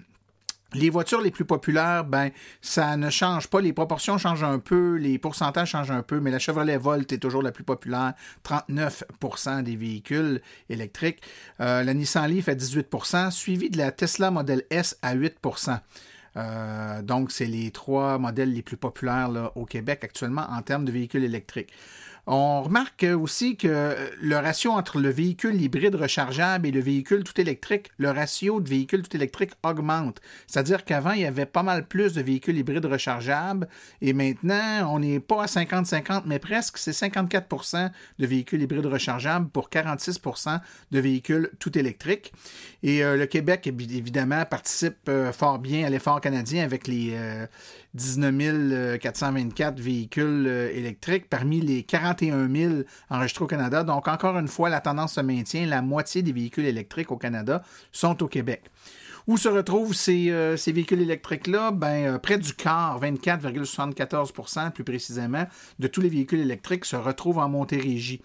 Les 0.74 0.90
voitures 0.90 1.22
les 1.22 1.30
plus 1.30 1.46
populaires, 1.46 2.04
ben, 2.04 2.30
ça 2.60 2.98
ne 2.98 3.08
change 3.08 3.46
pas. 3.48 3.62
Les 3.62 3.72
proportions 3.72 4.18
changent 4.18 4.44
un 4.44 4.58
peu, 4.58 4.96
les 4.96 5.18
pourcentages 5.18 5.70
changent 5.70 5.90
un 5.90 6.02
peu, 6.02 6.20
mais 6.20 6.30
la 6.30 6.38
Chevrolet 6.38 6.76
Volt 6.76 7.10
est 7.10 7.18
toujours 7.18 7.42
la 7.42 7.52
plus 7.52 7.64
populaire, 7.64 8.12
39% 8.44 9.62
des 9.62 9.76
véhicules 9.76 10.42
électriques. 10.68 11.22
la 11.58 11.94
Nissan 11.94 12.30
Leaf 12.30 12.50
à 12.50 12.54
18% 12.54 13.30
suivi 13.30 13.70
de 13.70 13.78
la 13.78 13.90
Tesla 13.90 14.30
Model 14.30 14.64
S 14.68 14.98
à 15.00 15.14
8 15.14 15.38
euh, 16.36 17.02
donc, 17.02 17.32
c'est 17.32 17.46
les 17.46 17.70
trois 17.70 18.18
modèles 18.18 18.52
les 18.52 18.62
plus 18.62 18.76
populaires 18.76 19.52
au 19.56 19.64
Québec 19.64 20.04
actuellement 20.04 20.46
en 20.50 20.62
termes 20.62 20.84
de 20.84 20.92
véhicules 20.92 21.24
électriques. 21.24 21.72
On 22.30 22.60
remarque 22.60 23.06
aussi 23.18 23.56
que 23.56 23.96
le 24.20 24.36
ratio 24.36 24.72
entre 24.72 25.00
le 25.00 25.08
véhicule 25.08 25.58
hybride 25.62 25.94
rechargeable 25.94 26.66
et 26.66 26.70
le 26.70 26.80
véhicule 26.80 27.24
tout 27.24 27.40
électrique, 27.40 27.90
le 27.96 28.10
ratio 28.10 28.60
de 28.60 28.68
véhicules 28.68 29.00
tout 29.00 29.16
électrique 29.16 29.52
augmente. 29.62 30.20
C'est-à-dire 30.46 30.84
qu'avant, 30.84 31.12
il 31.12 31.22
y 31.22 31.24
avait 31.24 31.46
pas 31.46 31.62
mal 31.62 31.86
plus 31.86 32.12
de 32.12 32.20
véhicules 32.20 32.58
hybrides 32.58 32.84
rechargeables 32.84 33.66
et 34.02 34.12
maintenant, 34.12 34.94
on 34.94 34.98
n'est 34.98 35.20
pas 35.20 35.44
à 35.44 35.46
50-50, 35.46 36.24
mais 36.26 36.38
presque, 36.38 36.76
c'est 36.76 36.90
54% 36.90 37.90
de 38.18 38.26
véhicules 38.26 38.60
hybrides 38.60 38.84
rechargeables 38.84 39.48
pour 39.48 39.70
46% 39.70 40.60
de 40.90 41.00
véhicules 41.00 41.50
tout 41.58 41.78
électriques. 41.78 42.34
Et 42.82 43.02
euh, 43.02 43.16
le 43.16 43.24
Québec, 43.24 43.66
évidemment, 43.66 44.44
participe 44.44 45.08
euh, 45.08 45.32
fort 45.32 45.60
bien 45.60 45.86
à 45.86 45.88
l'effort 45.88 46.20
canadien 46.20 46.62
avec 46.62 46.86
les, 46.86 47.12
euh, 47.14 47.46
19 47.98 48.98
424 48.98 49.80
véhicules 49.80 50.46
euh, 50.46 50.70
électriques 50.72 51.28
parmi 51.28 51.60
les 51.60 51.82
41 51.82 52.48
000 52.48 52.74
enregistrés 53.10 53.44
au 53.44 53.48
Canada. 53.48 53.82
Donc, 53.82 54.08
encore 54.08 54.38
une 54.38 54.48
fois, 54.48 54.68
la 54.68 54.80
tendance 54.80 55.14
se 55.14 55.20
maintient. 55.20 55.66
La 55.66 55.82
moitié 55.82 56.22
des 56.22 56.32
véhicules 56.32 56.64
électriques 56.64 57.10
au 57.10 57.16
Canada 57.16 57.62
sont 57.92 58.22
au 58.22 58.28
Québec. 58.28 58.62
Où 59.28 59.36
se 59.36 59.50
retrouvent 59.50 59.92
ces, 59.92 60.30
euh, 60.30 60.56
véhicules 60.68 61.02
électriques-là? 61.02 61.70
Ben, 61.70 62.14
euh, 62.14 62.18
près 62.18 62.38
du 62.38 62.54
quart, 62.54 62.98
24,74% 62.98 64.70
plus 64.70 64.84
précisément, 64.84 65.46
de 65.78 65.86
tous 65.86 66.00
les 66.00 66.08
véhicules 66.08 66.40
électriques 66.40 66.86
se 66.86 66.96
retrouvent 66.96 67.36
en 67.36 67.50
Montérégie. 67.50 68.22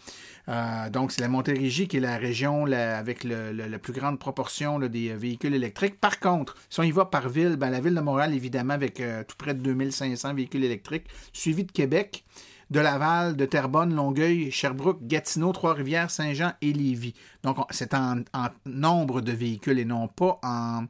Euh, 0.47 0.89
donc, 0.89 1.11
c'est 1.11 1.19
la 1.19 1.27
Montérégie 1.27 1.89
qui 1.89 1.97
est 1.97 1.99
la 1.99 2.15
région 2.15 2.65
avec 2.71 3.25
la 3.25 3.79
plus 3.79 3.91
grande 3.91 4.17
proportion 4.17 4.79
des 4.79 5.13
véhicules 5.13 5.53
électriques. 5.53 5.99
Par 5.99 6.21
contre, 6.21 6.55
si 6.69 6.79
on 6.79 6.83
y 6.83 6.91
va 6.91 7.03
par 7.03 7.27
ville, 7.27 7.57
ben, 7.57 7.69
la 7.69 7.81
ville 7.81 7.95
de 7.95 7.99
Montréal, 7.99 8.33
évidemment, 8.33 8.73
avec 8.73 9.03
tout 9.27 9.35
près 9.37 9.53
de 9.53 9.59
2500 9.59 10.33
véhicules 10.33 10.63
électriques, 10.63 11.07
suivi 11.33 11.65
de 11.65 11.71
Québec 11.73 12.23
de 12.71 12.79
Laval, 12.79 13.35
de 13.35 13.45
Terrebonne, 13.45 13.93
Longueuil, 13.93 14.51
Sherbrooke, 14.51 15.05
Gatineau, 15.05 15.51
Trois-Rivières, 15.51 16.11
Saint-Jean 16.11 16.53
et 16.61 16.73
Lévis. 16.73 17.13
Donc, 17.43 17.57
c'est 17.69 17.93
en, 17.93 18.23
nombre 18.65 19.21
de 19.21 19.31
véhicules 19.31 19.79
et 19.79 19.85
non 19.85 20.07
pas 20.07 20.39
en, 20.43 20.85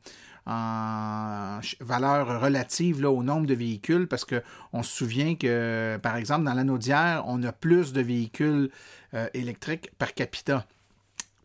valeur 1.80 2.42
relative 2.42 3.06
au 3.06 3.24
nombre 3.24 3.48
de 3.48 3.54
véhicules, 3.54 4.08
parce 4.08 4.26
qu'on 4.26 4.84
se 4.84 4.92
souvient 4.92 5.36
que, 5.36 5.98
par 6.04 6.18
exemple, 6.18 6.44
dans 6.44 6.54
l'anneau 6.54 6.80
on 7.26 7.44
a 7.44 7.52
plus 7.54 7.94
de 7.94 8.02
véhicules 8.02 8.70
euh, 9.14 9.28
électriques 9.34 9.92
par 9.98 10.14
capita. 10.14 10.66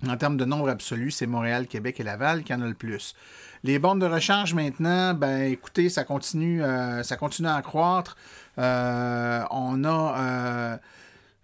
En 0.07 0.17
termes 0.17 0.37
de 0.37 0.45
nombre 0.45 0.69
absolu, 0.69 1.11
c'est 1.11 1.27
Montréal, 1.27 1.67
Québec 1.67 1.99
et 1.99 2.05
Laval 2.05 2.45
qui 2.45 2.55
en 2.55 2.61
a 2.61 2.67
le 2.67 2.75
plus. 2.75 3.15
Les 3.65 3.81
bornes 3.81 3.99
de 3.99 4.07
recharge 4.07 4.55
maintenant, 4.55 5.15
ben 5.15 5.51
écoutez, 5.51 5.89
ça 5.89 6.05
continue, 6.05 6.63
euh, 6.63 7.03
ça 7.03 7.17
continue 7.17 7.49
à 7.49 7.61
croître. 7.63 8.17
Euh, 8.59 9.45
on 9.51 9.85
a 9.85 10.19
euh, 10.19 10.77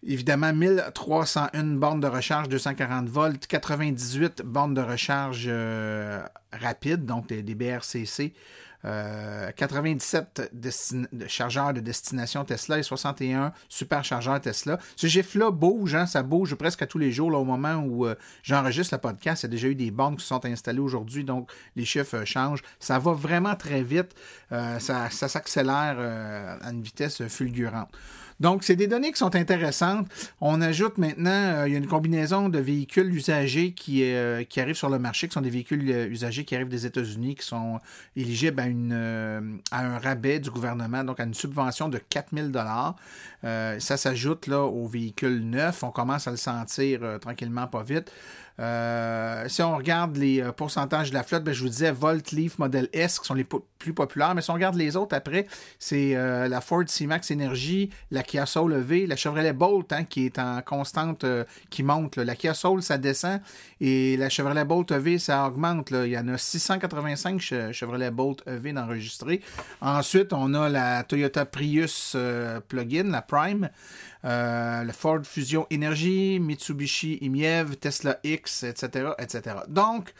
évidemment 0.02 0.52
1301 0.52 1.64
bornes 1.76 2.00
de 2.00 2.06
recharge 2.06 2.48
240 2.48 3.08
volts, 3.08 3.46
98 3.46 4.42
bornes 4.42 4.74
de 4.74 4.80
recharge 4.80 5.50
rapide, 6.52 7.06
donc 7.06 7.28
des, 7.28 7.42
des 7.42 7.54
BRCC. 7.54 8.34
97 8.84 10.52
euh, 10.66 11.26
chargeurs 11.26 11.72
de 11.72 11.80
destination 11.80 12.44
Tesla 12.44 12.78
et 12.78 12.82
61 12.82 13.52
superchargeurs 13.68 14.40
Tesla. 14.40 14.78
Ce 14.96 15.06
chiffre-là 15.06 15.50
bouge, 15.50 15.94
hein, 15.94 16.06
ça 16.06 16.22
bouge 16.22 16.54
presque 16.54 16.82
à 16.82 16.86
tous 16.86 16.98
les 16.98 17.10
jours. 17.10 17.32
Au 17.32 17.44
moment 17.44 17.76
où 17.76 18.06
euh, 18.06 18.14
j'enregistre 18.42 18.94
le 18.94 19.00
podcast, 19.00 19.42
il 19.42 19.46
y 19.46 19.48
a 19.48 19.50
déjà 19.50 19.68
eu 19.68 19.74
des 19.74 19.90
bornes 19.90 20.16
qui 20.16 20.26
sont 20.26 20.44
installées 20.44 20.80
aujourd'hui, 20.80 21.24
donc 21.24 21.50
les 21.76 21.84
chiffres 21.84 22.18
euh, 22.18 22.24
changent. 22.24 22.62
Ça 22.78 22.98
va 22.98 23.12
vraiment 23.12 23.56
très 23.56 23.82
vite. 23.82 24.14
ça 24.50 25.10
s'accélère 25.10 25.98
à 26.60 26.70
une 26.70 26.82
vitesse 26.82 27.26
fulgurante. 27.28 27.90
Donc, 28.40 28.64
c'est 28.64 28.76
des 28.76 28.86
données 28.86 29.12
qui 29.12 29.18
sont 29.18 29.34
intéressantes. 29.36 30.06
On 30.40 30.60
ajoute 30.60 30.98
maintenant, 30.98 31.30
euh, 31.30 31.68
il 31.68 31.72
y 31.72 31.76
a 31.76 31.78
une 31.78 31.86
combinaison 31.86 32.48
de 32.48 32.58
véhicules 32.58 33.14
usagés 33.14 33.72
qui, 33.72 34.02
euh, 34.02 34.42
arrivent 34.56 34.74
sur 34.74 34.90
le 34.90 34.98
marché, 34.98 35.28
qui 35.28 35.34
sont 35.34 35.40
des 35.40 35.50
véhicules 35.50 35.88
euh, 35.90 36.08
usagés 36.08 36.44
qui 36.44 36.54
arrivent 36.54 36.68
des 36.68 36.86
États-Unis, 36.86 37.36
qui 37.36 37.46
sont 37.46 37.78
éligibles 38.16 38.60
à 38.60 39.80
un 39.80 39.98
rabais 39.98 40.40
du 40.40 40.50
gouvernement, 40.50 41.04
donc 41.04 41.20
à 41.20 41.24
une 41.24 41.34
subvention 41.34 41.88
de 41.88 41.98
4000 41.98 42.50
dollars. 42.50 42.96
ça 43.42 43.96
s'ajoute 43.96 44.46
là 44.46 44.62
aux 44.62 44.86
véhicules 44.86 45.40
neufs. 45.48 45.82
On 45.82 45.90
commence 45.90 46.26
à 46.26 46.30
le 46.30 46.36
sentir 46.36 47.18
tranquillement, 47.20 47.66
pas 47.66 47.82
vite. 47.82 48.10
Euh, 48.60 49.48
si 49.48 49.62
on 49.62 49.76
regarde 49.76 50.16
les 50.16 50.40
euh, 50.40 50.52
pourcentages 50.52 51.10
de 51.10 51.14
la 51.14 51.24
flotte, 51.24 51.42
ben, 51.42 51.52
je 51.52 51.62
vous 51.62 51.68
disais 51.68 51.90
Volt, 51.90 52.30
Leaf, 52.30 52.58
Model 52.58 52.88
S 52.92 53.18
qui 53.18 53.26
sont 53.26 53.34
les 53.34 53.44
plus 53.44 53.94
populaires. 53.94 54.34
Mais 54.34 54.42
si 54.42 54.50
on 54.50 54.54
regarde 54.54 54.76
les 54.76 54.96
autres 54.96 55.16
après, 55.16 55.46
c'est 55.78 56.14
euh, 56.14 56.46
la 56.46 56.60
Ford 56.60 56.84
C-Max 56.86 57.30
Energy, 57.32 57.90
la 58.10 58.22
Kia 58.22 58.46
Soul 58.46 58.74
EV, 58.74 59.06
la 59.06 59.16
Chevrolet 59.16 59.52
Bolt 59.52 59.92
hein, 59.92 60.04
qui 60.04 60.26
est 60.26 60.38
en 60.38 60.60
constante, 60.62 61.26
qui 61.70 61.82
monte. 61.82 62.16
La 62.16 62.36
Kia 62.36 62.54
Soul, 62.54 62.82
ça 62.82 62.96
descend 62.98 63.40
et 63.80 64.16
la 64.16 64.28
Chevrolet 64.28 64.64
Bolt 64.64 64.90
EV, 64.92 65.18
ça 65.18 65.46
augmente. 65.46 65.90
Il 65.90 66.10
y 66.10 66.18
en 66.18 66.28
a 66.28 66.38
685 66.38 67.40
Chevrolet 67.72 68.10
Bolt 68.10 68.42
EV 68.46 68.72
d'enregistrés. 68.72 69.40
Ensuite, 69.80 70.32
on 70.32 70.54
a 70.54 70.68
la 70.68 71.02
Toyota 71.02 71.44
Prius 71.44 72.16
plug-in, 72.68 73.10
la 73.10 73.22
Prime. 73.22 73.68
Euh, 74.24 74.84
le 74.84 74.92
Ford 74.92 75.20
Fusion 75.24 75.66
Energy, 75.72 76.38
Mitsubishi 76.40 77.18
Imiev, 77.20 77.76
Tesla 77.76 78.18
X, 78.24 78.62
etc. 78.62 79.10
etc. 79.18 79.56
Donc, 79.68 80.14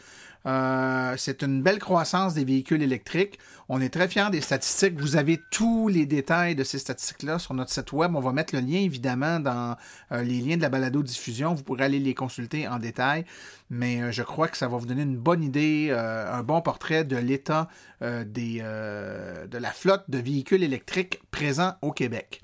euh, 0.46 1.14
c'est 1.16 1.42
une 1.42 1.62
belle 1.62 1.78
croissance 1.78 2.34
des 2.34 2.44
véhicules 2.44 2.82
électriques. 2.82 3.38
On 3.70 3.80
est 3.80 3.88
très 3.88 4.06
fiers 4.08 4.28
des 4.30 4.42
statistiques. 4.42 5.00
Vous 5.00 5.16
avez 5.16 5.40
tous 5.50 5.88
les 5.88 6.04
détails 6.04 6.54
de 6.54 6.64
ces 6.64 6.78
statistiques-là 6.78 7.38
sur 7.38 7.54
notre 7.54 7.70
site 7.70 7.92
web. 7.92 8.14
On 8.14 8.20
va 8.20 8.32
mettre 8.32 8.54
le 8.54 8.60
lien 8.60 8.80
évidemment 8.80 9.40
dans 9.40 9.74
euh, 10.12 10.22
les 10.22 10.40
liens 10.40 10.58
de 10.58 10.62
la 10.62 10.68
balado-diffusion. 10.68 11.54
Vous 11.54 11.62
pourrez 11.62 11.84
aller 11.84 11.98
les 11.98 12.12
consulter 12.12 12.68
en 12.68 12.78
détail. 12.78 13.24
Mais 13.70 14.12
je 14.12 14.22
crois 14.22 14.48
que 14.48 14.58
ça 14.58 14.68
va 14.68 14.76
vous 14.76 14.84
donner 14.84 15.02
une 15.02 15.16
bonne 15.16 15.42
idée, 15.42 15.90
un 15.90 16.42
bon 16.42 16.60
portrait 16.60 17.02
de 17.02 17.16
l'état 17.16 17.68
de 18.02 19.58
la 19.58 19.72
flotte 19.72 20.04
de 20.08 20.18
véhicules 20.18 20.62
électriques 20.62 21.22
présents 21.30 21.72
au 21.80 21.90
Québec. 21.90 22.42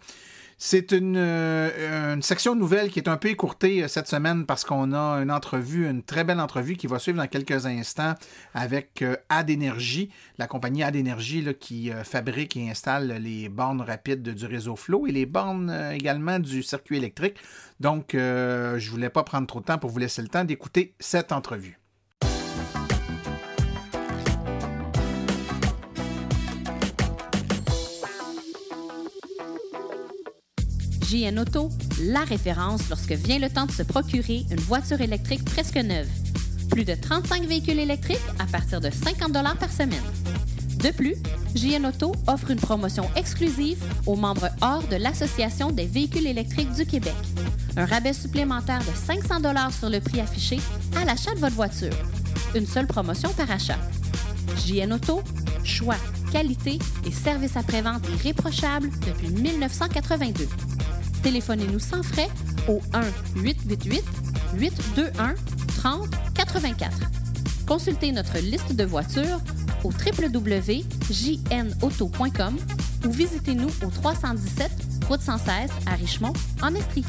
C'est 0.63 0.93
une, 0.93 1.17
euh, 1.17 2.13
une, 2.15 2.21
section 2.21 2.55
nouvelle 2.55 2.91
qui 2.91 2.99
est 2.99 3.09
un 3.09 3.17
peu 3.17 3.29
écourtée 3.29 3.83
euh, 3.83 3.89
cette 3.89 4.09
semaine 4.09 4.45
parce 4.45 4.63
qu'on 4.63 4.93
a 4.93 5.23
une 5.23 5.31
entrevue, 5.31 5.89
une 5.89 6.03
très 6.03 6.23
belle 6.23 6.39
entrevue 6.39 6.77
qui 6.77 6.87
va 6.87 6.99
suivre 6.99 7.17
dans 7.17 7.27
quelques 7.29 7.65
instants 7.65 8.13
avec 8.53 9.01
euh, 9.01 9.17
Ad 9.31 9.51
la 10.37 10.47
compagnie 10.47 10.83
Ad 10.83 10.97
qui 11.59 11.91
fabrique 12.05 12.59
et 12.59 12.69
installe 12.69 13.21
les 13.23 13.49
bornes 13.49 13.81
rapides 13.81 14.35
du 14.35 14.45
réseau 14.45 14.77
Flow 14.77 15.07
et 15.07 15.13
les 15.13 15.25
bornes 15.25 15.75
également 15.95 16.39
du 16.39 16.63
circuit 16.63 16.99
électrique. 16.99 17.37
Donc, 17.81 18.11
je 18.13 18.91
voulais 18.91 19.09
pas 19.09 19.23
prendre 19.23 19.47
trop 19.47 19.61
de 19.61 19.65
temps 19.65 19.79
pour 19.79 19.89
vous 19.89 19.99
laisser 19.99 20.21
le 20.21 20.29
temps 20.29 20.45
d'écouter 20.45 20.95
cette 21.01 21.33
entrevue. 21.33 21.80
JN 31.11 31.41
Auto, 31.41 31.71
la 32.03 32.21
référence 32.21 32.89
lorsque 32.89 33.11
vient 33.11 33.41
le 33.41 33.51
temps 33.51 33.67
de 33.67 33.73
se 33.73 33.83
procurer 33.83 34.47
une 34.49 34.61
voiture 34.61 35.01
électrique 35.01 35.45
presque 35.45 35.75
neuve. 35.75 36.07
Plus 36.71 36.85
de 36.85 36.95
35 36.95 37.47
véhicules 37.47 37.81
électriques 37.81 38.21
à 38.39 38.47
partir 38.47 38.81
de 38.81 38.91
50 38.91 39.33
par 39.59 39.73
semaine. 39.73 40.05
De 40.77 40.91
plus, 40.91 41.17
JN 41.57 41.87
Auto 41.87 42.13
offre 42.29 42.53
une 42.53 42.61
promotion 42.61 43.11
exclusive 43.17 43.83
aux 44.07 44.15
membres 44.15 44.51
hors 44.61 44.87
de 44.87 44.95
l'Association 44.95 45.73
des 45.73 45.87
véhicules 45.87 46.29
électriques 46.29 46.73
du 46.75 46.87
Québec. 46.87 47.17
Un 47.77 47.87
rabais 47.87 48.13
supplémentaire 48.13 48.79
de 48.79 48.95
500 48.95 49.71
sur 49.73 49.91
le 49.91 49.99
prix 49.99 50.21
affiché 50.21 50.61
à 50.97 51.05
l'achat 51.05 51.35
de 51.35 51.41
votre 51.41 51.57
voiture. 51.57 51.95
Une 52.55 52.67
seule 52.67 52.87
promotion 52.87 53.31
par 53.31 53.51
achat. 53.51 53.79
JN 54.65 54.93
Auto, 54.93 55.23
choix, 55.65 55.97
qualité 56.31 56.79
et 57.05 57.11
service 57.11 57.57
après-vente 57.57 58.09
irréprochable 58.11 58.91
depuis 59.05 59.31
1982. 59.31 60.47
Téléphonez-nous 61.23 61.79
sans 61.79 62.03
frais 62.03 62.29
au 62.69 62.81
1-888-821-3084. 64.57 66.91
Consultez 67.67 68.13
notre 68.13 68.39
liste 68.39 68.75
de 68.75 68.85
voitures 68.85 69.41
au 69.85 69.91
www.jnauto.com 69.91 72.57
ou 73.07 73.11
visitez-nous 73.11 73.71
au 73.85 73.91
317 73.91 74.71
Route 75.09 75.23
116 75.23 75.71
à 75.87 75.95
Richmond, 75.97 76.35
en 76.63 76.73
Estrie. 76.75 77.05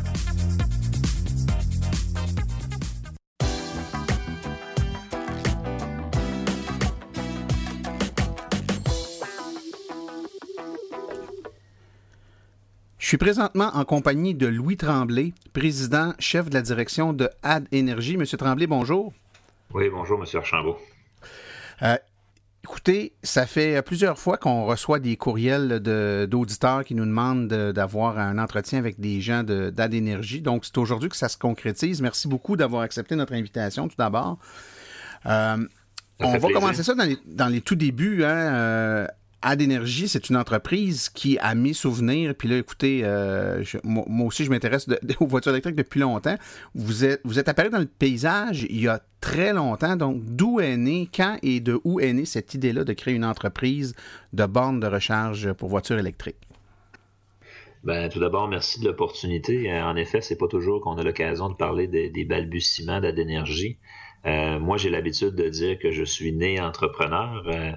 Suis 13.11 13.17
présentement 13.17 13.69
en 13.73 13.83
compagnie 13.83 14.35
de 14.35 14.47
Louis 14.47 14.77
Tremblay, 14.77 15.33
président, 15.51 16.13
chef 16.17 16.49
de 16.49 16.53
la 16.53 16.61
direction 16.61 17.11
de 17.11 17.29
Ad 17.43 17.67
Énergie. 17.73 18.15
Monsieur 18.15 18.37
Tremblay, 18.37 18.67
bonjour. 18.67 19.11
Oui, 19.73 19.89
bonjour, 19.91 20.17
Monsieur 20.17 20.39
Archambault. 20.39 20.77
Euh, 21.81 21.97
écoutez, 22.63 23.11
ça 23.21 23.45
fait 23.45 23.81
plusieurs 23.81 24.17
fois 24.17 24.37
qu'on 24.37 24.63
reçoit 24.63 24.99
des 24.99 25.17
courriels 25.17 25.81
d'auditeurs 26.29 26.85
qui 26.85 26.95
nous 26.95 27.03
demandent 27.03 27.49
d'avoir 27.49 28.17
un 28.17 28.37
entretien 28.37 28.79
avec 28.79 28.97
des 28.97 29.19
gens 29.19 29.43
d'Ad 29.43 29.93
Énergie. 29.93 30.39
Donc, 30.39 30.63
c'est 30.63 30.77
aujourd'hui 30.77 31.09
que 31.09 31.17
ça 31.17 31.27
se 31.27 31.37
concrétise. 31.37 32.01
Merci 32.01 32.29
beaucoup 32.29 32.55
d'avoir 32.55 32.83
accepté 32.83 33.17
notre 33.17 33.33
invitation, 33.33 33.89
tout 33.89 33.97
d'abord. 33.97 34.37
Euh, 35.25 35.57
on 36.21 36.37
va 36.37 36.53
commencer 36.53 36.83
ça 36.83 36.93
dans 36.95 37.47
les, 37.49 37.59
tout 37.59 37.75
débuts. 37.75 38.23
Hein, 38.23 38.55
euh, 38.55 39.07
Ad 39.41 39.61
Énergie, 39.61 40.07
c'est 40.07 40.29
une 40.29 40.37
entreprise 40.37 41.09
qui 41.09 41.37
a 41.39 41.55
mis 41.55 41.73
souvenir. 41.73 42.35
Puis 42.35 42.47
là, 42.47 42.57
écoutez, 42.57 43.01
euh, 43.03 43.63
moi, 43.83 44.27
aussi, 44.27 44.45
je 44.45 44.49
m'intéresse 44.49 44.87
aux 45.19 45.27
voitures 45.27 45.51
électriques 45.51 45.75
depuis 45.75 45.99
longtemps. 45.99 46.35
Vous 46.75 47.05
êtes, 47.05 47.21
vous 47.23 47.39
apparu 47.39 47.69
dans 47.69 47.79
le 47.79 47.85
paysage 47.85 48.65
il 48.69 48.81
y 48.81 48.87
a 48.87 49.01
très 49.19 49.53
longtemps. 49.53 49.95
Donc, 49.95 50.21
d'où 50.23 50.59
est 50.59 50.77
né, 50.77 51.09
quand 51.13 51.37
et 51.41 51.59
de 51.59 51.79
où 51.83 51.99
est 51.99 52.13
née 52.13 52.25
cette 52.25 52.53
idée-là 52.53 52.83
de 52.83 52.93
créer 52.93 53.15
une 53.15 53.25
entreprise 53.25 53.95
de 54.33 54.45
bornes 54.45 54.79
de 54.79 54.87
recharge 54.87 55.53
pour 55.53 55.69
voitures 55.69 55.97
électriques? 55.97 56.47
Ben, 57.83 58.09
tout 58.09 58.19
d'abord, 58.19 58.47
merci 58.47 58.79
de 58.79 58.85
l'opportunité. 58.85 59.71
Euh, 59.71 59.83
en 59.83 59.95
effet, 59.95 60.21
c'est 60.21 60.37
pas 60.37 60.47
toujours 60.47 60.81
qu'on 60.81 60.97
a 60.97 61.03
l'occasion 61.03 61.49
de 61.49 61.55
parler 61.55 61.87
des, 61.87 62.25
balbutiements 62.25 63.01
d'Adénergie. 63.01 63.79
Euh, 64.27 64.59
moi, 64.59 64.77
j'ai 64.77 64.91
l'habitude 64.91 65.33
de 65.33 65.49
dire 65.49 65.79
que 65.79 65.91
je 65.91 66.03
suis 66.03 66.31
né 66.31 66.59
entrepreneur. 66.59 67.43
Euh, 67.47 67.71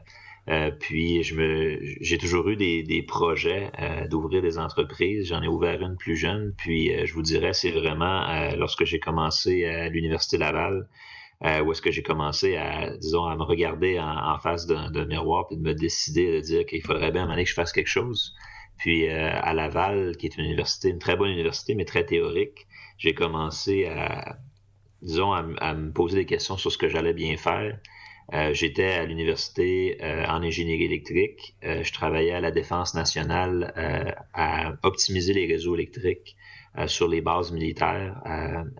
euh, 0.50 0.70
puis 0.70 1.22
je 1.22 1.34
me, 1.34 1.78
j'ai 2.00 2.18
toujours 2.18 2.48
eu 2.50 2.56
des, 2.56 2.82
des 2.82 3.02
projets 3.02 3.70
euh, 3.80 4.06
d'ouvrir 4.08 4.42
des 4.42 4.58
entreprises. 4.58 5.28
J'en 5.28 5.42
ai 5.42 5.48
ouvert 5.48 5.80
une 5.80 5.96
plus 5.96 6.16
jeune. 6.16 6.54
Puis 6.58 6.92
euh, 6.92 7.06
je 7.06 7.14
vous 7.14 7.22
dirais, 7.22 7.54
c'est 7.54 7.70
vraiment 7.70 8.50
lorsque 8.56 8.84
j'ai 8.84 9.00
commencé 9.00 9.64
à 9.64 9.88
l'université 9.88 10.38
Laval, 10.38 10.88
où 11.42 11.72
est-ce 11.72 11.82
que 11.82 11.90
j'ai 11.90 12.02
commencé 12.02 12.56
à, 12.56 12.96
disons, 12.96 13.24
à 13.24 13.36
me 13.36 13.42
regarder 13.42 13.98
en, 13.98 14.38
face 14.38 14.66
d'un, 14.66 15.06
miroir 15.06 15.46
puis 15.46 15.56
de 15.56 15.62
me 15.62 15.74
décider 15.74 16.36
de 16.36 16.40
dire 16.40 16.66
qu'il 16.66 16.82
faudrait 16.82 17.12
bien 17.12 17.26
que 17.34 17.44
je 17.44 17.54
fasse 17.54 17.72
quelque 17.72 17.88
chose. 17.88 18.34
Puis 18.78 19.08
à 19.08 19.52
Laval, 19.54 20.16
qui 20.16 20.26
est 20.26 20.36
une 20.36 20.44
université, 20.44 20.88
une 20.88 20.98
très 20.98 21.16
bonne 21.16 21.30
université, 21.30 21.74
mais 21.74 21.84
très 21.84 22.04
théorique, 22.04 22.66
j'ai 22.98 23.14
commencé 23.14 23.86
à, 23.86 24.38
disons, 25.02 25.32
à 25.32 25.74
me 25.74 25.92
poser 25.92 26.18
des 26.18 26.26
questions 26.26 26.56
sur 26.56 26.72
ce 26.72 26.78
que 26.78 26.88
j'allais 26.88 27.14
bien 27.14 27.36
faire. 27.36 27.78
Euh, 28.32 28.54
j'étais 28.54 28.92
à 28.92 29.04
l'université 29.04 29.98
euh, 30.02 30.24
en 30.26 30.42
ingénierie 30.42 30.84
électrique. 30.84 31.54
Euh, 31.62 31.82
je 31.82 31.92
travaillais 31.92 32.32
à 32.32 32.40
la 32.40 32.50
Défense 32.50 32.94
nationale 32.94 33.72
à 34.32 34.72
optimiser 34.82 35.32
les 35.32 35.46
réseaux 35.46 35.74
électriques 35.74 36.36
sur 36.88 37.06
les 37.06 37.20
bases 37.20 37.52
militaires, 37.52 38.20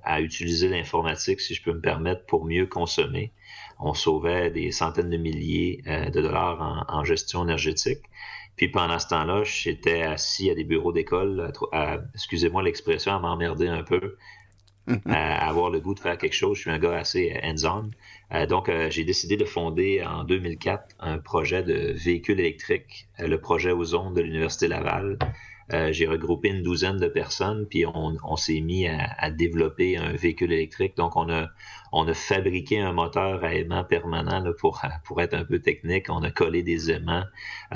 à 0.02 0.20
utiliser 0.20 0.68
l'informatique, 0.68 1.40
si 1.40 1.54
je 1.54 1.62
peux 1.62 1.72
me 1.72 1.80
permettre, 1.80 2.26
pour 2.26 2.44
mieux 2.44 2.66
consommer. 2.66 3.32
On 3.78 3.94
sauvait 3.94 4.50
des 4.50 4.72
centaines 4.72 5.10
de 5.10 5.16
milliers 5.16 5.80
de 5.86 6.20
dollars 6.20 6.86
en, 6.88 7.04
gestion 7.04 7.44
énergétique. 7.44 8.00
Puis 8.56 8.66
pendant 8.68 8.98
ce 8.98 9.06
temps-là, 9.08 9.44
j'étais 9.44 10.02
assis 10.02 10.50
à 10.50 10.56
des 10.56 10.64
bureaux 10.64 10.92
d'école, 10.92 11.52
excusez-moi 12.14 12.64
l'expression, 12.64 13.12
à 13.12 13.20
m'emmerder 13.20 13.68
un 13.68 13.84
peu, 13.84 14.16
avoir 15.06 15.70
le 15.70 15.80
goût 15.80 15.94
de 15.94 16.00
faire 16.00 16.18
quelque 16.18 16.34
chose. 16.34 16.56
Je 16.56 16.62
suis 16.62 16.70
un 16.70 16.78
gars 16.78 16.96
assez 16.96 17.38
hands-on. 17.42 17.90
Euh, 18.32 18.46
donc, 18.46 18.68
euh, 18.68 18.90
j'ai 18.90 19.04
décidé 19.04 19.36
de 19.36 19.44
fonder 19.44 20.02
en 20.04 20.24
2004 20.24 20.96
un 21.00 21.18
projet 21.18 21.62
de 21.62 21.92
véhicule 21.92 22.40
électrique, 22.40 23.08
euh, 23.20 23.28
le 23.28 23.40
projet 23.40 23.70
Ozone 23.70 24.14
de 24.14 24.22
l'Université 24.22 24.68
Laval. 24.68 25.18
J'ai 25.70 26.06
regroupé 26.06 26.48
une 26.48 26.62
douzaine 26.62 26.98
de 26.98 27.08
personnes, 27.08 27.66
puis 27.68 27.84
on, 27.86 28.36
s'est 28.36 28.60
mis 28.60 28.86
à, 28.86 29.30
développer 29.30 29.96
un 29.96 30.12
véhicule 30.12 30.52
électrique. 30.52 30.96
Donc, 30.96 31.16
on 31.16 31.28
a, 31.30 31.48
on 31.92 32.06
a 32.06 32.14
fabriqué 32.14 32.80
un 32.80 32.92
moteur 32.92 33.42
à 33.44 33.54
aimant 33.54 33.84
permanent 33.84 34.40
là, 34.40 34.52
pour, 34.58 34.82
pour 35.04 35.20
être 35.20 35.34
un 35.34 35.44
peu 35.44 35.60
technique. 35.60 36.06
On 36.10 36.22
a 36.22 36.30
collé 36.30 36.62
des 36.62 36.90
aimants 36.90 37.24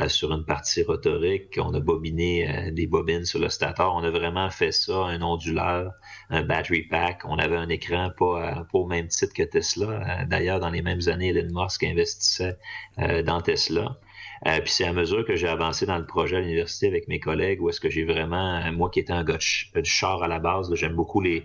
sur 0.09 0.33
une 0.33 0.44
partie 0.44 0.83
rotorique. 0.83 1.59
On 1.59 1.72
a 1.74 1.81
bobiné 1.81 2.70
des 2.72 2.87
bobines 2.87 3.24
sur 3.24 3.40
le 3.40 3.48
stator. 3.48 3.94
On 3.94 4.05
a 4.05 4.11
vraiment 4.11 4.51
fait 4.51 4.72
ça, 4.72 5.05
un 5.07 5.22
onduleur, 5.22 5.92
un 6.31 6.42
battery 6.42 6.83
pack. 6.83 7.22
On 7.24 7.38
avait 7.38 7.57
un 7.57 7.68
écran 7.68 8.11
pas, 8.16 8.66
pas 8.70 8.79
au 8.79 8.87
même 8.87 9.09
titre 9.09 9.33
que 9.35 9.42
Tesla. 9.42 10.27
D'ailleurs, 10.27 10.61
dans 10.61 10.70
les 10.70 10.83
mêmes 10.83 11.01
années, 11.07 11.29
Elon 11.29 11.48
Musk 11.53 11.85
investissait 11.85 12.59
euh, 12.98 13.22
dans 13.22 13.40
Tesla. 13.40 13.98
Euh, 14.46 14.61
puis 14.61 14.70
c'est 14.70 14.85
à 14.85 14.92
mesure 14.92 15.24
que 15.24 15.37
j'ai 15.37 15.48
avancé 15.48 15.87
dans 15.87 15.98
le 15.98 16.07
projet 16.07 16.37
à 16.37 16.40
l'université 16.40 16.87
avec 16.87 17.09
mes 17.09 17.20
collègues, 17.20 17.62
où 17.62 17.68
est-ce 17.68 17.81
que 17.81 17.90
j'ai 17.90 18.05
vraiment, 18.05 18.57
euh, 18.57 18.72
moi 18.72 18.90
qui 18.90 19.01
étais 19.01 19.12
un 19.12 19.24
gars 19.24 19.38
de, 19.38 19.85
char 19.85 20.22
à 20.22 20.29
la 20.29 20.38
base, 20.38 20.72
j'aime 20.74 20.94
beaucoup 20.94 21.20
les, 21.20 21.44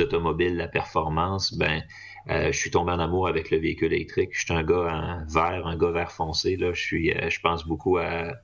automobiles, 0.00 0.56
la 0.56 0.68
performance, 0.68 1.54
ben 1.54 1.82
je 2.28 2.52
suis 2.52 2.70
tombé 2.70 2.92
en 2.92 3.00
amour 3.00 3.26
avec 3.26 3.50
le 3.50 3.58
véhicule 3.58 3.92
électrique. 3.92 4.30
Je 4.32 4.44
suis 4.44 4.54
un 4.54 4.62
gars 4.62 5.24
vert, 5.28 5.66
un 5.66 5.76
gars 5.76 5.90
vert 5.90 6.12
foncé. 6.12 6.56
Là. 6.56 6.72
Je 6.72 6.80
suis, 6.80 7.12
je 7.12 7.40
pense 7.40 7.66
beaucoup 7.66 7.98
à 7.98 8.34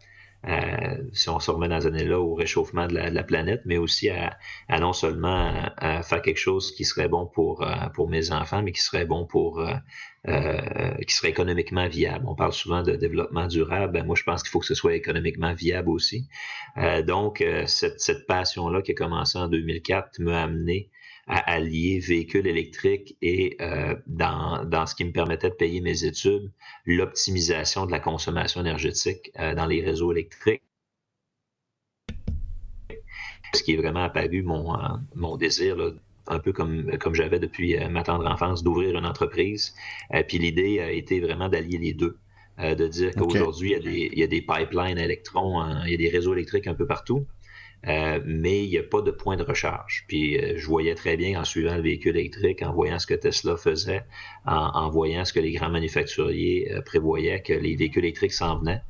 euh, 0.47 0.97
si 1.13 1.29
on 1.29 1.41
se 1.41 1.51
remet 1.51 1.69
dans 1.69 1.81
ces 1.81 1.89
années-là, 1.89 2.21
au 2.21 2.35
réchauffement 2.35 2.87
de 2.87 2.95
la, 2.95 3.23
planète, 3.25 3.63
mais 3.65 3.77
aussi 3.77 4.09
à, 4.09 4.39
non 4.79 4.93
seulement 4.93 5.53
faire 5.81 6.23
quelque 6.23 6.39
chose 6.39 6.73
qui 6.73 6.85
serait 6.85 7.09
bon 7.09 7.27
pour, 7.27 7.63
euh, 7.63 7.89
pour 7.95 8.09
mes 8.09 8.31
enfants, 8.33 8.63
mais 8.63 8.73
qui 8.73 8.81
serait 8.81 9.05
bon 9.05 9.27
pour 9.27 9.61
euh, 10.29 10.95
qui 11.07 11.14
serait 11.14 11.31
économiquement 11.31 11.88
viable. 11.88 12.25
On 12.29 12.35
parle 12.35 12.53
souvent 12.53 12.83
de 12.83 12.97
développement 12.97 13.47
durable. 13.47 13.93
Ben, 13.93 14.07
moi, 14.07 14.17
je 14.17 14.23
pense 14.23 14.43
qu'il 14.43 14.51
faut 14.51 14.61
que 14.61 14.67
ce 14.67 14.75
soit 14.75 14.95
économiquement 14.95 15.55
viable 15.55 15.91
aussi. 15.91 16.29
donc, 17.07 17.45
cette, 17.67 18.01
cette 18.01 18.27
passion-là 18.27 18.83
qui 18.83 18.93
a 18.93 18.95
commencé 18.95 19.38
en 19.38 19.49
2004 19.49 20.21
m'a 20.21 20.43
amené 20.43 20.91
à 21.29 21.53
allier 21.53 21.99
véhicules 22.01 22.47
électriques 22.47 23.17
et 23.21 23.57
euh, 23.61 23.95
dans, 24.07 24.64
dans, 24.64 24.87
ce 24.87 24.95
qui 24.95 25.05
me 25.05 25.12
permettait 25.12 25.51
de 25.51 25.55
payer 25.55 25.81
mes 25.83 26.05
études, 26.05 26.51
l'optimisation 26.87 27.85
de 27.85 27.91
la 27.91 28.01
consommation 28.01 28.62
énergétique 28.62 29.31
euh, 29.38 29.55
dans 29.55 29.67
les 29.67 29.83
réseaux 29.83 30.11
électriques. 30.11 30.62
Ce 33.55 33.62
qui 33.62 33.75
est 33.75 33.77
vraiment 33.77 34.05
apparu 34.05 34.43
mon, 34.43 34.75
euh, 34.75 34.88
mon 35.14 35.37
désir, 35.37 35.77
là, 35.77 35.91
un 36.29 36.38
peu 36.38 36.53
comme, 36.53 36.97
comme 36.99 37.14
j'avais 37.14 37.38
depuis 37.38 37.77
ma 37.91 38.03
tendre 38.03 38.27
enfance, 38.27 38.62
d'ouvrir 38.62 38.97
une 38.99 39.07
entreprise. 39.07 39.75
puis 40.29 40.38
l'idée 40.38 40.81
a 40.81 40.91
été 40.91 41.21
vraiment 41.21 41.49
d'allier 41.49 41.79
les 41.79 41.93
deux. 41.93 42.19
de 42.59 42.87
dire 42.87 43.12
qu'aujourd'hui, 43.14 43.71
il, 43.71 43.73
y 43.73 43.77
a 43.77 43.81
des, 43.81 44.11
il 44.12 44.19
y 44.19 44.23
a 44.23 44.27
des 44.27 44.43
pipelines 44.43 44.99
électrons, 44.99 45.64
il 45.85 45.91
y 45.91 45.95
a 45.95 45.97
des 45.97 46.09
réseaux 46.09 46.35
électriques 46.35 46.67
un 46.67 46.75
peu 46.75 46.87
partout. 46.87 47.27
mais 47.85 48.64
il 48.64 48.71
n'y 48.71 48.79
a 48.79 48.83
pas 48.83 49.03
de 49.03 49.11
point 49.11 49.37
de 49.37 49.43
recharge. 49.43 50.05
Puis 50.09 50.38
je 50.57 50.67
voyais 50.67 50.95
très 50.95 51.17
bien 51.17 51.41
en 51.41 51.45
suivant 51.45 51.77
le 51.77 51.83
véhicule 51.83 52.17
électrique, 52.17 52.62
en 52.62 52.73
voyant 52.73 52.99
ce 52.99 53.07
que 53.07 53.14
Tesla 53.14 53.57
faisait, 53.57 54.05
en, 54.47 54.91
voyant 54.91 55.25
ce 55.25 55.33
que 55.33 55.41
les 55.41 55.53
grands 55.53 55.71
manufacturiers 55.71 56.73
prévoyaient, 56.85 57.43
que 57.43 57.53
les 57.53 57.77
véhicules 57.77 58.05
électriques 58.05 58.33
s'en 58.33 58.59
venaient. 58.59 58.83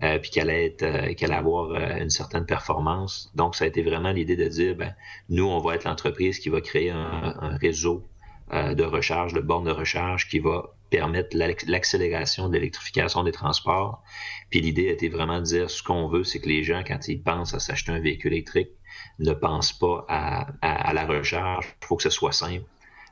Puis 0.00 0.30
qu'elle 0.30 0.50
allait, 0.50 0.76
allait 0.82 1.34
avoir 1.34 1.74
une 1.74 2.10
certaine 2.10 2.46
performance. 2.46 3.32
Donc, 3.34 3.54
ça 3.54 3.64
a 3.64 3.66
été 3.66 3.82
vraiment 3.82 4.12
l'idée 4.12 4.36
de 4.36 4.48
dire, 4.48 4.76
ben, 4.76 4.94
nous, 5.28 5.46
on 5.46 5.58
va 5.58 5.74
être 5.74 5.84
l'entreprise 5.84 6.38
qui 6.38 6.48
va 6.48 6.60
créer 6.60 6.90
un 6.90 7.56
réseau 7.60 8.06
de 8.52 8.84
recharge, 8.84 9.32
de 9.32 9.40
bornes 9.40 9.64
de 9.64 9.72
recharge 9.72 10.28
qui 10.28 10.38
va 10.38 10.76
permettre 10.90 11.36
l'accélération 11.36 12.48
de 12.48 12.54
l'électrification 12.54 13.24
des 13.24 13.32
transports. 13.32 14.02
Puis 14.50 14.60
l'idée 14.60 14.86
était 14.86 15.08
vraiment 15.08 15.38
de 15.38 15.44
dire 15.44 15.70
ce 15.70 15.82
qu'on 15.82 16.08
veut, 16.08 16.24
c'est 16.24 16.40
que 16.40 16.48
les 16.48 16.62
gens, 16.62 16.82
quand 16.86 17.08
ils 17.08 17.20
pensent 17.20 17.54
à 17.54 17.58
s'acheter 17.58 17.92
un 17.92 18.00
véhicule 18.00 18.32
électrique, 18.32 18.70
ne 19.18 19.32
pensent 19.32 19.72
pas 19.72 20.04
à, 20.08 20.92
la 20.92 21.06
recharge. 21.06 21.66
Il 21.82 21.86
faut 21.86 21.96
que 21.96 22.02
ce 22.02 22.10
soit 22.10 22.32
simple. 22.32 22.64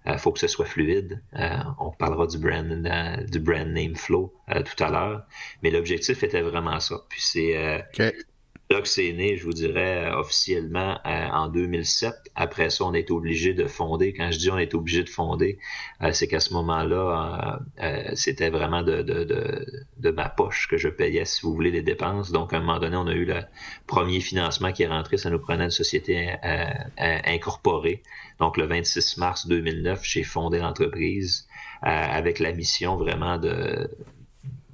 Il 0.07 0.13
euh, 0.13 0.19
faut 0.19 0.33
que 0.33 0.39
ce 0.39 0.49
soit 0.49 0.67
fluide. 0.67 1.23
Euh, 1.37 1.59
on 1.79 1.91
parlera 1.91 2.27
du 2.27 2.39
brand, 2.39 2.71
euh, 2.71 3.17
du 3.25 3.41
brand 3.41 3.67
name 3.69 3.97
flow 3.97 4.35
tout 4.49 4.85
à 4.85 4.91
l'heure. 4.91 5.27
Mais 5.63 5.71
l'objectif 5.71 6.23
était 6.23 6.43
vraiment 6.43 6.79
ça. 6.81 6.97
Puis 7.09 7.23
c'est 7.23 7.85
Docs 8.75 8.99
est 8.99 9.13
né, 9.13 9.37
je 9.37 9.45
vous 9.45 9.53
dirais, 9.53 10.11
officiellement 10.11 10.99
euh, 11.07 11.29
en 11.29 11.47
2007. 11.47 12.13
Après 12.35 12.71
ça, 12.71 12.85
on 12.85 12.93
est 12.93 13.13
obligé 13.13 13.55
de 13.55 13.67
fonder. 13.69 14.13
Quand 14.13 14.33
je 14.33 14.39
dis 14.39 14.51
on 14.51 14.59
est 14.59 14.75
obligé 14.75 15.05
de 15.05 15.09
fonder, 15.09 15.59
euh, 16.03 16.11
c'est 16.13 16.27
qu'à 16.27 16.41
ce 16.41 16.53
moment-là, 16.55 17.61
euh, 17.81 18.11
c'était 18.15 18.51
vraiment 18.51 18.83
de, 18.83 19.03
de, 19.03 19.23
de, 19.23 19.65
de, 19.99 20.11
ma 20.11 20.29
poche 20.29 20.67
que 20.67 20.77
je 20.77 20.89
payais, 20.89 21.25
si 21.25 21.43
vous 21.43 21.55
voulez, 21.55 21.71
les 21.71 21.83
dépenses. 21.83 22.33
Donc, 22.33 22.53
à 22.53 22.57
un 22.57 22.61
moment 22.61 22.81
donné, 22.81 22.97
on 22.97 23.07
a 23.07 23.15
eu 23.15 23.25
le 23.25 23.43
premier 23.87 24.19
financement 24.19 24.73
qui 24.73 24.83
est 24.83 24.89
rentré. 24.89 25.19
Ça 25.19 25.31
nous 25.31 25.39
prenait 25.39 25.65
une 25.65 25.71
société 25.71 26.35
incorporée. 26.99 28.03
Donc, 28.41 28.57
le 28.57 28.67
26 28.67 29.19
mars 29.19 29.47
2009, 29.47 30.01
j'ai 30.03 30.25
fondé 30.25 30.59
l'entreprise 30.59 31.47
avec 31.83 32.41
la 32.41 32.53
mission 32.53 32.97
vraiment 32.97 33.39
de 33.39 33.89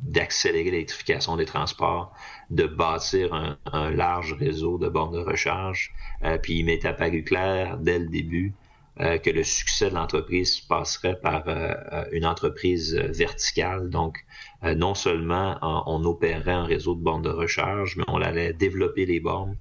d'accélérer 0.02 0.70
l'électrification 0.70 1.36
des 1.36 1.44
transports, 1.44 2.12
de 2.50 2.66
bâtir 2.66 3.32
un, 3.32 3.90
large 3.90 4.32
réseau 4.34 4.78
de 4.78 4.88
bornes 4.88 5.14
de 5.14 5.20
recharge. 5.20 5.92
Euh, 6.24 6.38
puis 6.38 6.58
il 6.58 6.64
m'est 6.64 6.84
apparu 6.84 7.22
clair 7.22 7.78
dès 7.78 7.98
le 7.98 8.08
début 8.08 8.54
euh, 9.00 9.18
que 9.18 9.30
le 9.30 9.44
succès 9.44 9.88
de 9.88 9.94
l'entreprise 9.94 10.60
passerait 10.60 11.18
par 11.20 11.44
euh, 11.46 12.04
une 12.12 12.26
entreprise 12.26 12.94
verticale. 12.94 13.88
Donc, 13.88 14.18
non 14.62 14.94
seulement 14.94 15.58
on, 15.62 16.04
opérait 16.04 16.52
un 16.52 16.64
réseau 16.64 16.94
de 16.94 17.00
bornes 17.00 17.22
de 17.22 17.30
recharge, 17.30 17.96
mais 17.96 18.04
on 18.08 18.20
allait 18.20 18.52
développer 18.52 19.06
les 19.06 19.20
bornes, 19.20 19.56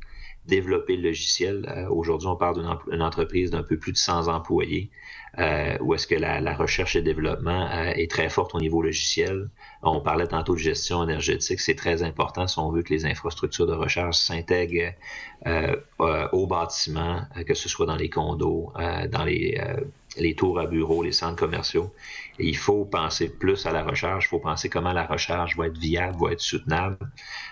développer 0.50 0.98
le 0.98 1.04
logiciel. 1.10 1.88
Aujourd'hui, 1.90 2.28
on 2.28 2.36
parle 2.36 2.62
d'une 2.90 3.02
entreprise 3.02 3.52
d'un 3.52 3.64
peu 3.64 3.78
plus 3.78 3.92
de 3.92 3.98
100 3.98 4.28
employés 4.28 4.90
euh, 5.38 5.78
où 5.82 5.94
est-ce 5.94 6.08
que 6.08 6.16
la, 6.16 6.54
recherche 6.56 6.96
et 6.96 7.02
développement 7.02 7.70
euh, 7.72 7.92
est 7.96 8.10
très 8.10 8.30
forte 8.30 8.56
au 8.56 8.60
niveau 8.60 8.82
logiciel. 8.82 9.50
On 9.84 10.02
parlait 10.02 10.28
tantôt 10.28 10.54
de 10.56 10.60
gestion 10.60 11.04
énergétique, 11.04 11.60
c'est 11.60 11.76
très 11.76 12.02
important 12.04 12.48
si 12.48 12.58
on 12.58 12.72
veut 12.72 12.82
que 12.82 12.94
les 12.94 13.06
infrastructures 13.06 13.68
de 13.68 13.74
recherche 13.74 14.18
s'intègrent 14.18 14.94
euh, 15.46 15.76
au 16.32 16.48
bâtiment, 16.48 17.22
que 17.48 17.54
ce 17.54 17.70
soit 17.70 17.86
dans 17.86 17.96
les 17.96 18.10
condos, 18.10 18.74
dans 19.10 19.24
les, 19.24 19.62
les 20.18 20.36
tours 20.36 20.60
à 20.60 20.66
bureaux, 20.66 21.04
les 21.04 21.12
centres 21.12 21.38
commerciaux. 21.38 21.94
Il 22.40 22.58
faut 22.58 22.84
penser 22.84 23.30
plus 23.30 23.66
à 23.66 23.72
la 23.72 23.84
recherche, 23.84 24.26
il 24.26 24.30
faut 24.30 24.40
penser 24.40 24.70
comment 24.70 24.94
la 24.94 25.06
recherche 25.06 25.56
va 25.56 25.68
être 25.68 25.78
viable, 25.78 26.18
va 26.20 26.32
être 26.32 26.42
soutenable. 26.42 26.98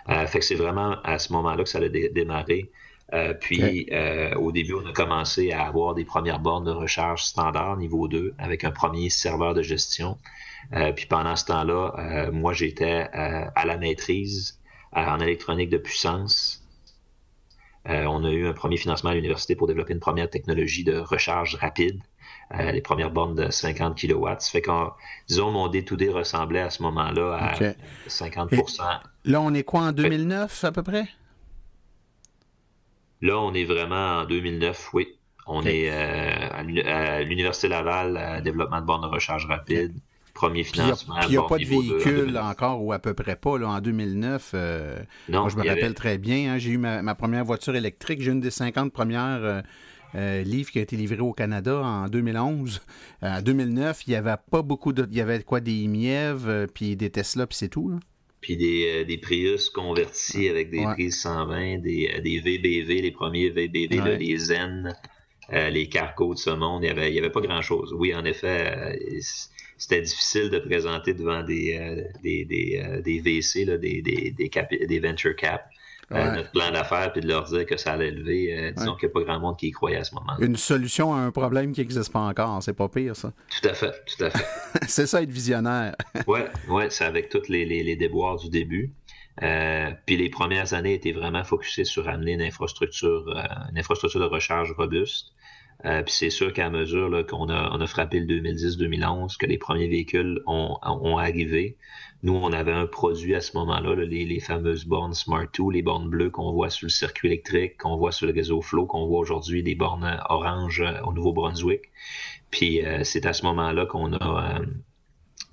fait 0.08 0.40
que 0.40 0.46
c'est 0.46 0.56
vraiment 0.56 0.98
à 1.04 1.20
ce 1.20 1.32
moment-là 1.34 1.64
que 1.64 1.70
ça 1.70 1.80
a 1.80 1.88
démarré. 1.88 2.72
Euh, 3.14 3.34
puis, 3.34 3.88
euh, 3.92 4.36
au 4.36 4.52
début, 4.52 4.74
on 4.74 4.86
a 4.86 4.92
commencé 4.92 5.52
à 5.52 5.66
avoir 5.66 5.96
des 5.96 6.04
premières 6.04 6.40
bornes 6.40 6.66
de 6.66 6.72
recharge 6.72 7.24
standard 7.24 7.78
niveau 7.78 8.08
2 8.08 8.34
avec 8.38 8.64
un 8.64 8.72
premier 8.72 9.10
serveur 9.10 9.54
de 9.54 9.62
gestion. 9.62 10.18
Euh, 10.74 10.92
puis 10.92 11.06
pendant 11.06 11.36
ce 11.36 11.46
temps-là, 11.46 12.30
moi, 12.32 12.54
j'étais 12.54 13.08
à 13.14 13.66
la 13.66 13.78
maîtrise 13.78 14.60
en 14.92 15.20
électronique 15.20 15.70
de 15.70 15.78
puissance. 15.78 16.64
on 17.86 18.24
a 18.26 18.32
eu 18.32 18.48
un 18.48 18.54
premier 18.54 18.78
financement 18.78 19.12
à 19.12 19.14
l'université 19.14 19.56
pour 19.56 19.68
développer 19.68 19.94
une 19.94 20.00
première 20.00 20.30
technologie 20.30 20.84
de 20.84 20.98
recharge 20.98 21.56
rapide. 21.56 22.02
les 22.52 22.82
premières 22.82 23.12
bornes 23.12 23.36
de 23.36 23.50
50 23.50 23.98
kW. 23.98 24.28
Ça 24.40 24.52
fait 24.52 24.62
que, 24.62 24.72
disons, 25.30 25.52
mon 25.52 25.70
D2D 25.70 26.10
ressemblait 26.10 26.62
à 26.62 26.70
ce 26.70 26.84
moment-là 26.84 27.38
à 27.40 27.54
50% 28.08 28.82
Là, 29.26 29.42
on 29.42 29.54
est 29.54 29.64
quoi 29.64 29.82
en 29.82 29.92
2009 29.92 30.64
à 30.64 30.72
peu 30.72 30.84
près? 30.84 31.08
Là, 33.22 33.40
on 33.40 33.54
est 33.54 33.64
vraiment 33.64 34.20
en 34.20 34.26
2009, 34.26 34.90
oui. 34.94 35.08
On 35.48 35.64
est 35.64 35.90
euh, 35.90 36.50
à 36.52 37.22
l'Université 37.24 37.70
Laval, 37.70 38.18
à 38.18 38.42
développement 38.42 38.82
de 38.82 38.86
bornes 38.86 39.02
de 39.02 39.08
recharge 39.08 39.46
rapide. 39.46 39.94
Premier 40.34 40.64
financement. 40.64 41.16
il 41.24 41.30
n'y 41.30 41.38
a, 41.38 41.42
pas 41.44 41.58
de 41.58 41.66
véhicule 41.66 42.38
encore, 42.38 42.84
ou 42.84 42.94
à 42.94 43.00
peu 43.00 43.16
près 43.16 43.36
pas, 43.36 43.58
là, 43.58 43.70
en 43.70 43.80
2009. 43.80 44.52
Euh, 44.54 45.00
non, 45.30 45.42
moi, 45.42 45.50
je 45.50 45.56
me 45.56 45.68
rappelle 45.68 45.96
très 45.96 46.20
bien. 46.20 46.54
Hein, 46.54 46.58
j'ai 46.60 46.72
eu 46.72 46.78
ma, 46.78 47.16
première 47.16 47.44
voiture 47.44 47.76
électrique. 47.76 48.22
J'ai 48.22 48.32
une 48.32 48.42
des 48.42 48.52
50 48.52 48.92
premières 48.94 49.64
euh, 50.14 50.44
livres 50.44 50.70
qui 50.70 50.78
a 50.78 50.82
été 50.82 50.96
livrée 50.96 51.22
au 51.22 51.34
Canada 51.34 51.80
en 51.80 52.08
2011. 52.08 52.82
en 53.24 53.42
2009, 53.42 54.06
il 54.06 54.10
n'y 54.12 54.16
avait 54.16 54.36
pas 54.52 54.62
beaucoup 54.62 54.94
de. 54.94 55.08
Il 55.10 55.18
y 55.18 55.22
avait 55.22 55.42
quoi, 55.42 55.60
des 55.60 55.88
Miev, 55.88 56.68
puis 56.74 56.96
des 56.96 57.10
Tesla, 57.10 57.48
puis 57.48 57.58
c'est 57.58 57.70
tout. 57.70 57.90
Là 57.90 57.98
puis 58.42 58.58
des, 58.58 59.02
euh, 59.02 59.04
des 59.04 59.18
Prius 59.18 59.70
convertis 59.70 60.48
avec 60.48 60.70
des 60.70 60.84
prises 60.84 61.22
120, 61.22 61.80
des, 61.80 62.12
euh, 62.14 62.22
des 62.22 62.40
VBV, 62.40 63.02
les 63.02 63.12
premiers 63.12 63.50
VBV, 63.50 64.18
les 64.18 64.38
Zen, 64.38 64.96
euh, 65.54 65.70
les 65.70 65.88
Cargo 65.90 66.34
de 66.34 66.40
ce 66.40 66.52
monde, 66.52 66.84
il 66.84 66.86
n'y 66.86 66.92
avait, 66.92 67.14
y 67.14 67.20
avait 67.20 67.32
pas 67.32 67.42
grand-chose. 67.42 67.94
Oui, 67.94 68.14
en 68.14 68.26
effet, 68.26 69.00
c'était 69.78 70.02
difficile 70.02 70.50
de 70.50 70.60
présenter 70.60 71.14
devant 71.14 71.44
des, 71.44 72.04
des, 72.22 72.46
des, 72.46 73.02
des, 73.04 73.20
VC, 73.20 73.66
là, 73.66 73.78
des, 73.78 74.02
des, 74.02 74.34
des, 74.34 75.00
venture 75.00 75.36
cap. 75.36 75.70
Euh, 76.14 76.36
notre 76.36 76.52
plan 76.52 76.72
d'affaires 76.72 77.12
puis 77.12 77.22
de 77.22 77.28
leur 77.28 77.44
dire 77.44 77.66
que 77.66 77.76
ça 77.76 77.94
allait 77.94 78.12
lever. 78.12 78.58
Euh, 78.58 78.72
disons 78.72 78.96
qu'il 78.96 79.10
n'y 79.10 79.12
a 79.12 79.14
pas 79.14 79.24
grand 79.26 79.40
monde 79.40 79.58
qui 79.58 79.68
y 79.68 79.72
croyait 79.72 79.98
à 79.98 80.06
ce 80.06 80.16
moment-là. 80.16 80.46
Une 80.46 80.56
solution 80.56 81.14
à 81.14 81.18
un 81.18 81.32
problème 81.32 81.74
qui 81.74 81.82
n'existe 81.82 82.14
pas 82.14 82.22
encore, 82.22 82.64
c'est 82.64 82.74
pas 82.74 82.88
pire, 82.88 83.16
ça. 83.16 83.34
Tout 83.62 83.68
à 83.68 83.74
fait, 83.74 83.92
tout 84.06 84.24
à 84.24 84.30
fait. 84.30 84.46
c'est 84.88 85.06
ça 85.06 85.22
être 85.22 85.30
visionnaire. 85.30 85.96
oui, 86.28 86.40
ouais, 86.70 86.90
c'est 86.90 87.04
avec 87.04 87.28
tous 87.28 87.50
les, 87.50 87.66
les, 87.66 87.96
déboires 87.98 88.38
du 88.38 88.50
début. 88.50 88.94
Euh, 89.44 89.92
puis 90.06 90.16
les 90.16 90.30
premières 90.30 90.74
années 90.74 90.94
étaient 90.94 91.12
vraiment 91.12 91.44
focusées 91.44 91.84
sur 91.84 92.08
amener 92.08 92.34
une 92.34 92.42
infrastructure, 92.42 93.26
une 93.70 93.78
infrastructure 93.78 94.22
de 94.22 94.26
recharge 94.26 94.72
robuste. 94.78 95.34
Puis 95.84 96.14
c'est 96.14 96.30
sûr 96.30 96.54
qu'à 96.54 96.70
mesure 96.70 97.26
qu'on 97.28 97.50
a, 97.50 97.88
frappé 97.88 98.20
le 98.20 98.42
2010-2011, 98.42 99.38
que 99.38 99.46
les 99.46 99.58
premiers 99.58 99.88
véhicules 99.88 100.42
ont, 100.46 100.78
ont 100.84 101.18
arrivé, 101.18 101.78
nous, 102.24 102.34
on 102.34 102.52
avait 102.52 102.72
un 102.72 102.88
produit 102.88 103.36
à 103.36 103.42
ce 103.42 103.56
moment-là, 103.58 103.94
les, 103.96 104.40
fameuses 104.40 104.86
bornes 104.86 105.14
Smart 105.14 105.46
2, 105.56 105.72
les 105.72 105.84
bornes 105.84 106.10
bleues 106.10 106.32
qu'on 106.32 106.52
voit 106.52 106.72
sur 106.72 106.88
le 106.88 106.90
circuit 106.90 107.28
électrique, 107.28 107.78
qu'on 107.78 107.96
voit 107.96 108.12
sur 108.12 108.26
le 108.26 108.34
réseau 108.34 108.62
Flow, 108.62 108.88
qu'on 108.88 109.06
voit 109.06 109.20
aujourd'hui 109.20 109.62
des 109.62 109.76
bornes 109.76 110.20
orange 110.30 110.82
euh, 110.82 111.00
au 111.04 111.14
Nouveau-Brunswick. 111.14 111.92
Puis 112.50 112.84
euh, 112.84 113.04
c'est 113.04 113.26
à 113.28 113.34
ce 113.34 113.44
moment-là 113.46 113.86
qu'on 113.86 114.14
a, 114.14 114.60
euh, 114.60 114.66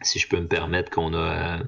si 0.00 0.18
je 0.18 0.28
peux 0.28 0.40
me 0.40 0.48
permettre, 0.48 0.90
qu'on 0.90 1.14
a, 1.14 1.58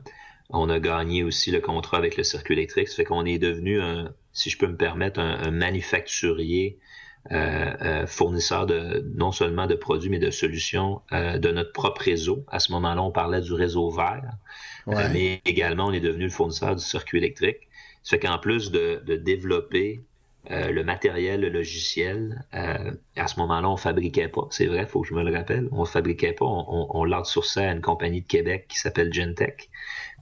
on 0.48 0.70
a 0.70 0.80
gagné 0.80 1.22
aussi 1.24 1.50
le 1.50 1.60
contrat 1.60 1.98
avec 1.98 2.16
le 2.16 2.24
circuit 2.24 2.54
électrique. 2.54 2.88
Ça 2.88 2.96
fait 2.96 3.04
qu'on 3.04 3.26
est 3.26 3.38
devenu, 3.38 3.82
un, 3.82 4.14
si 4.32 4.48
je 4.48 4.56
peux 4.56 4.68
me 4.68 4.76
permettre, 4.76 5.20
un, 5.20 5.50
manufacturier 5.50 6.78
fournisseur 8.06 8.66
de 8.66 9.04
non 9.14 9.32
seulement 9.32 9.66
de 9.66 9.74
produits 9.74 10.10
mais 10.10 10.18
de 10.18 10.30
solutions 10.30 11.00
de 11.12 11.50
notre 11.50 11.72
propre 11.72 12.02
réseau. 12.02 12.44
À 12.48 12.58
ce 12.58 12.72
moment-là, 12.72 13.02
on 13.02 13.10
parlait 13.10 13.40
du 13.40 13.52
réseau 13.52 13.90
vert. 13.90 14.22
Euh, 14.88 15.08
mais 15.12 15.40
également, 15.44 15.86
on 15.86 15.92
est 15.92 16.00
devenu 16.00 16.24
le 16.24 16.30
fournisseur 16.30 16.76
du 16.76 16.84
circuit 16.84 17.18
électrique. 17.18 17.68
Ça 18.02 18.10
fait 18.10 18.20
qu'en 18.20 18.38
plus 18.38 18.70
de, 18.70 19.02
développer 19.16 20.00
euh, 20.50 20.70
le 20.70 20.84
matériel, 20.84 21.40
le 21.40 21.48
logiciel, 21.48 22.44
euh, 22.54 22.92
à 23.16 23.26
ce 23.26 23.40
moment-là, 23.40 23.68
on 23.68 23.76
fabriquait 23.76 24.28
pas. 24.28 24.46
C'est 24.50 24.66
vrai, 24.66 24.82
il 24.82 24.86
faut 24.86 25.00
que 25.00 25.08
je 25.08 25.14
me 25.14 25.24
le 25.24 25.36
rappelle. 25.36 25.68
On 25.72 25.84
fabriquait 25.84 26.32
pas. 26.32 26.44
On, 26.46 26.86
on, 26.90 27.04
l'outsourçait 27.04 27.66
à 27.66 27.72
une 27.72 27.80
compagnie 27.80 28.22
de 28.22 28.26
Québec 28.26 28.66
qui 28.68 28.78
s'appelle 28.78 29.12
Gentech. 29.12 29.70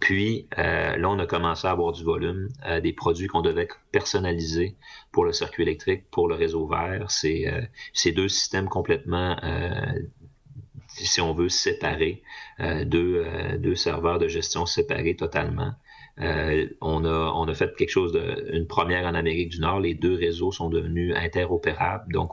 Puis 0.04 0.46
là, 0.54 1.08
on 1.08 1.18
a 1.18 1.26
commencé 1.26 1.66
à 1.66 1.70
avoir 1.70 1.92
du 1.92 2.04
volume, 2.04 2.48
des 2.82 2.92
produits 2.92 3.26
qu'on 3.26 3.40
devait 3.40 3.68
personnaliser 3.90 4.76
pour 5.12 5.24
le 5.24 5.32
circuit 5.32 5.62
électrique, 5.62 6.10
pour 6.10 6.28
le 6.28 6.34
réseau 6.34 6.66
vert. 6.66 7.10
C'est 7.10 8.12
deux 8.12 8.28
systèmes 8.28 8.68
complètement 8.68 9.36
si 11.02 11.20
on 11.20 11.34
veut, 11.34 11.48
euh, 11.82 12.14
euh, 12.60 12.84
deux, 13.58 13.74
serveurs 13.74 14.18
de 14.18 14.28
gestion 14.28 14.66
séparés 14.66 15.16
totalement. 15.16 15.72
Euh, 16.20 16.68
on, 16.80 17.04
a, 17.04 17.32
on 17.34 17.48
a 17.48 17.54
fait 17.54 17.74
quelque 17.76 17.90
chose 17.90 18.12
de, 18.12 18.48
une 18.52 18.66
première 18.66 19.06
en 19.06 19.14
Amérique 19.14 19.50
du 19.50 19.60
Nord. 19.60 19.80
Les 19.80 19.94
deux 19.94 20.14
réseaux 20.14 20.52
sont 20.52 20.68
devenus 20.68 21.14
interopérables. 21.16 22.12
Donc, 22.12 22.32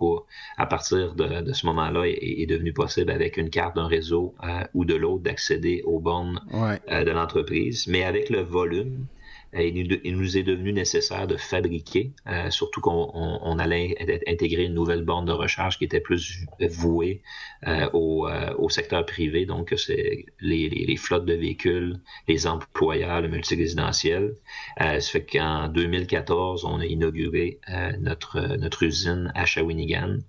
à 0.57 0.65
partir 0.65 1.15
de, 1.15 1.41
de 1.41 1.53
ce 1.53 1.65
moment-là, 1.67 2.07
il 2.07 2.41
est, 2.41 2.45
devenu 2.45 2.73
possible 2.73 3.11
avec 3.11 3.37
une 3.37 3.49
carte 3.49 3.75
d'un 3.75 3.87
réseau 3.87 4.35
ou 4.73 4.85
de 4.85 4.95
l'autre 4.95 5.23
d'accéder 5.23 5.81
aux 5.85 5.99
bornes 5.99 6.41
de 6.51 7.11
l'entreprise. 7.11 7.87
Mais 7.87 8.03
avec 8.03 8.29
le 8.29 8.41
volume, 8.41 9.07
il, 9.53 10.15
nous 10.15 10.37
est 10.37 10.43
devenu 10.43 10.71
nécessaire 10.71 11.27
de 11.27 11.35
fabriquer, 11.35 12.13
euh, 12.27 12.49
surtout 12.49 12.79
qu'on 12.79 13.59
allait 13.59 14.21
intégrer 14.27 14.63
une 14.63 14.73
nouvelle 14.73 15.03
borne 15.03 15.25
de 15.25 15.33
recharge 15.33 15.77
qui 15.77 15.83
était 15.83 15.99
plus 15.99 16.45
vouée 16.59 17.21
euh, 17.67 17.89
euh, 17.93 18.53
au, 18.57 18.69
secteur 18.69 19.05
privé, 19.05 19.45
donc 19.45 19.73
c'est 19.75 20.25
les, 20.39 20.95
flottes 20.95 21.25
de 21.25 21.33
véhicules, 21.33 21.99
les 22.29 22.47
employeurs, 22.47 23.21
le 23.21 23.27
multirésidentiel. 23.27 24.35
ça 24.77 25.01
fait 25.01 25.25
qu'en 25.25 25.67
2014, 25.67 26.63
on 26.63 26.79
a 26.79 26.85
inauguré 26.85 27.59
notre, 27.99 28.39
notre 28.57 28.83
usine 28.83 29.31
à 29.35 29.45
Shawinigan. 29.45 30.19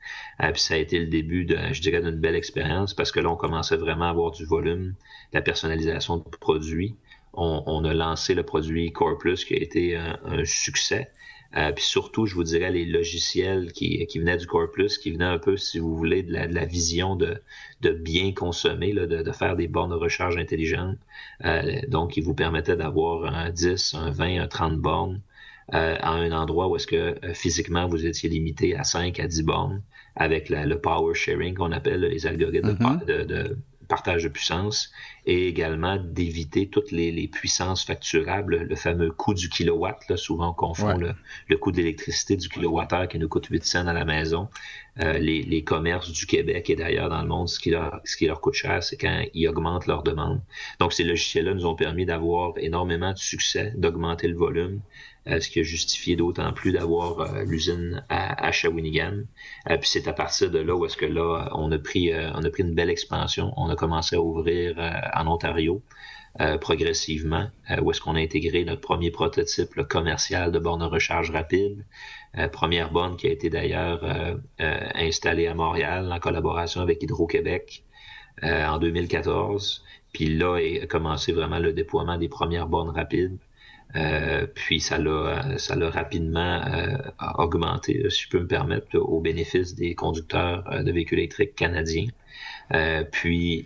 puis 0.40 0.60
ça 0.60 0.74
a 0.74 0.78
été 0.78 0.98
le 0.98 1.06
début, 1.06 1.44
de, 1.44 1.56
je 1.70 1.80
dirais, 1.80 2.00
d'une 2.00 2.18
belle 2.18 2.34
expérience 2.34 2.94
parce 2.94 3.12
que 3.12 3.20
là, 3.20 3.30
on 3.30 3.36
commençait 3.36 3.76
vraiment 3.76 4.06
à 4.06 4.10
avoir 4.10 4.32
du 4.32 4.44
volume, 4.44 4.94
la 5.32 5.42
personnalisation 5.42 6.16
de 6.16 6.24
produits 6.40 6.96
on, 7.34 7.84
a 7.84 7.94
lancé 7.94 8.34
le 8.34 8.42
produit 8.42 8.92
Core 8.92 9.18
Plus 9.18 9.44
qui 9.44 9.54
a 9.54 9.58
été 9.58 9.96
un, 9.96 10.44
succès. 10.44 11.10
Euh, 11.54 11.70
puis 11.70 11.84
surtout, 11.84 12.24
je 12.24 12.34
vous 12.34 12.44
dirais, 12.44 12.70
les 12.70 12.86
logiciels 12.86 13.72
qui, 13.72 14.06
qui 14.06 14.18
venaient 14.18 14.38
du 14.38 14.46
Core 14.46 14.70
Plus, 14.70 14.96
qui 14.96 15.10
venaient 15.10 15.24
un 15.24 15.38
peu, 15.38 15.58
si 15.58 15.78
vous 15.78 15.94
voulez, 15.94 16.22
de 16.22 16.32
la, 16.32 16.64
vision 16.64 17.14
de, 17.14 17.42
de, 17.82 17.90
bien 17.90 18.32
consommer, 18.32 18.92
là, 18.92 19.06
de, 19.06 19.32
faire 19.32 19.56
des 19.56 19.68
bornes 19.68 19.90
de 19.90 19.96
recharge 19.96 20.38
intelligentes. 20.38 20.96
Euh, 21.44 21.80
donc, 21.88 22.16
ils 22.16 22.24
vous 22.24 22.34
permettaient 22.34 22.76
d'avoir 22.76 23.26
un 23.26 23.50
10, 23.50 23.94
un 23.94 24.10
20, 24.10 24.40
un 24.40 24.48
30 24.48 24.78
bornes 24.78 25.20
euh, 25.74 25.96
à 26.00 26.10
un 26.12 26.32
endroit 26.32 26.68
où 26.68 26.76
est-ce 26.76 26.86
que 26.86 27.16
physiquement, 27.34 27.86
vous 27.86 28.06
étiez 28.06 28.30
limité 28.30 28.74
à 28.74 28.84
5 28.84 29.20
à 29.20 29.26
10 29.26 29.42
bornes 29.42 29.82
avec 30.16 30.48
le 30.48 30.74
power 30.76 31.14
sharing 31.14 31.54
qu'on 31.54 31.72
appelle 31.72 32.00
les 32.00 32.26
algorithmes 32.26 32.72
mm-hmm. 32.72 33.04
de, 33.04 33.22
de 33.24 33.58
partage 33.92 34.22
de 34.22 34.30
puissance 34.30 34.90
et 35.26 35.48
également 35.48 35.98
d'éviter 35.98 36.66
toutes 36.66 36.92
les, 36.92 37.28
puissances 37.28 37.84
facturables, 37.84 38.62
le 38.62 38.74
fameux 38.74 39.10
coût 39.10 39.34
du 39.34 39.50
kilowatt. 39.50 40.08
Là, 40.08 40.16
souvent, 40.16 40.52
on 40.52 40.54
confond 40.54 40.96
le, 40.96 41.56
coût 41.58 41.72
d'électricité 41.72 42.36
du 42.36 42.48
kilowattheure 42.48 43.06
qui 43.06 43.18
nous 43.18 43.28
coûte 43.28 43.48
8 43.50 43.62
cents 43.62 43.86
à 43.86 43.92
la 43.92 44.06
maison. 44.06 44.48
Euh, 45.00 45.18
les, 45.18 45.62
commerces 45.62 46.10
du 46.10 46.24
Québec 46.24 46.70
et 46.70 46.76
d'ailleurs 46.76 47.10
dans 47.10 47.20
le 47.20 47.28
monde, 47.28 47.50
ce 47.50 47.60
qui 47.60 47.68
leur, 47.68 48.00
ce 48.04 48.16
qui 48.16 48.26
leur 48.26 48.40
coûte 48.40 48.54
cher, 48.54 48.82
c'est 48.82 48.96
quand 48.96 49.24
ils 49.34 49.46
augmentent 49.46 49.86
leurs 49.86 50.02
demandes. 50.02 50.40
Donc, 50.80 50.94
ces 50.94 51.04
logiciels-là 51.04 51.52
nous 51.52 51.66
ont 51.66 51.76
permis 51.76 52.06
d'avoir 52.06 52.54
énormément 52.56 53.12
de 53.12 53.18
succès, 53.18 53.74
d'augmenter 53.76 54.26
le 54.26 54.36
volume, 54.36 54.80
ce 55.26 55.48
qui 55.48 55.60
a 55.60 55.62
justifié 55.62 56.16
d'autant 56.16 56.52
plus 56.52 56.72
d'avoir 56.72 57.20
euh, 57.20 57.44
l'usine 57.44 58.04
à, 58.08 58.46
à, 58.46 58.52
Shawinigan. 58.52 59.24
puis 59.66 59.78
c'est 59.82 60.08
à 60.08 60.12
partir 60.12 60.50
de 60.50 60.58
là 60.58 60.74
où 60.74 60.84
est-ce 60.86 60.96
que 60.96 61.06
là, 61.06 61.48
on 61.54 61.70
a 61.72 61.78
pris, 61.78 62.12
on 62.14 62.42
a 62.42 62.50
pris 62.50 62.62
une 62.62 62.74
belle 62.74 62.90
expansion. 62.90 63.52
On 63.56 63.68
a 63.68 63.76
commencé 63.76 64.16
à 64.16 64.20
ouvrir 64.20 64.76
en 65.14 65.26
Ontario. 65.26 65.82
Euh, 66.40 66.56
progressivement, 66.56 67.50
euh, 67.70 67.82
où 67.82 67.90
est-ce 67.90 68.00
qu'on 68.00 68.14
a 68.14 68.20
intégré 68.20 68.64
notre 68.64 68.80
premier 68.80 69.10
prototype 69.10 69.82
commercial 69.82 70.50
de 70.50 70.58
borne 70.58 70.80
de 70.80 70.86
recharge 70.86 71.30
rapide. 71.30 71.84
Euh, 72.38 72.48
première 72.48 72.90
borne 72.90 73.16
qui 73.18 73.26
a 73.26 73.30
été 73.30 73.50
d'ailleurs 73.50 74.02
installée 74.58 75.46
à 75.46 75.54
Montréal 75.54 76.10
en 76.10 76.18
collaboration 76.18 76.80
avec 76.80 77.02
Hydro-Québec 77.02 77.84
en 78.42 78.78
2014. 78.78 79.84
Puis 80.14 80.34
là 80.34 80.56
est 80.56 80.86
commencé 80.86 81.32
vraiment 81.32 81.58
le 81.58 81.74
déploiement 81.74 82.16
des 82.16 82.28
premières 82.30 82.66
bornes 82.66 82.90
rapides. 82.90 83.38
Puis 84.54 84.80
ça 84.80 84.98
l'a 84.98 85.58
ça 85.58 85.76
l'a 85.76 85.90
rapidement 85.90 86.62
augmenté, 87.38 88.08
si 88.10 88.22
je 88.22 88.28
peux 88.28 88.40
me 88.40 88.46
permettre, 88.46 88.98
au 88.98 89.20
bénéfice 89.20 89.74
des 89.74 89.94
conducteurs 89.94 90.64
de 90.82 90.92
véhicules 90.92 91.18
électriques 91.18 91.54
canadiens. 91.54 92.06
puis 93.10 93.64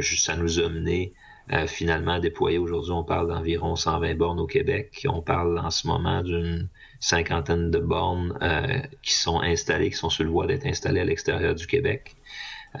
ça 0.00 0.36
nous 0.36 0.60
a 0.60 0.68
mené 0.68 1.12
euh, 1.52 1.66
finalement 1.66 2.18
déployé. 2.20 2.56
Aujourd'hui, 2.56 2.92
on 2.92 3.04
parle 3.04 3.28
d'environ 3.28 3.76
120 3.76 4.14
bornes 4.14 4.40
au 4.40 4.46
Québec. 4.46 5.06
On 5.06 5.20
parle 5.20 5.58
en 5.58 5.68
ce 5.68 5.86
moment 5.86 6.22
d'une 6.22 6.70
cinquantaine 7.00 7.70
de 7.70 7.78
bornes 7.78 8.38
euh, 8.40 8.80
qui 9.02 9.12
sont 9.12 9.40
installées, 9.42 9.90
qui 9.90 9.96
sont 9.98 10.08
sur 10.08 10.24
le 10.24 10.30
voie 10.30 10.46
d'être 10.46 10.64
installées 10.64 11.00
à 11.00 11.04
l'extérieur 11.04 11.54
du 11.54 11.66
Québec. 11.66 12.16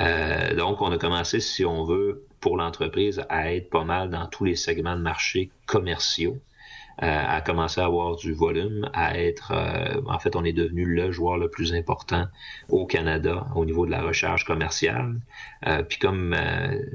Euh, 0.00 0.54
donc, 0.54 0.80
on 0.80 0.90
a 0.92 0.96
commencé, 0.96 1.40
si 1.40 1.66
on 1.66 1.84
veut, 1.84 2.24
pour 2.40 2.56
l'entreprise, 2.56 3.22
à 3.28 3.52
être 3.52 3.68
pas 3.68 3.84
mal 3.84 4.08
dans 4.08 4.26
tous 4.28 4.44
les 4.44 4.56
segments 4.56 4.96
de 4.96 5.02
marché 5.02 5.50
commerciaux. 5.66 6.38
Euh, 7.02 7.06
à 7.26 7.40
commencer 7.40 7.80
à 7.80 7.86
avoir 7.86 8.14
du 8.14 8.32
volume, 8.32 8.88
à 8.92 9.18
être, 9.18 9.50
euh, 9.52 10.00
en 10.06 10.20
fait, 10.20 10.36
on 10.36 10.44
est 10.44 10.52
devenu 10.52 10.84
le 10.84 11.10
joueur 11.10 11.38
le 11.38 11.50
plus 11.50 11.74
important 11.74 12.26
au 12.68 12.86
Canada 12.86 13.48
au 13.56 13.64
niveau 13.64 13.84
de 13.84 13.90
la 13.90 14.00
recherche 14.00 14.44
commerciale. 14.44 15.20
Euh, 15.66 15.82
puis 15.82 15.98
comme, 15.98 16.36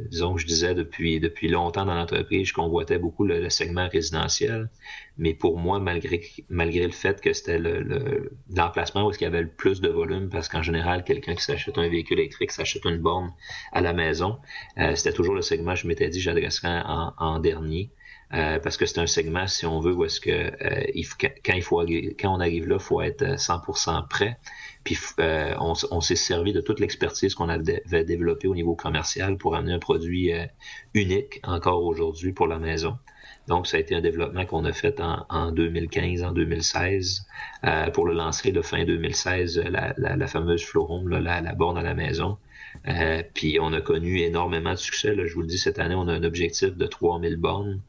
disons 0.09 0.37
je 0.37 0.45
disais 0.45 0.73
depuis 0.73 1.19
depuis 1.19 1.49
longtemps 1.49 1.83
dans 1.85 1.95
l'entreprise, 1.95 2.47
je 2.47 2.53
convoitais 2.53 2.97
beaucoup 2.97 3.25
le, 3.25 3.49
segment 3.49 3.89
résidentiel, 3.89 4.69
mais 5.17 5.33
pour 5.33 5.57
moi, 5.57 5.79
malgré 5.79 6.21
malgré 6.49 6.85
le 6.85 6.93
fait 6.93 7.19
que 7.19 7.33
c'était 7.33 7.59
le, 7.59 8.31
l'emplacement 8.55 9.05
où 9.05 9.11
il 9.11 9.21
y 9.21 9.25
avait 9.25 9.41
le 9.41 9.49
plus 9.49 9.81
de 9.81 9.89
volume, 9.89 10.29
parce 10.29 10.47
qu'en 10.47 10.61
général, 10.61 11.03
quelqu'un 11.03 11.35
qui 11.35 11.43
s'achète 11.43 11.77
un 11.77 11.89
véhicule 11.89 12.19
électrique 12.19 12.51
s'achète 12.51 12.85
une 12.85 12.99
borne 12.99 13.33
à 13.73 13.81
la 13.81 13.91
maison, 13.91 14.37
c'était 14.95 15.13
toujours 15.13 15.35
le 15.35 15.41
segment, 15.41 15.75
je 15.75 15.87
m'étais 15.87 16.07
dit, 16.07 16.21
j'adresserais 16.21 16.83
en, 16.85 17.13
en 17.17 17.39
dernier. 17.39 17.91
Euh, 18.33 18.59
parce 18.59 18.77
que 18.77 18.85
c'est 18.85 18.99
un 18.99 19.07
segment, 19.07 19.47
si 19.47 19.65
on 19.65 19.79
veut, 19.79 19.93
où 19.93 20.05
est-ce 20.05 20.21
que 20.21 20.29
euh, 20.29 20.83
il 20.93 21.07
quand 21.43 21.53
il 21.53 21.63
faut 21.63 21.79
quand 22.19 22.35
on 22.35 22.39
arrive 22.39 22.67
là, 22.67 22.75
il 22.75 22.81
faut 22.81 23.01
être 23.01 23.23
100% 23.23 23.89
euh, 23.89 24.01
prêt. 24.07 24.37
Puis 24.83 24.97
on, 25.17 25.73
on 25.91 26.01
s'est 26.01 26.15
servi 26.15 26.53
de 26.53 26.61
toute 26.61 26.79
l'expertise 26.79 27.35
qu'on 27.35 27.49
avait 27.49 28.03
développée 28.05 28.47
au 28.47 28.55
niveau 28.55 28.75
commercial 28.75 29.37
pour 29.37 29.55
amener 29.55 29.73
un 29.73 29.79
produit 29.79 30.31
unique 30.93 31.41
encore 31.43 31.83
aujourd'hui 31.83 32.31
pour 32.31 32.47
la 32.47 32.59
maison. 32.59 32.97
Donc, 33.49 33.65
ça 33.65 33.77
a 33.77 33.79
été 33.79 33.95
un 33.95 34.01
développement 34.01 34.45
qu'on 34.45 34.63
a 34.63 34.71
fait 34.71 35.01
en, 35.01 35.25
en 35.27 35.51
2015, 35.51 36.23
en 36.23 36.31
2016, 36.31 37.25
euh, 37.63 37.89
pour 37.89 38.05
le 38.05 38.13
lancer 38.13 38.51
de 38.51 38.61
fin 38.61 38.85
2016, 38.85 39.63
la, 39.71 39.95
la, 39.97 40.15
la 40.15 40.27
fameuse 40.27 40.63
Flow 40.63 41.07
la, 41.07 41.41
la, 41.41 41.53
borne 41.55 41.75
à 41.77 41.81
la 41.81 41.95
maison. 41.95 42.37
Euh, 42.87 43.23
puis 43.33 43.57
on 43.59 43.73
a 43.73 43.81
connu 43.81 44.19
énormément 44.19 44.71
de 44.71 44.77
succès. 44.77 45.15
Là. 45.15 45.25
Je 45.25 45.33
vous 45.33 45.41
le 45.41 45.47
dis, 45.47 45.57
cette 45.57 45.79
année, 45.79 45.95
on 45.95 46.07
a 46.07 46.13
un 46.13 46.23
objectif 46.23 46.77
de 46.77 46.85
3000 46.85 47.37
bornes. 47.37 47.81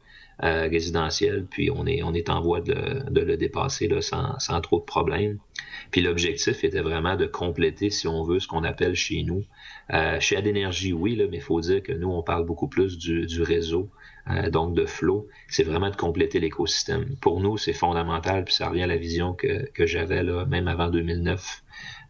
Euh, 0.43 0.67
résidentiel, 0.71 1.45
puis 1.45 1.69
on 1.69 1.85
est, 1.85 2.01
on 2.01 2.15
est 2.15 2.27
en 2.27 2.41
voie 2.41 2.61
de, 2.61 3.07
de 3.11 3.21
le 3.21 3.37
dépasser 3.37 3.87
là, 3.87 4.01
sans, 4.01 4.39
sans 4.39 4.59
trop 4.59 4.79
de 4.79 4.85
problèmes. 4.85 5.37
Puis 5.91 6.01
l'objectif 6.01 6.63
était 6.63 6.81
vraiment 6.81 7.15
de 7.15 7.27
compléter, 7.27 7.91
si 7.91 8.07
on 8.07 8.23
veut, 8.23 8.39
ce 8.39 8.47
qu'on 8.47 8.63
appelle 8.63 8.95
chez 8.95 9.21
nous. 9.21 9.43
Euh, 9.93 10.19
chez 10.19 10.35
Adénergie, 10.35 10.93
oui, 10.93 11.15
là, 11.15 11.25
mais 11.29 11.37
il 11.37 11.43
faut 11.43 11.61
dire 11.61 11.83
que 11.83 11.91
nous, 11.91 12.09
on 12.09 12.23
parle 12.23 12.45
beaucoup 12.47 12.67
plus 12.67 12.97
du, 12.97 13.27
du 13.27 13.43
réseau, 13.43 13.91
euh, 14.29 14.49
donc 14.49 14.73
de 14.73 14.87
flow. 14.87 15.27
C'est 15.47 15.63
vraiment 15.63 15.91
de 15.91 15.95
compléter 15.95 16.39
l'écosystème. 16.39 17.15
Pour 17.21 17.39
nous, 17.39 17.57
c'est 17.57 17.73
fondamental, 17.73 18.43
puis 18.43 18.55
ça 18.55 18.67
revient 18.69 18.83
à 18.83 18.87
la 18.87 18.97
vision 18.97 19.33
que, 19.33 19.69
que 19.73 19.85
j'avais 19.85 20.23
là, 20.23 20.45
même 20.45 20.67
avant 20.67 20.89
2009, 20.89 21.63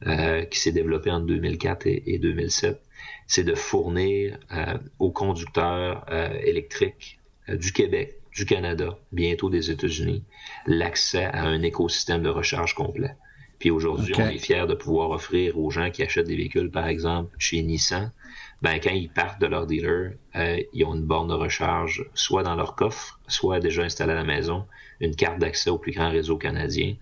euh, 0.07 0.45
qui 0.45 0.57
s'est 0.57 0.71
développée 0.71 1.11
entre 1.11 1.25
2004 1.25 1.85
et, 1.87 2.03
et 2.05 2.17
2007. 2.17 2.81
C'est 3.27 3.43
de 3.43 3.55
fournir 3.55 4.37
euh, 4.53 4.77
aux 4.99 5.11
conducteurs 5.11 6.05
électriques 6.45 7.19
du 7.49 7.73
Québec, 7.73 8.20
du 8.35 8.45
Canada, 8.45 8.97
bientôt 9.11 9.49
des 9.49 9.71
États-Unis, 9.71 10.23
l'accès 10.65 11.25
à 11.25 11.43
un 11.43 11.61
écosystème 11.61 12.23
de 12.23 12.29
recharge 12.29 12.75
complet. 12.75 13.15
Puis 13.59 13.69
aujourd'hui, 13.69 14.15
on 14.17 14.27
est 14.27 14.39
fiers 14.39 14.65
de 14.67 14.73
pouvoir 14.73 15.11
offrir 15.11 15.59
aux 15.59 15.69
gens 15.69 15.91
qui 15.91 16.01
achètent 16.01 16.25
des 16.25 16.35
véhicules, 16.35 16.71
par 16.71 16.87
exemple, 16.87 17.35
chez 17.37 17.61
Nissan, 17.61 18.11
ben, 18.61 18.79
quand 18.79 18.91
ils 18.91 19.09
partent 19.09 19.41
de 19.41 19.47
leur 19.47 19.67
dealer, 19.67 20.13
euh, 20.35 20.59
ils 20.73 20.85
ont 20.85 20.95
une 20.95 21.05
borne 21.05 21.27
de 21.27 21.33
recharge 21.33 22.05
soit 22.13 22.43
dans 22.43 22.55
leur 22.55 22.75
coffre, 22.75 23.19
soit 23.27 23.59
déjà 23.59 23.83
installée 23.83 24.13
à 24.13 24.15
la 24.15 24.23
maison, 24.23 24.65
une 24.99 25.15
carte 25.15 25.39
d'accès 25.39 25.69
au 25.69 25.77
plus 25.77 25.91
grand 25.91 26.09
réseau 26.09 26.37
canadien. 26.37 26.95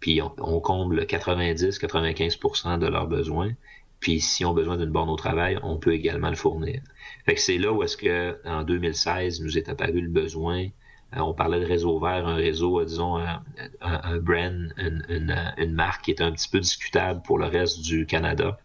Puis 0.00 0.20
on, 0.22 0.32
on 0.38 0.60
comble 0.60 1.02
90-95% 1.04 2.78
de 2.78 2.86
leurs 2.86 3.06
besoins. 3.06 3.52
Puis 4.00 4.20
s'ils 4.20 4.46
ont 4.46 4.54
besoin 4.54 4.76
d'une 4.76 4.90
borne 4.90 5.10
au 5.10 5.16
travail, 5.16 5.58
on 5.62 5.76
peut 5.78 5.94
également 5.94 6.30
le 6.30 6.36
fournir. 6.36 6.80
Fait 7.24 7.34
que 7.34 7.40
c'est 7.40 7.58
là 7.58 7.72
où 7.72 7.82
est-ce 7.82 7.96
que 7.96 8.38
en 8.44 8.62
2016 8.62 9.40
nous 9.42 9.58
est 9.58 9.68
apparu 9.68 10.00
le 10.00 10.08
besoin. 10.10 10.68
Euh, 11.14 11.20
on 11.20 11.34
parlait 11.34 11.60
de 11.60 11.64
réseau 11.64 11.98
vert, 12.00 12.26
un 12.26 12.34
réseau, 12.34 12.80
euh, 12.80 12.84
disons, 12.84 13.16
un, 13.80 14.18
brand, 14.18 14.72
une, 14.76 15.54
une, 15.56 15.72
marque 15.72 16.04
qui 16.06 16.10
est 16.10 16.20
un 16.20 16.32
petit 16.32 16.48
peu 16.48 16.58
discutable 16.58 17.22
pour 17.22 17.38
le 17.38 17.46
reste 17.46 17.80
du 17.80 18.06
Canada. 18.06 18.58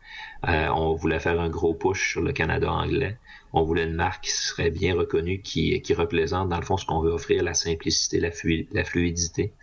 Euh, 0.48 0.68
on 0.70 0.96
voulait 0.96 1.20
faire 1.20 1.40
un 1.40 1.50
gros 1.50 1.74
push 1.74 2.12
sur 2.12 2.22
le 2.22 2.34
Canada 2.34 2.72
anglais. 2.72 3.18
On 3.54 3.64
voulait 3.64 3.84
une 3.84 3.94
marque 3.94 4.24
qui 4.24 4.32
serait 4.32 4.72
bien 4.72 4.96
reconnue, 4.96 5.42
qui, 5.42 5.80
qui 5.82 5.94
représente 5.94 6.50
dans 6.50 6.58
le 6.58 6.66
fond 6.66 6.78
ce 6.78 6.86
qu'on 6.86 7.02
veut 7.02 7.12
offrir, 7.12 7.44
la 7.44 7.54
simplicité, 7.54 8.20
la, 8.20 8.30
la 8.72 8.84
fluidité. 8.84 9.54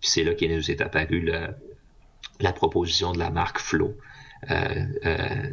Puis 0.00 0.10
c'est 0.10 0.22
là 0.22 0.34
qu'il 0.34 0.54
nous 0.54 0.70
est 0.70 0.80
apparu 0.80 1.30
la 2.40 2.52
proposition 2.52 3.12
de 3.12 3.18
la 3.18 3.30
marque 3.30 3.58
Flow. 3.58 3.94
Euh, 4.50 4.86
euh, 5.04 5.50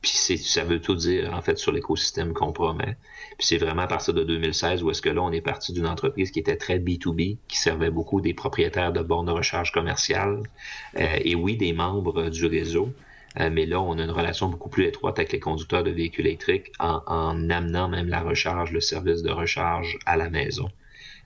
puis 0.00 0.10
ça 0.10 0.64
veut 0.64 0.80
tout 0.80 0.96
dire, 0.96 1.32
en 1.32 1.42
fait, 1.42 1.58
sur 1.58 1.70
l'écosystème 1.70 2.32
qu'on 2.32 2.52
promet. 2.52 2.96
Puis 3.38 3.46
c'est 3.46 3.58
vraiment 3.58 3.82
à 3.82 3.86
partir 3.86 4.14
de 4.14 4.24
2016 4.24 4.82
où 4.82 4.90
est-ce 4.90 5.00
que 5.00 5.08
là, 5.08 5.22
on 5.22 5.30
est 5.30 5.40
parti 5.40 5.72
d'une 5.72 5.86
entreprise 5.86 6.32
qui 6.32 6.40
était 6.40 6.56
très 6.56 6.78
B2B, 6.78 7.38
qui 7.46 7.56
servait 7.56 7.90
beaucoup 7.90 8.20
des 8.20 8.34
propriétaires 8.34 8.92
de 8.92 9.00
bornes 9.00 9.26
de 9.26 9.32
recharge 9.32 9.70
commerciales, 9.70 10.42
euh, 10.98 11.06
et 11.24 11.36
oui, 11.36 11.56
des 11.56 11.72
membres 11.72 12.30
du 12.30 12.46
réseau. 12.46 12.92
mais 13.38 13.64
là, 13.64 13.80
on 13.80 13.98
a 13.98 14.02
une 14.02 14.10
relation 14.10 14.48
beaucoup 14.48 14.68
plus 14.68 14.84
étroite 14.86 15.18
avec 15.18 15.32
les 15.32 15.40
conducteurs 15.40 15.84
de 15.84 15.90
véhicules 15.90 16.26
électriques 16.26 16.72
en, 16.80 17.00
en 17.06 17.48
amenant 17.48 17.88
même 17.88 18.08
la 18.08 18.20
recharge, 18.20 18.72
le 18.72 18.80
service 18.80 19.22
de 19.22 19.30
recharge 19.30 19.98
à 20.04 20.16
la 20.16 20.28
maison. 20.28 20.68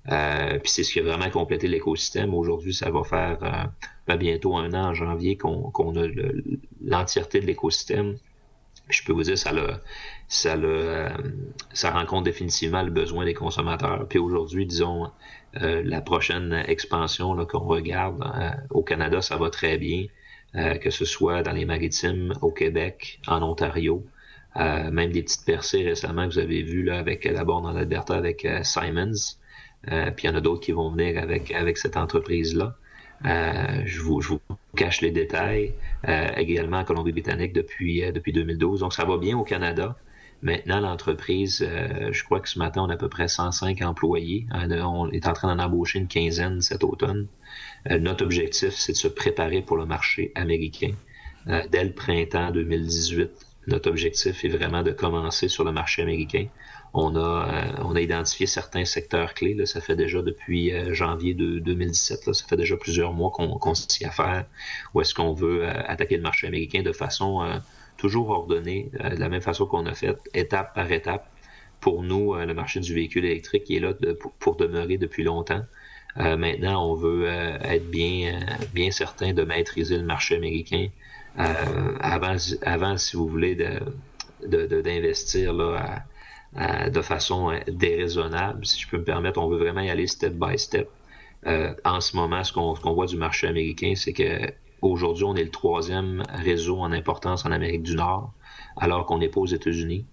Puis 0.08 0.70
c'est 0.70 0.82
ce 0.82 0.92
qui 0.92 1.00
a 1.00 1.02
vraiment 1.02 1.30
complété 1.30 1.68
l'écosystème. 1.68 2.34
Aujourd'hui, 2.34 2.74
ça 2.74 2.90
va 2.90 3.02
faire 3.04 3.70
ben, 4.06 4.16
bientôt 4.16 4.56
un 4.56 4.72
an 4.72 4.90
en 4.90 4.94
janvier 4.94 5.36
qu'on 5.36 5.96
a 5.96 6.06
l'entièreté 6.84 7.40
de 7.40 7.46
l'écosystème. 7.46 8.16
Je 8.88 9.02
peux 9.02 9.12
vous 9.12 9.24
dire, 9.24 9.36
ça, 9.36 9.52
le, 9.52 9.66
ça, 10.28 10.54
le, 10.54 11.08
ça 11.72 11.90
rencontre 11.90 12.22
définitivement 12.24 12.82
le 12.82 12.90
besoin 12.90 13.24
des 13.24 13.34
consommateurs. 13.34 14.06
Puis 14.08 14.20
aujourd'hui, 14.20 14.64
disons, 14.64 15.10
la 15.54 16.00
prochaine 16.00 16.52
expansion 16.68 17.34
qu'on 17.46 17.66
regarde 17.66 18.22
au 18.70 18.82
Canada, 18.82 19.20
ça 19.22 19.36
va 19.36 19.50
très 19.50 19.76
bien. 19.76 20.06
Euh, 20.56 20.78
que 20.78 20.90
ce 20.90 21.04
soit 21.04 21.42
dans 21.42 21.52
les 21.52 21.66
maritimes, 21.66 22.32
au 22.40 22.50
Québec, 22.50 23.20
en 23.26 23.42
Ontario, 23.42 24.06
euh, 24.56 24.90
même 24.90 25.12
des 25.12 25.22
petites 25.22 25.44
percées 25.44 25.84
récemment 25.84 26.26
que 26.26 26.32
vous 26.32 26.38
avez 26.38 26.62
vues 26.62 26.82
là, 26.82 26.98
avec 26.98 27.24
la 27.24 27.44
borne 27.44 27.66
en 27.66 27.76
Alberta 27.76 28.14
avec 28.14 28.46
euh, 29.92 30.10
puis 30.10 30.26
il 30.26 30.30
y 30.30 30.32
en 30.32 30.36
a 30.36 30.40
d'autres 30.40 30.60
qui 30.60 30.72
vont 30.72 30.90
venir 30.90 31.22
avec, 31.22 31.50
avec 31.52 31.78
cette 31.78 31.96
entreprise-là. 31.96 32.74
je, 33.24 34.00
vous, 34.00 34.20
je 34.20 34.28
vous 34.28 34.40
cache 34.76 35.00
les 35.00 35.10
détails. 35.10 35.72
également 36.36 36.78
en 36.78 36.84
Colombie-Britannique 36.84 37.52
depuis, 37.52 38.02
depuis 38.12 38.32
2012. 38.32 38.80
Donc 38.80 38.92
ça 38.92 39.04
va 39.04 39.16
bien 39.18 39.36
au 39.38 39.44
Canada. 39.44 39.96
Maintenant, 40.42 40.80
l'entreprise, 40.80 41.66
je 42.10 42.24
crois 42.24 42.40
que 42.40 42.48
ce 42.48 42.58
matin, 42.58 42.82
on 42.82 42.90
a 42.90 42.94
à 42.94 42.96
peu 42.96 43.08
près 43.08 43.26
105 43.26 43.80
employés. 43.82 44.46
on 44.52 45.10
est 45.10 45.26
en 45.26 45.32
train 45.32 45.54
d'en 45.54 45.64
embaucher 45.64 45.98
une 45.98 46.08
quinzaine 46.08 46.60
cet 46.60 46.84
automne. 46.84 47.26
Euh, 47.90 47.98
notre 47.98 48.24
objectif, 48.24 48.74
c'est 48.74 48.92
de 48.92 48.96
se 48.96 49.08
préparer 49.08 49.62
pour 49.62 49.76
le 49.76 49.86
marché 49.86 50.32
américain. 50.34 50.92
Euh, 51.48 51.62
dès 51.70 51.84
le 51.84 51.92
printemps 51.92 52.50
2018, 52.50 53.30
notre 53.68 53.90
objectif 53.90 54.44
est 54.44 54.48
vraiment 54.48 54.82
de 54.82 54.90
commencer 54.90 55.48
sur 55.48 55.64
le 55.64 55.72
marché 55.72 56.02
américain. 56.02 56.46
On 56.98 57.14
a, 57.14 57.20
euh, 57.20 57.82
on 57.84 57.94
a 57.94 58.00
identifié 58.00 58.46
certains 58.46 58.84
secteurs 58.84 59.34
clés. 59.34 59.54
Là, 59.54 59.66
ça 59.66 59.80
fait 59.80 59.96
déjà 59.96 60.22
depuis 60.22 60.72
janvier 60.94 61.34
de 61.34 61.58
2017. 61.58 62.26
Là, 62.26 62.32
ça 62.32 62.46
fait 62.46 62.56
déjà 62.56 62.76
plusieurs 62.76 63.12
mois 63.12 63.30
qu'on 63.30 63.74
s'y 63.74 64.04
affaire. 64.04 64.46
Où 64.94 65.00
est-ce 65.00 65.14
qu'on 65.14 65.32
veut 65.32 65.66
attaquer 65.66 66.16
le 66.16 66.22
marché 66.22 66.46
américain 66.46 66.82
de 66.82 66.92
façon 66.92 67.60
toujours 67.98 68.30
ordonnée, 68.30 68.90
de 68.92 69.16
la 69.16 69.28
même 69.28 69.42
façon 69.42 69.66
qu'on 69.66 69.86
a 69.86 69.94
fait, 69.94 70.16
étape 70.34 70.74
par 70.74 70.90
étape. 70.90 71.28
Pour 71.80 72.02
nous, 72.02 72.34
le 72.34 72.54
marché 72.54 72.80
du 72.80 72.94
véhicule 72.94 73.26
électrique 73.26 73.70
est 73.70 73.80
là 73.80 73.92
pour 74.40 74.56
demeurer 74.56 74.96
depuis 74.96 75.22
longtemps. 75.22 75.62
Euh, 76.18 76.36
maintenant, 76.36 76.90
on 76.90 76.94
veut 76.94 77.24
euh, 77.26 77.58
être 77.60 77.90
bien, 77.90 78.34
euh, 78.34 78.64
bien 78.72 78.90
certain 78.90 79.32
de 79.34 79.42
maîtriser 79.42 79.98
le 79.98 80.04
marché 80.04 80.36
américain 80.36 80.88
avant, 81.36 82.36
avant, 82.62 82.96
si 82.96 83.14
vous 83.14 83.28
voulez, 83.28 83.54
d'investir 84.42 85.52
de, 85.52 85.58
là, 85.58 86.02
de 86.56 87.02
façon 87.02 87.52
déraisonnable. 87.68 88.64
Si 88.64 88.80
je 88.80 88.88
peux 88.88 88.98
me 88.98 89.04
permettre, 89.04 89.40
on 89.40 89.48
veut 89.48 89.58
vraiment 89.58 89.82
y 89.82 89.90
aller 89.90 90.06
step 90.06 90.32
by 90.34 90.58
step. 90.58 90.88
en 91.44 92.00
ce 92.00 92.16
moment, 92.16 92.42
ce 92.44 92.52
qu'on 92.52 92.92
voit 92.94 93.06
du 93.06 93.16
marché 93.16 93.46
américain, 93.46 93.92
c'est 93.94 94.12
que 94.12 94.52
aujourd'hui, 94.80 95.24
on 95.24 95.34
est 95.36 95.44
le 95.44 95.50
troisième 95.50 96.22
réseau 96.28 96.78
en 96.78 96.92
importance 96.92 97.44
en 97.44 97.50
Amérique 97.52 97.82
du 97.82 97.94
Nord, 97.94 98.32
alors 98.76 99.06
qu'on 99.06 99.18
n'est 99.18 99.28
pas 99.28 99.40
aux 99.40 99.46
États-Unis. 99.46 100.06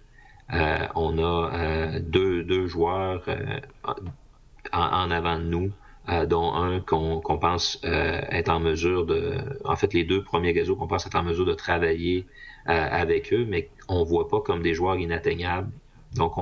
on 0.50 1.18
a 1.18 1.98
deux, 2.00 2.44
deux 2.44 2.66
joueurs 2.66 3.24
en, 4.72 5.10
avant 5.10 5.38
de 5.38 5.44
nous 5.44 5.72
euh, 6.10 6.26
dont 6.26 6.52
un 6.52 6.80
qu'on 6.80 7.38
pense 7.38 7.80
euh, 7.84 8.20
être 8.30 8.50
en 8.50 8.60
mesure 8.60 9.06
de, 9.06 9.38
en 9.64 9.74
fait 9.74 9.94
les 9.94 10.04
deux 10.04 10.22
premiers 10.22 10.52
réseaux 10.52 10.76
qu'on 10.76 10.86
pense 10.86 11.06
être 11.06 11.14
en 11.16 11.22
mesure 11.22 11.46
de 11.46 11.54
travailler 11.54 12.26
euh, 12.68 12.72
avec 12.72 13.32
eux, 13.32 13.46
mais 13.48 13.70
on 13.88 14.04
voit 14.04 14.28
pas 14.28 14.40
comme 14.40 14.62
des 14.62 14.74
joueurs 14.74 14.96
inatteignables. 14.96 15.70
Donc 16.14 16.36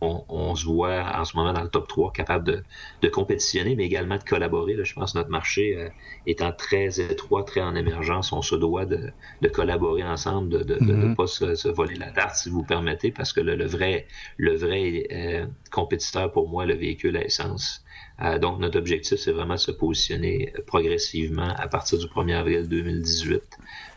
on, 0.00 0.24
on, 0.28 0.54
se 0.54 0.64
voit 0.64 1.02
en 1.18 1.24
ce 1.24 1.36
moment 1.36 1.52
dans 1.52 1.62
le 1.62 1.68
top 1.68 1.88
3 1.88 2.12
capable 2.12 2.44
de, 2.44 2.62
de 3.02 3.08
compétitionner, 3.08 3.74
mais 3.74 3.84
également 3.84 4.16
de 4.16 4.22
collaborer. 4.22 4.74
Là, 4.74 4.84
je 4.84 4.94
pense 4.94 5.12
que 5.12 5.18
notre 5.18 5.30
marché 5.30 5.88
étant 6.24 6.52
très 6.52 7.00
étroit, 7.00 7.42
très 7.42 7.62
en 7.62 7.74
émergence, 7.74 8.32
on 8.32 8.40
se 8.40 8.54
doit 8.54 8.86
de, 8.86 9.10
de 9.42 9.48
collaborer 9.48 10.04
ensemble, 10.04 10.64
de 10.64 10.74
ne 10.74 10.92
mm-hmm. 10.92 11.14
pas 11.16 11.26
se, 11.26 11.56
se, 11.56 11.68
voler 11.68 11.96
la 11.96 12.12
tarte, 12.12 12.36
si 12.36 12.48
vous 12.48 12.62
permettez, 12.62 13.10
parce 13.10 13.32
que 13.32 13.40
le, 13.40 13.56
le 13.56 13.66
vrai, 13.66 14.06
le 14.36 14.54
vrai 14.54 15.48
compétiteur 15.72 16.30
pour 16.30 16.48
moi, 16.48 16.64
le 16.64 16.74
véhicule 16.74 17.16
à 17.16 17.24
essence. 17.24 17.84
Euh, 18.20 18.38
donc, 18.38 18.58
notre 18.58 18.78
objectif, 18.78 19.18
c'est 19.18 19.32
vraiment 19.32 19.54
de 19.54 19.60
se 19.60 19.70
positionner 19.70 20.52
progressivement 20.66 21.54
à 21.56 21.68
partir 21.68 21.98
du 21.98 22.06
1er 22.06 22.34
avril 22.34 22.68
2018. 22.68 23.42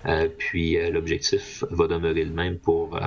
Euh, 0.06 0.30
puis, 0.38 0.78
euh, 0.78 0.92
l'objectif 0.92 1.64
va 1.72 1.88
demeurer 1.88 2.26
le 2.26 2.34
même 2.34 2.60
pour, 2.60 3.00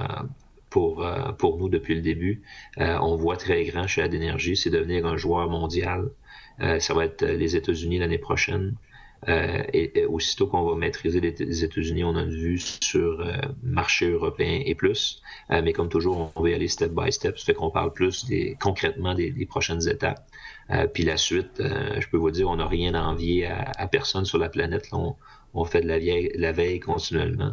pour, 0.75 1.07
pour 1.39 1.57
nous 1.57 1.69
depuis 1.69 1.95
le 1.95 2.01
début. 2.01 2.43
on 2.79 3.15
voit 3.15 3.37
très 3.37 3.63
grand 3.65 3.87
chez 3.87 4.03
Adénergie, 4.03 4.57
c'est 4.57 4.71
devenir 4.71 5.07
un 5.07 5.17
joueur 5.17 5.49
mondial. 5.49 6.11
ça 6.59 6.95
va 6.95 7.05
être 7.05 7.25
les 7.25 7.55
États-Unis 7.55 7.99
l'année 7.99 8.19
prochaine. 8.19 8.75
et, 9.29 10.05
aussitôt 10.07 10.49
qu'on 10.49 10.65
va 10.65 10.75
maîtriser 10.75 11.21
les, 11.21 11.65
États-Unis, 11.65 12.03
on 12.03 12.17
a 12.17 12.23
une 12.23 12.37
vue 12.49 12.59
sur 12.59 13.21
euh, 13.21 13.37
marché 13.63 14.11
européen 14.11 14.63
et 14.67 14.75
plus. 14.75 15.23
mais 15.49 15.73
comme 15.73 15.89
toujours, 15.89 16.33
on 16.35 16.43
va 16.43 16.49
aller 16.49 16.69
step 16.69 16.91
by 16.91 17.13
step. 17.13 17.39
Ça 17.39 17.45
fait 17.47 17.55
qu'on 17.55 17.71
parle 17.71 17.93
plus 17.93 18.27
des, 18.27 18.57
concrètement 18.61 19.15
des, 19.15 19.31
des 19.31 19.47
prochaines 19.47 19.89
étapes. 19.89 20.27
Euh, 20.71 20.87
puis 20.87 21.05
la 21.05 21.17
suite, 21.17 21.61
euh, 21.61 22.01
je 22.01 22.09
peux 22.09 22.17
vous 22.17 22.31
dire, 22.31 22.49
on 22.49 22.57
n'a 22.57 22.67
rien 22.67 22.95
à 22.95 23.03
envier 23.03 23.47
à, 23.47 23.87
personne 23.87 24.25
sur 24.25 24.39
la 24.39 24.49
planète. 24.49 24.89
on, 24.93 25.65
fait 25.65 25.83
de 25.83 25.89
la, 25.89 25.99
vieille, 25.99 26.33
la 26.37 26.53
veille 26.53 26.81
continuellement. 26.81 27.53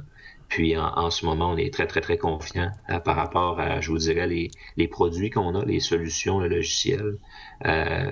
Puis 0.52 0.78
en, 0.78 1.10
ce 1.10 1.26
moment, 1.26 1.52
on 1.52 1.58
est 1.58 1.74
très, 1.74 1.88
très, 1.88 2.02
très 2.02 2.18
confiant 2.18 2.72
euh, 2.90 3.00
par 3.00 3.16
rapport 3.16 3.60
à, 3.60 3.82
je 3.82 3.90
vous 3.90 3.98
dirais, 3.98 4.28
les, 4.28 4.52
les 4.78 4.88
produits 4.88 5.30
qu'on 5.30 5.56
a, 5.56 5.66
les 5.66 5.80
solutions, 5.80 6.40
le 6.40 6.48
logiciel, 6.48 7.18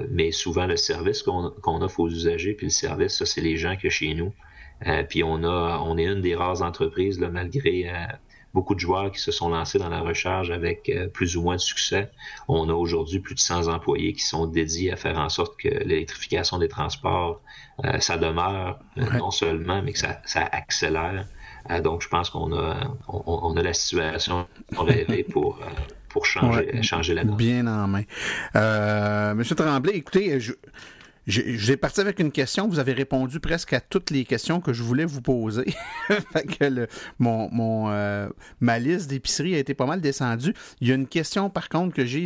mais 0.10 0.32
souvent 0.32 0.66
le 0.66 0.78
service 0.78 1.22
qu'on 1.24 1.82
offre 1.82 2.00
aux 2.00 2.10
usagers, 2.10 2.54
puis 2.54 2.68
le 2.68 2.72
service, 2.72 3.18
ça, 3.18 3.26
c'est 3.26 3.42
les 3.42 3.58
gens 3.58 3.76
que 3.76 3.90
chez 3.90 4.14
nous. 4.14 4.34
puis 5.10 5.24
on 5.24 5.44
a, 5.44 5.80
on 5.84 5.98
est 5.98 6.06
une 6.06 6.22
des 6.22 6.36
rares 6.36 6.62
entreprises, 6.62 7.20
là, 7.20 7.30
malgré 7.30 7.92
beaucoup 8.54 8.76
de 8.76 8.80
joueurs 8.80 9.12
qui 9.12 9.20
se 9.20 9.32
sont 9.32 9.50
lancés 9.50 9.78
dans 9.78 9.90
la 9.90 10.02
recharge 10.02 10.52
avec 10.52 10.90
euh, 10.90 11.08
plus 11.08 11.38
ou 11.38 11.44
moins 11.44 11.56
de 11.56 11.62
succès. 11.62 12.12
On 12.48 12.70
a 12.70 12.74
aujourd'hui 12.74 13.20
plus 13.20 13.36
de 13.36 13.40
100 13.40 13.68
employés 13.68 14.14
qui 14.14 14.24
sont 14.24 14.48
dédiés 14.48 14.92
à 14.92 14.96
faire 14.96 15.18
en 15.18 15.30
sorte 15.30 15.60
que 15.60 15.70
l'électrification 15.70 16.58
des 16.58 16.68
transports, 16.68 17.42
euh, 17.86 18.00
ça 18.00 18.18
demeure 18.18 18.80
euh, 18.98 19.06
non 19.18 19.32
seulement, 19.32 19.82
mais 19.82 19.94
que 19.94 20.00
ça, 20.00 20.22
ça 20.26 20.44
accélère. 20.52 21.26
Donc, 21.84 22.02
je 22.02 22.10
pense 22.10 22.30
qu'on 22.30 22.52
a, 22.58 22.78
on, 23.08 23.56
a 23.56 23.62
la 23.62 23.74
situation 23.74 24.48
rêvée 24.78 25.24
pour 25.24 25.60
pour 26.10 26.26
changer, 26.26 26.82
changer 26.82 27.14
la 27.14 27.24
donne. 27.24 27.36
Bien 27.36 27.68
en 27.68 27.88
main. 27.88 28.04
Euh, 28.56 29.36
Monsieur 29.36 29.56
Tremblay, 29.56 29.96
écoutez, 29.96 30.40
je, 30.40 30.54
j'ai 31.30 31.78
parti 31.78 32.02
avec 32.02 32.20
une 32.20 32.32
question. 32.32 32.68
Vous 32.68 32.80
avez 32.80 32.94
répondu 32.94 33.40
presque 33.40 33.74
à 33.74 33.80
toutes 33.80 34.10
les 34.10 34.26
questions 34.26 34.62
que 34.62 34.74
je 34.74 34.82
voulais 34.82 35.06
vous 35.06 35.22
poser. 35.22 35.66
fait 36.08 36.58
que 36.58 36.88
mon, 37.20 37.50
mon 37.52 37.92
euh, 37.92 38.28
ma 38.60 38.80
liste 38.80 39.10
d'épicerie 39.10 39.54
a 39.54 39.60
été 39.60 39.76
pas 39.76 39.86
mal 39.86 40.02
descendue. 40.02 40.56
Il 40.82 40.88
y 40.88 40.92
a 40.92 40.96
une 40.96 41.08
question, 41.08 41.52
par 41.52 41.70
contre, 41.70 41.94
que 41.94 42.06
j'ai 42.06 42.26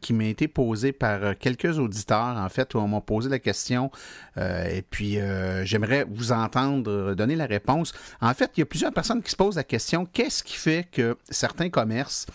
qui 0.00 0.12
m'a 0.12 0.24
été 0.24 0.48
posée 0.48 0.92
par 0.92 1.22
euh, 1.22 1.32
quelques 1.38 1.78
auditeurs, 1.78 2.36
en 2.36 2.48
fait, 2.48 2.74
où 2.74 2.78
on 2.78 2.88
m'a 2.88 3.00
posé 3.00 3.30
la 3.30 3.38
question. 3.38 3.92
Euh, 4.36 4.64
et 4.64 4.82
puis, 4.82 5.18
j'aimerais 5.62 6.04
vous 6.10 6.32
entendre 6.32 7.14
donner 7.14 7.36
la 7.36 7.46
réponse. 7.46 7.92
En 8.20 8.34
fait, 8.34 8.50
il 8.56 8.60
y 8.60 8.62
a 8.62 8.66
plusieurs 8.66 8.92
personnes 8.92 9.22
qui 9.22 9.30
se 9.30 9.36
posent 9.36 9.56
la 9.56 9.64
question 9.64 10.04
qu'est-ce 10.04 10.42
qui 10.42 10.56
fait 10.56 10.88
que 10.90 11.16
certains 11.30 11.70
commerces 11.70 12.26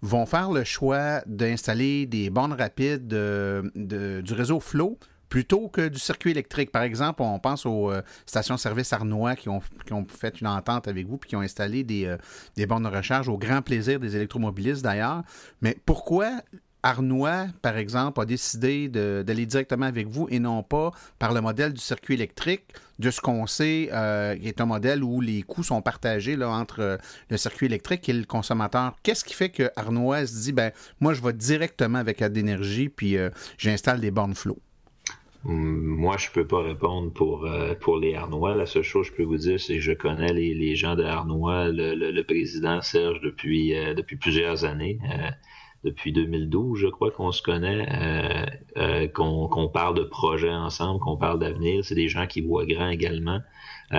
vont 0.00 0.26
faire 0.26 0.52
le 0.52 0.64
choix 0.64 1.22
d'installer 1.26 2.06
des 2.06 2.30
bornes 2.30 2.54
rapides 2.54 3.08
du 3.08 4.32
réseau 4.32 4.60
Flow 4.60 4.98
plutôt 5.30 5.68
que 5.68 5.88
du 5.88 5.98
circuit 5.98 6.32
électrique. 6.32 6.70
Par 6.72 6.82
exemple, 6.82 7.22
on 7.22 7.38
pense 7.38 7.64
aux 7.64 7.90
euh, 7.90 8.02
stations-service 8.26 8.92
Arnois 8.92 9.36
qui 9.36 9.48
ont, 9.48 9.62
fait 10.08 10.40
une 10.40 10.48
entente 10.48 10.88
avec 10.88 11.06
vous 11.06 11.16
puis 11.16 11.30
qui 11.30 11.36
ont 11.36 11.40
installé 11.40 11.84
des, 11.84 12.04
euh, 12.04 12.18
des 12.56 12.66
bornes 12.66 12.82
de 12.82 12.94
recharge 12.94 13.28
au 13.28 13.38
grand 13.38 13.62
plaisir 13.62 14.00
des 14.00 14.16
électromobilistes 14.16 14.82
d'ailleurs. 14.82 15.22
Mais 15.62 15.76
pourquoi 15.86 16.32
Arnois, 16.82 17.46
par 17.60 17.76
exemple, 17.76 18.20
a 18.22 18.24
décidé 18.24 18.88
d'aller 18.88 19.44
directement 19.44 19.84
avec 19.84 20.08
vous 20.08 20.26
et 20.30 20.38
non 20.38 20.62
pas 20.62 20.90
par 21.18 21.34
le 21.34 21.42
modèle 21.42 21.74
du 21.74 21.80
circuit 21.80 22.14
électrique, 22.14 22.64
de 22.98 23.10
ce 23.10 23.20
qu'on 23.20 23.46
sait, 23.46 23.90
euh, 23.92 24.34
qui 24.34 24.48
est 24.48 24.62
un 24.62 24.66
modèle 24.66 25.04
où 25.04 25.20
les 25.20 25.42
coûts 25.42 25.62
sont 25.62 25.82
partagés 25.82 26.36
là, 26.36 26.48
entre 26.48 26.98
le 27.28 27.36
circuit 27.36 27.66
électrique 27.66 28.08
et 28.08 28.14
le 28.14 28.24
consommateur. 28.24 28.96
Qu'est-ce 29.02 29.24
qui 29.24 29.34
fait 29.34 29.50
que 29.50 29.70
Arnois 29.76 30.26
se 30.26 30.42
dit, 30.42 30.52
ben, 30.52 30.72
moi, 31.00 31.12
je 31.12 31.22
vais 31.22 31.34
directement 31.34 31.98
avec 31.98 32.24
d'énergie 32.24 32.88
puis 32.88 33.16
j'installe 33.58 34.00
des 34.00 34.10
bornes 34.10 34.34
flow? 34.34 34.58
Moi, 35.44 36.16
je 36.18 36.30
peux 36.30 36.46
pas 36.46 36.62
répondre 36.62 37.10
pour 37.12 37.46
euh, 37.46 37.74
pour 37.74 37.98
les 37.98 38.14
Arnois. 38.14 38.54
La 38.54 38.66
seule 38.66 38.82
chose 38.82 39.08
que 39.08 39.12
je 39.12 39.16
peux 39.22 39.24
vous 39.28 39.38
dire, 39.38 39.58
c'est 39.58 39.76
que 39.76 39.80
je 39.80 39.92
connais 39.92 40.32
les, 40.34 40.52
les 40.54 40.76
gens 40.76 40.96
de 40.96 41.04
Arnois, 41.04 41.68
le, 41.68 41.94
le, 41.94 42.24
président 42.24 42.82
Serge 42.82 43.20
depuis 43.22 43.74
euh, 43.74 43.94
depuis 43.94 44.16
plusieurs 44.16 44.64
années. 44.66 44.98
Euh, 45.10 45.30
depuis 45.82 46.12
2012, 46.12 46.78
je 46.78 46.88
crois 46.88 47.10
qu'on 47.10 47.32
se 47.32 47.40
connaît, 47.40 47.86
qu'on 49.14 49.70
parle 49.72 49.96
de 49.96 50.02
projets 50.02 50.52
ensemble, 50.52 51.00
qu'on 51.00 51.16
parle 51.16 51.38
d'avenir. 51.38 51.82
C'est 51.86 51.94
des 51.94 52.08
gens 52.08 52.26
qui 52.26 52.42
voient 52.42 52.66
grand 52.66 52.90
également. 52.90 53.40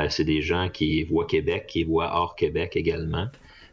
c'est 0.09 0.23
des 0.23 0.43
gens 0.43 0.69
qui 0.69 1.03
voient 1.03 1.25
Québec, 1.25 1.65
qui 1.67 1.83
voient 1.83 2.11
hors 2.13 2.35
Québec 2.35 2.73
également. 2.75 3.29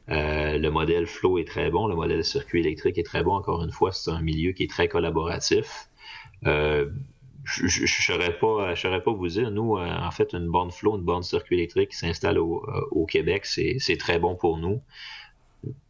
le 0.08 0.68
modèle 0.70 1.06
Flow 1.06 1.36
est 1.36 1.46
très 1.46 1.70
bon, 1.70 1.86
le 1.86 1.96
modèle 1.96 2.24
circuit 2.24 2.60
électrique 2.60 2.96
est 2.96 3.02
très 3.02 3.22
bon. 3.22 3.34
Encore 3.34 3.62
une 3.62 3.72
fois, 3.72 3.92
c'est 3.92 4.10
un 4.10 4.22
milieu 4.22 4.52
qui 4.52 4.62
est 4.62 4.70
très 4.70 4.88
collaboratif. 4.88 5.90
Je 7.49 7.82
ne 7.82 7.86
saurais 7.86 8.38
pas, 8.38 8.74
pas 9.01 9.12
vous 9.12 9.28
dire. 9.28 9.51
Nous, 9.51 9.76
en 9.76 10.11
fait, 10.11 10.32
une 10.32 10.49
borne 10.49 10.70
flow, 10.70 10.96
une 10.96 11.05
borne 11.05 11.22
circuit 11.22 11.57
électrique 11.57 11.90
qui 11.90 11.96
s'installe 11.96 12.38
au, 12.38 12.66
au, 12.90 13.07
Québec, 13.07 13.46
c'est 13.46 13.96
très 13.99 14.18
bon 14.18 14.34
pour 14.34 14.59
nous. 14.59 14.80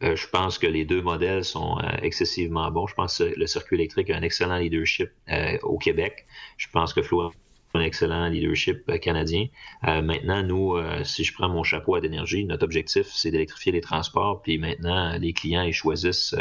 Euh, 0.03 0.15
je 0.15 0.27
pense 0.27 0.57
que 0.57 0.67
les 0.67 0.85
deux 0.85 1.01
modèles 1.01 1.43
sont 1.43 1.77
euh, 1.79 1.87
excessivement 2.01 2.69
bons. 2.71 2.87
Je 2.87 2.95
pense 2.95 3.17
que 3.19 3.23
le 3.23 3.47
circuit 3.47 3.75
électrique 3.75 4.09
a 4.09 4.17
un 4.17 4.21
excellent 4.21 4.57
leadership 4.57 5.09
euh, 5.29 5.57
au 5.63 5.77
Québec. 5.77 6.25
Je 6.57 6.67
pense 6.71 6.93
que 6.93 7.01
Flo 7.01 7.21
a 7.21 7.31
un 7.75 7.81
excellent 7.81 8.27
leadership 8.29 8.99
canadien. 8.99 9.45
maintenant, 9.83 10.41
nous, 10.41 10.75
si 11.03 11.23
je 11.23 11.31
prends 11.35 11.49
mon 11.49 11.61
chapeau 11.61 11.93
à 11.93 12.01
d'énergie, 12.01 12.43
notre 12.43 12.63
objectif, 12.63 13.05
c'est 13.13 13.29
d'électrifier 13.29 13.71
les 13.71 13.81
transports. 13.81 14.41
Puis 14.41 14.57
maintenant, 14.57 15.15
les 15.19 15.33
clients, 15.33 15.61
ils 15.61 15.71
choisissent 15.71 16.33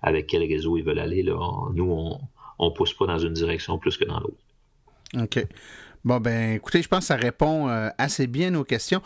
avec 0.00 0.26
quel 0.26 0.42
réseau 0.42 0.78
ils 0.78 0.82
veulent 0.82 0.98
aller. 0.98 1.22
Là. 1.22 1.36
Nous, 1.74 2.16
on 2.58 2.64
ne 2.64 2.74
pousse 2.74 2.94
pas 2.94 3.04
dans 3.04 3.18
une 3.18 3.34
direction 3.34 3.76
plus 3.76 3.98
que 3.98 4.06
dans 4.06 4.20
l'autre. 4.20 4.38
OK. 5.16 5.46
Bon, 6.04 6.18
ben, 6.18 6.54
écoutez, 6.54 6.82
je 6.82 6.88
pense 6.88 7.00
que 7.00 7.04
ça 7.06 7.16
répond 7.16 7.68
assez 7.98 8.26
bien 8.26 8.54
aux 8.54 8.64
questions 8.64 9.02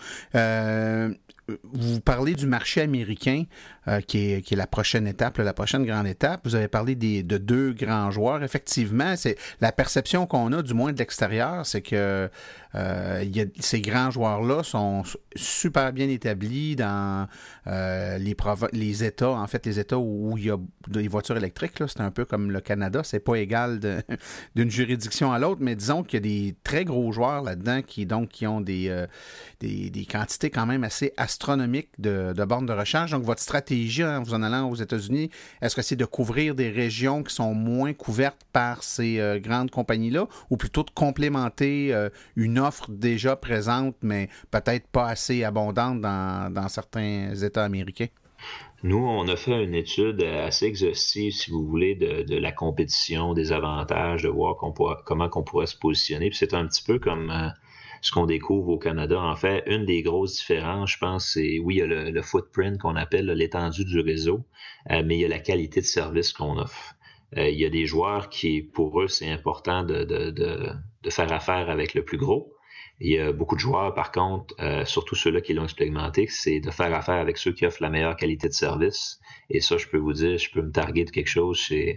vous 1.62 2.00
parlez 2.00 2.34
du 2.34 2.46
marché 2.46 2.80
américain, 2.80 3.44
euh, 3.86 4.00
qui, 4.00 4.32
est, 4.32 4.50
la 4.52 4.66
prochaine 4.66 5.06
étape, 5.06 5.36
la 5.36 5.52
prochaine 5.52 5.84
grande 5.84 6.06
étape. 6.06 6.40
Vous 6.44 6.54
avez 6.54 6.68
parlé 6.68 6.94
des, 6.94 7.22
de 7.22 7.36
deux 7.36 7.74
grands 7.74 8.10
joueurs. 8.10 8.42
Effectivement, 8.42 9.14
c'est 9.16 9.36
la 9.60 9.72
perception 9.72 10.26
qu'on 10.26 10.52
a, 10.52 10.62
du 10.62 10.72
moins 10.72 10.92
de 10.92 10.98
l'extérieur, 10.98 11.66
c'est 11.66 11.82
que 11.82 12.30
euh, 12.74 13.44
ces 13.60 13.82
grands 13.82 14.10
joueurs-là 14.10 14.62
sont 14.62 15.02
super 15.36 15.92
bien 15.92 16.08
établis 16.08 16.76
dans 16.76 17.28
euh, 17.66 18.16
les, 18.18 19.04
États, 19.04 19.30
en 19.30 19.46
fait, 19.46 19.66
les 19.66 19.78
États 19.78 19.98
où, 19.98 20.36
il 20.38 20.46
y 20.46 20.50
a 20.50 20.56
des 20.88 21.06
voitures 21.08 21.36
électriques. 21.36 21.74
C'est 21.86 22.00
un 22.00 22.10
peu 22.10 22.24
comme 22.24 22.50
le 22.50 22.62
Canada, 22.62 23.02
c'est 23.04 23.20
pas 23.20 23.34
égal 23.34 23.80
d'une 24.56 24.70
juridiction 24.70 25.30
à 25.30 25.38
l'autre, 25.38 25.60
mais 25.60 25.76
disons 25.76 26.04
qu'il 26.04 26.14
y 26.14 26.16
a 26.16 26.20
des 26.20 26.56
très 26.64 26.86
gros 26.86 27.12
joueurs 27.12 27.42
là-dedans 27.42 27.82
qui 27.82 28.06
donc 28.06 28.30
qui 28.30 28.46
ont 28.46 28.62
des, 28.62 29.04
des, 29.60 29.90
des, 29.90 30.06
quantités 30.06 30.48
quand 30.48 30.66
même 30.66 30.84
assez 30.84 31.12
astronomiques 31.34 31.90
de, 31.98 32.32
de 32.32 32.44
bornes 32.44 32.66
de 32.66 32.72
recharge. 32.72 33.10
Donc, 33.10 33.24
votre 33.24 33.40
stratégie 33.40 34.04
en 34.04 34.22
vous 34.22 34.34
en 34.34 34.42
allant 34.42 34.70
aux 34.70 34.76
États-Unis, 34.76 35.30
est-ce 35.60 35.74
que 35.74 35.82
c'est 35.82 35.96
de 35.96 36.04
couvrir 36.04 36.54
des 36.54 36.70
régions 36.70 37.22
qui 37.22 37.34
sont 37.34 37.54
moins 37.54 37.92
couvertes 37.92 38.46
par 38.52 38.82
ces 38.82 39.20
euh, 39.20 39.38
grandes 39.38 39.70
compagnies-là, 39.70 40.26
ou 40.50 40.56
plutôt 40.56 40.82
de 40.82 40.90
complémenter 40.90 41.94
une 42.36 42.58
offre 42.58 42.90
déjà 42.90 43.36
présente, 43.36 43.96
mais 44.02 44.28
peut-être 44.50 44.86
pas 44.88 45.08
assez 45.08 45.44
abondante 45.44 46.00
dans, 46.00 46.68
certains 46.68 47.34
États 47.34 47.64
américains? 47.64 48.08
Nous, 48.82 48.98
on 48.98 49.26
a 49.28 49.36
fait 49.36 49.64
une 49.64 49.74
étude 49.74 50.22
assez 50.22 50.66
exhaustive, 50.66 51.32
si 51.32 51.50
vous 51.50 51.66
voulez, 51.66 51.94
de, 51.94 52.36
la 52.36 52.52
compétition, 52.52 53.32
des 53.32 53.50
avantages, 53.52 54.22
de 54.24 54.28
voir 54.28 54.56
comment 54.56 55.30
on 55.34 55.42
pourrait 55.42 55.66
se 55.66 55.76
positionner. 55.76 56.30
c'est 56.32 56.52
un 56.52 56.66
petit 56.66 56.82
peu 56.82 56.98
comme 56.98 57.30
euh, 57.30 57.48
ce 58.04 58.12
qu'on 58.12 58.26
découvre 58.26 58.68
au 58.68 58.78
Canada. 58.78 59.18
En 59.18 59.34
fait, 59.34 59.62
une 59.66 59.86
des 59.86 60.02
grosses 60.02 60.36
différences, 60.36 60.92
je 60.92 60.98
pense, 60.98 61.26
c'est 61.32 61.58
oui, 61.58 61.76
il 61.76 61.78
y 61.78 61.82
a 61.82 61.86
le, 61.86 62.22
footprint 62.22 62.78
qu'on 62.78 62.96
appelle 62.96 63.26
l'étendue 63.30 63.86
du 63.86 63.98
réseau, 63.98 64.44
euh, 64.90 65.02
mais 65.06 65.16
il 65.16 65.20
y 65.22 65.24
a 65.24 65.28
la 65.28 65.38
qualité 65.38 65.80
de 65.80 65.86
service 65.86 66.34
qu'on 66.34 66.58
offre. 66.58 66.94
Euh, 67.38 67.48
il 67.48 67.58
y 67.58 67.64
a 67.64 67.70
des 67.70 67.86
joueurs 67.86 68.28
qui, 68.28 68.60
pour 68.60 69.00
eux, 69.00 69.08
c'est 69.08 69.30
important 69.30 69.84
de, 69.84 70.04
de, 70.04 71.10
faire 71.10 71.32
affaire 71.32 71.70
avec 71.70 71.94
le 71.94 72.04
plus 72.04 72.18
gros. 72.18 72.52
Il 73.00 73.10
y 73.10 73.18
a 73.18 73.32
beaucoup 73.32 73.54
de 73.54 73.60
joueurs, 73.60 73.94
par 73.94 74.12
contre, 74.12 74.54
euh, 74.60 74.84
surtout 74.84 75.14
ceux-là 75.14 75.40
qui 75.40 75.54
l'ont 75.54 75.64
expérimenté, 75.64 76.26
c'est 76.28 76.60
de 76.60 76.70
faire 76.70 76.94
affaire 76.94 77.16
avec 77.16 77.38
ceux 77.38 77.52
qui 77.52 77.64
offrent 77.64 77.82
la 77.82 77.90
meilleure 77.90 78.16
qualité 78.16 78.48
de 78.48 78.52
service. 78.52 79.18
Et 79.48 79.60
ça, 79.60 79.78
je 79.78 79.88
peux 79.88 79.98
vous 79.98 80.12
dire, 80.12 80.36
je 80.36 80.50
peux 80.50 80.62
me 80.62 80.70
targuer 80.70 81.06
de 81.06 81.10
quelque 81.10 81.28
chose 81.28 81.66
euh, 81.72 81.94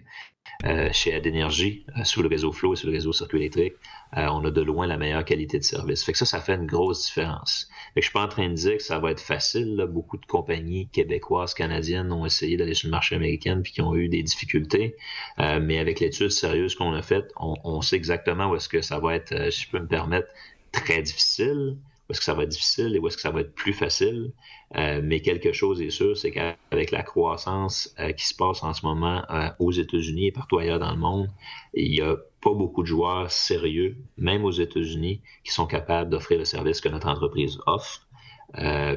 chez 0.91 1.13
Adénergie, 1.13 1.85
euh, 1.97 2.03
sous 2.03 2.21
le 2.21 2.27
réseau 2.27 2.51
Flow 2.51 2.73
et 2.73 2.75
sous 2.75 2.87
le 2.87 2.93
réseau 2.93 3.13
circuit 3.13 3.37
électrique. 3.37 3.73
on 4.13 4.43
a 4.45 4.51
de 4.51 4.61
loin 4.61 4.87
la 4.87 4.97
meilleure 4.97 5.25
qualité 5.25 5.59
de 5.59 5.63
service. 5.63 6.03
Fait 6.03 6.13
que 6.13 6.17
ça, 6.17 6.25
ça 6.25 6.39
fait 6.39 6.55
une 6.55 6.65
grosse 6.65 7.05
différence. 7.05 7.69
Fait 7.93 7.99
que 7.99 8.01
je 8.01 8.09
suis 8.09 8.13
pas 8.13 8.23
en 8.23 8.27
train 8.27 8.49
de 8.49 8.53
dire 8.53 8.77
que 8.77 8.83
ça 8.83 8.99
va 8.99 9.11
être 9.11 9.19
facile. 9.19 9.85
Beaucoup 9.89 10.17
de 10.17 10.25
compagnies 10.25 10.87
québécoises, 10.87 11.53
canadiennes 11.53 12.11
ont 12.11 12.25
essayé 12.25 12.57
d'aller 12.57 12.73
sur 12.73 12.87
le 12.87 12.91
marché 12.91 13.15
américain 13.15 13.59
puis 13.61 13.73
qui 13.73 13.81
ont 13.81 13.95
eu 13.95 14.09
des 14.09 14.23
difficultés. 14.23 14.95
mais 15.37 15.79
avec 15.79 15.99
l'étude 15.99 16.31
sérieuse 16.31 16.75
qu'on 16.75 16.93
a 16.93 17.01
faite, 17.01 17.31
on, 17.37 17.55
on, 17.63 17.81
sait 17.81 17.95
exactement 17.95 18.49
où 18.49 18.55
est-ce 18.55 18.69
que 18.69 18.81
ça 18.81 18.99
va 18.99 19.15
être, 19.15 19.51
si 19.51 19.63
je 19.63 19.69
peux 19.69 19.79
me 19.79 19.87
permettre, 19.87 20.27
très 20.71 21.01
difficile, 21.01 21.77
où 22.07 22.13
est-ce 22.13 22.19
que 22.19 22.25
ça 22.25 22.33
va 22.33 22.43
être 22.43 22.49
difficile 22.49 22.95
et 22.95 22.99
où 22.99 23.07
est-ce 23.07 23.17
que 23.17 23.21
ça 23.21 23.31
va 23.31 23.41
être 23.41 23.53
plus 23.53 23.73
facile. 23.73 24.31
Euh, 24.75 25.01
mais 25.03 25.21
quelque 25.21 25.51
chose 25.51 25.81
est 25.81 25.89
sûr, 25.89 26.15
c'est 26.15 26.31
qu'avec 26.31 26.91
la 26.91 27.03
croissance 27.03 27.93
euh, 27.99 28.11
qui 28.11 28.27
se 28.27 28.35
passe 28.35 28.63
en 28.63 28.73
ce 28.73 28.85
moment 28.85 29.23
euh, 29.29 29.49
aux 29.59 29.71
États-Unis 29.71 30.27
et 30.27 30.31
partout 30.31 30.57
ailleurs 30.57 30.79
dans 30.79 30.91
le 30.91 30.97
monde, 30.97 31.29
il 31.73 31.91
n'y 31.91 32.01
a 32.01 32.15
pas 32.41 32.53
beaucoup 32.53 32.81
de 32.81 32.87
joueurs 32.87 33.29
sérieux, 33.31 33.97
même 34.17 34.45
aux 34.45 34.51
États-Unis, 34.51 35.21
qui 35.43 35.51
sont 35.51 35.67
capables 35.67 36.09
d'offrir 36.09 36.39
le 36.39 36.45
service 36.45 36.81
que 36.81 36.89
notre 36.89 37.07
entreprise 37.07 37.59
offre. 37.65 38.07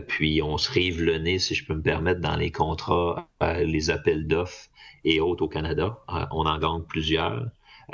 puis 0.07 0.41
on 0.43 0.57
se 0.57 0.71
rive 0.71 1.03
le 1.03 1.19
nez, 1.19 1.39
si 1.39 1.55
je 1.55 1.67
peux 1.67 1.75
me 1.75 1.83
permettre, 1.83 2.21
dans 2.21 2.37
les 2.37 2.53
contrats, 2.53 3.29
les 3.41 3.91
appels 3.91 4.27
d'offres 4.29 4.69
et 5.05 5.21
autres 5.21 5.45
au 5.45 5.49
Canada. 5.49 5.99
on 6.31 6.47
en 6.47 6.59
gagne 6.59 6.83
plusieurs. 6.83 7.47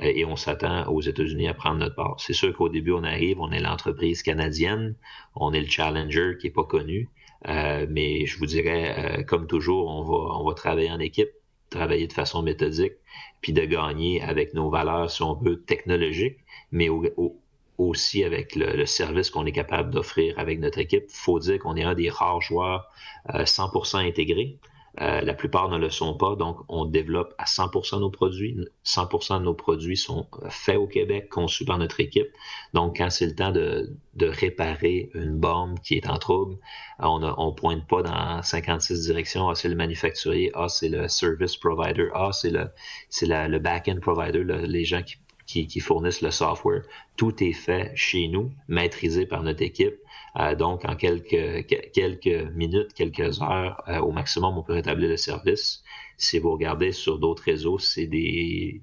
Euh, 0.03 0.13
et 0.15 0.25
on 0.25 0.37
s'attend 0.37 0.87
aux 0.89 1.01
États-Unis 1.01 1.49
à 1.49 1.55
prendre 1.55 1.79
notre 1.79 1.95
part. 1.95 2.17
C'est 2.19 2.33
sûr 2.33 2.55
qu'au 2.55 2.69
début, 2.69 2.93
on 2.93 3.05
arrive, 3.05 3.41
on 3.41 3.51
est 3.51 3.61
l'entreprise 3.61 4.23
canadienne, 4.23 4.95
on 5.35 5.53
est 5.53 5.61
le 5.61 5.69
challenger 5.69 6.37
qui 6.41 6.49
est 6.49 6.51
pas 6.51 6.65
connu, 6.65 7.09
euh, 7.49 7.87
mais 7.89 8.27
je 8.27 8.39
vous 8.39 8.47
dirais, 8.47 8.95
euh, 8.99 9.23
comme 9.23 9.47
toujours, 9.47 9.89
on 9.89 10.03
va, 10.03 10.39
on 10.41 10.45
va 10.47 10.55
travailler 10.55 10.91
en 10.91 11.01
équipe, 11.01 11.31
travailler 11.71 12.07
de 12.07 12.13
façon 12.13 12.43
méthodique, 12.43 12.95
puis 13.41 13.53
de 13.53 13.65
gagner 13.65 14.23
avec 14.23 14.55
nos 14.55 14.71
valeurs, 14.71 15.11
si 15.11 15.23
on 15.23 15.35
veut, 15.35 15.63
technologiques, 15.63 16.39
mais 16.73 16.89
aussi 17.79 18.25
avec 18.25 18.57
le, 18.57 18.87
service 18.87 19.31
qu'on 19.31 19.47
est 19.47 19.53
capable 19.53 19.91
d'offrir 19.91 20.39
avec 20.39 20.61
notre 20.61 20.79
équipe. 20.79 21.05
Faut 21.09 21.39
dire 21.39 21.59
qu'on 21.59 21.77
est 21.77 21.83
un 21.83 21.95
des 21.95 22.09
rares 22.09 22.41
joueurs 22.41 22.91
100% 23.29 24.07
intégrés. 24.07 24.59
Euh, 25.01 25.21
la 25.21 25.35
plupart 25.35 25.69
ne 25.69 25.77
le 25.77 25.91
sont 25.91 26.15
pas, 26.15 26.37
donc 26.37 26.59
on 26.69 26.87
développe 26.87 27.35
à 27.39 27.45
100% 27.45 28.01
nos 28.01 28.11
produits. 28.11 28.57
100% 28.85 29.41
de 29.41 29.45
nos 29.45 29.55
produits 29.55 29.97
sont 29.97 30.27
euh, 30.43 30.49
faits 30.49 30.79
au 30.79 30.87
Québec, 30.87 31.29
conçus 31.29 31.67
par 31.67 31.79
notre 31.79 32.01
équipe. 32.01 32.29
Donc 32.73 32.97
quand 32.97 33.11
c'est 33.11 33.27
le 33.27 33.35
temps 33.35 33.53
de, 33.53 33.95
réparer 34.19 35.11
une 35.15 35.39
bombe 35.39 35.79
qui 35.81 35.95
est 35.95 36.09
en 36.09 36.17
trouble, 36.19 36.55
euh, 37.01 37.07
on 37.07 37.19
ne 37.21 37.55
pointe 37.55 37.87
pas 37.87 38.03
dans 38.03 38.43
56 38.43 39.03
directions. 39.03 39.49
Ah, 39.51 39.55
c'est 39.55 39.69
le 39.69 39.77
manufacturier. 39.77 40.51
Ah, 40.55 40.69
c'est 40.69 40.89
le 40.89 41.09
service 41.09 41.57
provider. 41.57 42.09
Ah, 42.15 42.31
c'est 42.33 42.51
le, 42.51 43.59
back-end 43.59 43.99
provider, 44.01 44.45
les 44.45 44.85
gens 44.85 45.03
qui 45.03 45.17
qui, 45.47 45.81
fournissent 45.81 46.23
le 46.23 46.31
software. 46.31 46.83
Tout 47.17 47.43
est 47.43 47.53
fait 47.53 47.93
chez 47.95 48.29
nous, 48.29 48.53
maîtrisé 48.69 49.27
par 49.27 49.43
notre 49.43 49.63
équipe. 49.63 49.95
Euh, 50.39 50.55
donc, 50.55 50.85
en 50.85 50.97
quelques, 50.97 51.67
quelques 51.93 52.53
minutes, 52.55 52.93
quelques 52.95 53.41
heures, 53.41 53.83
euh, 53.89 54.01
au 54.01 54.13
maximum, 54.13 54.59
on 54.59 54.63
peut 54.63 54.75
rétablir 54.75 55.09
le 55.09 55.17
service. 55.17 55.83
Si 56.19 56.39
vous 56.39 56.53
regardez 56.53 56.93
sur 56.93 57.19
d'autres 57.19 57.45
réseaux, 57.45 57.79
c'est 57.79 58.07
des 58.07 58.83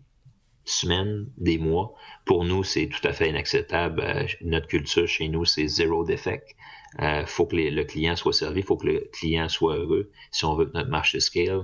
semaines, 0.65 1.27
des 1.37 1.57
mois. 1.57 1.93
Pour 2.25 2.45
nous, 2.45 2.63
c'est 2.63 2.87
tout 2.87 3.05
à 3.07 3.13
fait 3.13 3.29
inacceptable. 3.29 4.01
Euh, 4.01 4.25
notre 4.41 4.67
culture 4.67 5.07
chez 5.07 5.27
nous, 5.27 5.45
c'est 5.45 5.67
zéro 5.67 6.03
défect. 6.03 6.55
Il 7.01 7.25
faut 7.25 7.47
que 7.47 7.55
le 7.55 7.83
client 7.85 8.15
soit 8.15 8.33
servi, 8.33 8.59
il 8.59 8.65
faut 8.65 8.77
que 8.77 8.85
le 8.85 9.09
client 9.11 9.49
soit 9.49 9.77
heureux 9.77 10.11
si 10.29 10.45
on 10.45 10.53
veut 10.53 10.67
que 10.67 10.77
notre 10.77 10.91
marché 10.91 11.19
scale. 11.19 11.63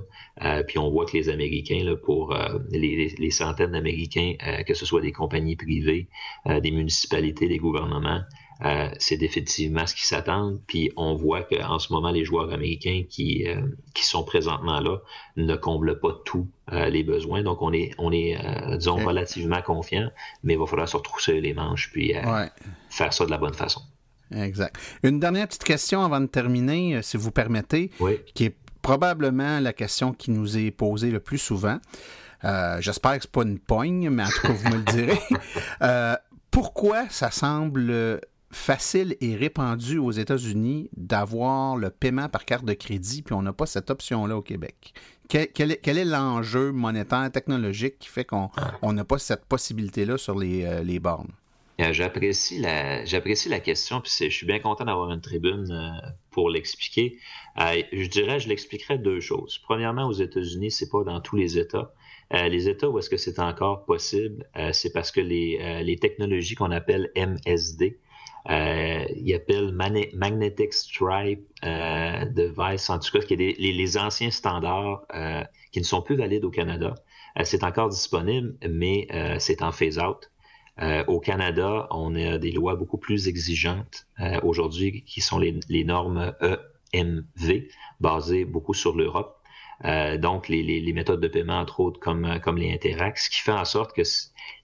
puis 0.68 0.80
on 0.80 0.90
voit 0.90 1.06
que 1.06 1.16
les 1.16 1.30
Américains, 1.30 1.84
là, 1.84 1.96
pour 1.96 2.36
les, 2.72 3.10
les, 3.16 3.30
centaines 3.30 3.74
d'Américains, 3.74 4.34
que 4.66 4.74
ce 4.74 4.88
soit 4.88 5.02
des 5.02 5.12
compagnies 5.12 5.56
privées, 5.56 6.10
des 6.48 6.72
municipalités, 6.72 7.48
des 7.48 7.60
gouvernements, 7.60 8.24
euh, 8.66 8.90
c'est 9.00 9.16
définitivement 9.16 9.88
ce 9.88 9.96
qui 9.96 10.06
s'attend. 10.06 10.58
Puis 10.68 10.92
on 10.98 11.16
voit 11.16 11.44
qu'en 11.44 11.80
ce 11.80 11.94
moment, 11.94 12.12
les 12.12 12.26
joueurs 12.26 12.52
américains 12.52 13.04
qui, 13.10 13.48
euh, 13.48 13.62
qui 13.94 14.06
sont 14.06 14.24
présentement 14.24 14.82
là 14.82 14.98
ne 15.38 15.56
comblent 15.56 16.00
pas 16.00 16.20
tous 16.26 16.48
euh, 16.74 16.90
les 16.90 17.04
besoins. 17.04 17.42
Donc 17.42 17.62
on 17.62 17.72
est, 17.72 17.92
on 17.98 18.12
est 18.12 18.38
disons, 18.78 18.98
relativement 18.98 19.62
confiant, 19.62 20.10
mais 20.44 20.54
il 20.54 20.60
va 20.60 20.66
falloir 20.66 20.90
se 20.90 20.98
retrousser 20.98 21.40
les 21.40 21.54
manches 21.54 21.90
puis 21.92 22.14
faire 22.90 23.14
ça 23.14 23.26
de 23.26 23.32
la 23.32 23.38
bonne 23.38 23.54
façon. 23.54 23.82
Exact. 24.32 24.76
Une 25.04 25.20
dernière 25.20 25.48
petite 25.48 25.64
question 25.64 26.04
avant 26.04 26.20
de 26.20 26.28
terminer, 26.28 27.02
si 27.02 27.18
vous 27.18 27.32
permettez, 27.32 27.92
qui 28.34 28.46
est 28.46 28.56
probablement 28.82 29.60
la 29.60 29.74
question 29.74 30.14
qui 30.14 30.32
nous 30.32 30.58
est 30.58 30.72
posée 30.72 31.12
le 31.12 31.20
plus 31.20 31.38
souvent. 31.38 31.80
J'espère 32.80 33.18
que 33.18 33.24
ce 33.24 33.28
n'est 33.28 33.32
pas 33.32 33.44
une 33.44 33.60
poigne, 33.60 34.10
mais 34.10 34.24
en 34.24 34.28
tout 34.28 34.42
cas, 34.42 34.54
vous 34.54 34.70
me 34.70 34.78
le 34.78 34.84
direz. 34.84 35.20
pourquoi 36.52 37.08
ça 37.10 37.32
semble 37.32 38.20
facile 38.52 39.16
et 39.22 39.36
répandu 39.36 39.98
aux 39.98 40.12
États-Unis 40.12 40.90
d'avoir 40.96 41.76
le 41.76 41.90
paiement 41.90 42.30
par 42.30 42.46
carte 42.46 42.66
de 42.66 42.74
crédit, 42.74 43.22
puis 43.22 43.34
on 43.34 43.42
n'a 43.42 43.54
pas 43.54 43.66
cette 43.66 43.90
option-là 43.90 44.38
au 44.38 44.42
Québec. 44.42 44.94
Quel, 45.28 45.72
est, 45.72 46.06
l'enjeu 46.06 46.72
monétaire, 46.72 47.32
technologique 47.32 48.00
qui 48.00 48.08
fait 48.08 48.26
qu'on 48.26 48.50
n'a 48.84 49.06
pas 49.06 49.20
cette 49.20 49.46
possibilité-là 49.46 50.18
sur 50.18 50.38
les, 50.38 50.66
euh, 50.66 50.82
les 50.82 51.00
bornes? 51.00 51.32
J'apprécie 51.78 52.60
la, 52.60 53.04
la 53.06 53.60
question, 53.60 54.02
puis 54.02 54.12
je 54.20 54.36
suis 54.36 54.46
bien 54.46 54.60
content 54.60 54.84
d'avoir 54.86 55.12
une 55.12 55.22
tribune 55.22 55.72
euh, 55.72 56.10
pour 56.32 56.50
l'expliquer. 56.50 57.18
Euh, 57.60 57.82
je 57.94 58.08
dirais, 58.08 58.40
je 58.40 58.50
l'expliquerai 58.50 58.98
deux 58.98 59.22
choses. 59.22 59.60
Premièrement, 59.60 60.08
aux 60.08 60.14
États-Unis, 60.14 60.72
c'est 60.72 60.90
pas 60.90 61.04
dans 61.04 61.22
tous 61.22 61.38
les 61.38 61.58
États. 61.58 61.94
les 62.32 62.68
États 62.68 62.90
où 62.90 62.98
est-ce 62.98 63.10
que 63.10 63.18
c'est 63.18 63.40
encore 63.40 63.86
possible, 63.86 64.50
c'est 64.74 64.92
parce 64.92 65.12
que 65.12 65.22
les, 65.22 65.82
les 65.84 65.96
technologies 65.96 66.56
qu'on 66.56 66.72
appelle 66.72 67.12
MSD, 67.16 68.00
ils 68.48 69.34
appellent 69.36 69.72
Magnetic 69.74 70.74
Stripe 70.74 71.48
Device, 71.64 72.90
en 72.90 73.00
tout 73.00 73.12
cas, 73.12 73.26
qui 73.26 73.34
est 73.34 73.38
les, 73.38 73.74
les, 73.74 73.98
anciens 73.98 74.32
standards 74.32 75.06
qui 75.72 75.80
ne 75.80 75.86
sont 75.86 76.02
plus 76.02 76.16
valides 76.16 76.46
au 76.46 76.52
Canada. 76.52 76.96
c'est 77.44 77.64
encore 77.64 77.90
disponible, 77.90 78.56
mais 78.68 79.08
c'est 79.40 79.62
en 79.62 79.72
phase-out. 79.72 80.30
Euh, 80.82 81.04
au 81.08 81.20
Canada, 81.20 81.88
on 81.92 82.16
a 82.16 82.38
des 82.38 82.52
lois 82.52 82.76
beaucoup 82.76 82.98
plus 82.98 83.28
exigeantes 83.28 84.08
euh, 84.22 84.40
aujourd'hui 84.44 85.04
qui 85.04 85.20
sont 85.20 85.38
les, 85.38 85.84
normes 85.84 86.34
EMV, 86.94 87.68
basées 88.00 88.46
beaucoup 88.46 88.74
sur 88.74 88.96
l'Europe. 88.96 89.36
Euh, 89.86 90.18
donc, 90.18 90.48
les, 90.48 90.94
méthodes 90.94 91.20
de 91.20 91.28
paiement, 91.28 91.60
entre 91.60 91.82
autres, 91.82 92.00
comme, 92.00 92.58
les 92.58 92.72
Interact, 92.72 93.18
ce 93.18 93.30
qui 93.30 93.42
fait 93.42 93.52
en 93.52 93.66
sorte 93.66 93.94
que 93.94 94.04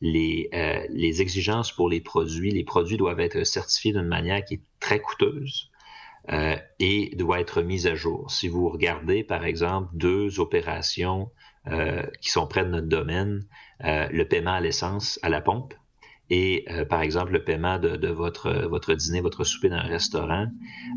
les, 0.01 0.49
les 0.89 1.21
exigences 1.21 1.71
pour 1.71 1.89
les 1.89 2.01
produits, 2.01 2.51
les 2.51 2.63
produits 2.63 2.97
doivent 2.97 3.19
être 3.19 3.43
certifiés 3.43 3.93
d'une 3.93 4.07
manière 4.07 4.43
qui 4.43 4.55
est 4.55 4.61
très 4.79 4.99
coûteuse. 4.99 5.71
et 6.79 7.15
doit 7.15 7.39
être 7.39 7.61
mise 7.61 7.87
à 7.87 7.95
jour. 7.95 8.31
Si 8.31 8.47
vous 8.47 8.69
regardez, 8.69 9.23
par 9.23 9.45
exemple, 9.45 9.89
deux 9.93 10.39
opérations 10.39 11.31
qui 12.21 12.29
sont 12.29 12.47
près 12.47 12.65
de 12.65 12.69
notre 12.69 12.87
domaine, 12.87 13.45
le 13.79 14.23
paiement 14.23 14.53
à 14.53 14.61
l'essence 14.61 15.19
à 15.23 15.29
la 15.29 15.41
pompe, 15.41 15.73
et 16.29 16.65
euh, 16.69 16.85
par 16.85 17.01
exemple 17.01 17.33
le 17.33 17.43
paiement 17.43 17.77
de, 17.77 18.07
votre, 18.07 18.51
votre 18.67 18.93
dîner, 18.93 19.21
votre 19.21 19.43
souper 19.43 19.69
dans 19.69 19.77
un 19.77 19.81
restaurant, 19.81 20.47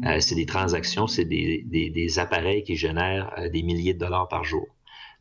euh, 0.06 0.20
c'est 0.20 0.34
des 0.34 0.46
transactions, 0.46 1.06
c'est 1.06 1.24
des, 1.24 1.64
des, 1.66 2.18
appareils 2.18 2.62
qui 2.62 2.76
génèrent 2.76 3.32
euh, 3.38 3.48
des 3.48 3.62
milliers 3.62 3.94
de 3.94 3.98
dollars 3.98 4.28
par 4.28 4.44
jour. 4.44 4.66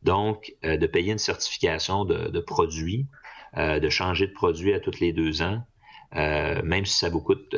Donc, 0.04 0.56
de 0.64 0.86
payer 0.86 1.12
une 1.12 1.18
certification 1.18 2.06
de, 2.06 2.30
de 2.30 2.40
produit, 2.40 3.08
de 3.58 3.90
changer 3.90 4.28
de 4.28 4.34
produit 4.34 4.74
à 4.74 4.80
tous 4.80 5.00
les 5.00 5.14
deux 5.14 5.42
ans, 5.42 5.62
même 6.14 6.86
si 6.86 6.98
ça 6.98 7.10
vous 7.10 7.22
coûte 7.22 7.56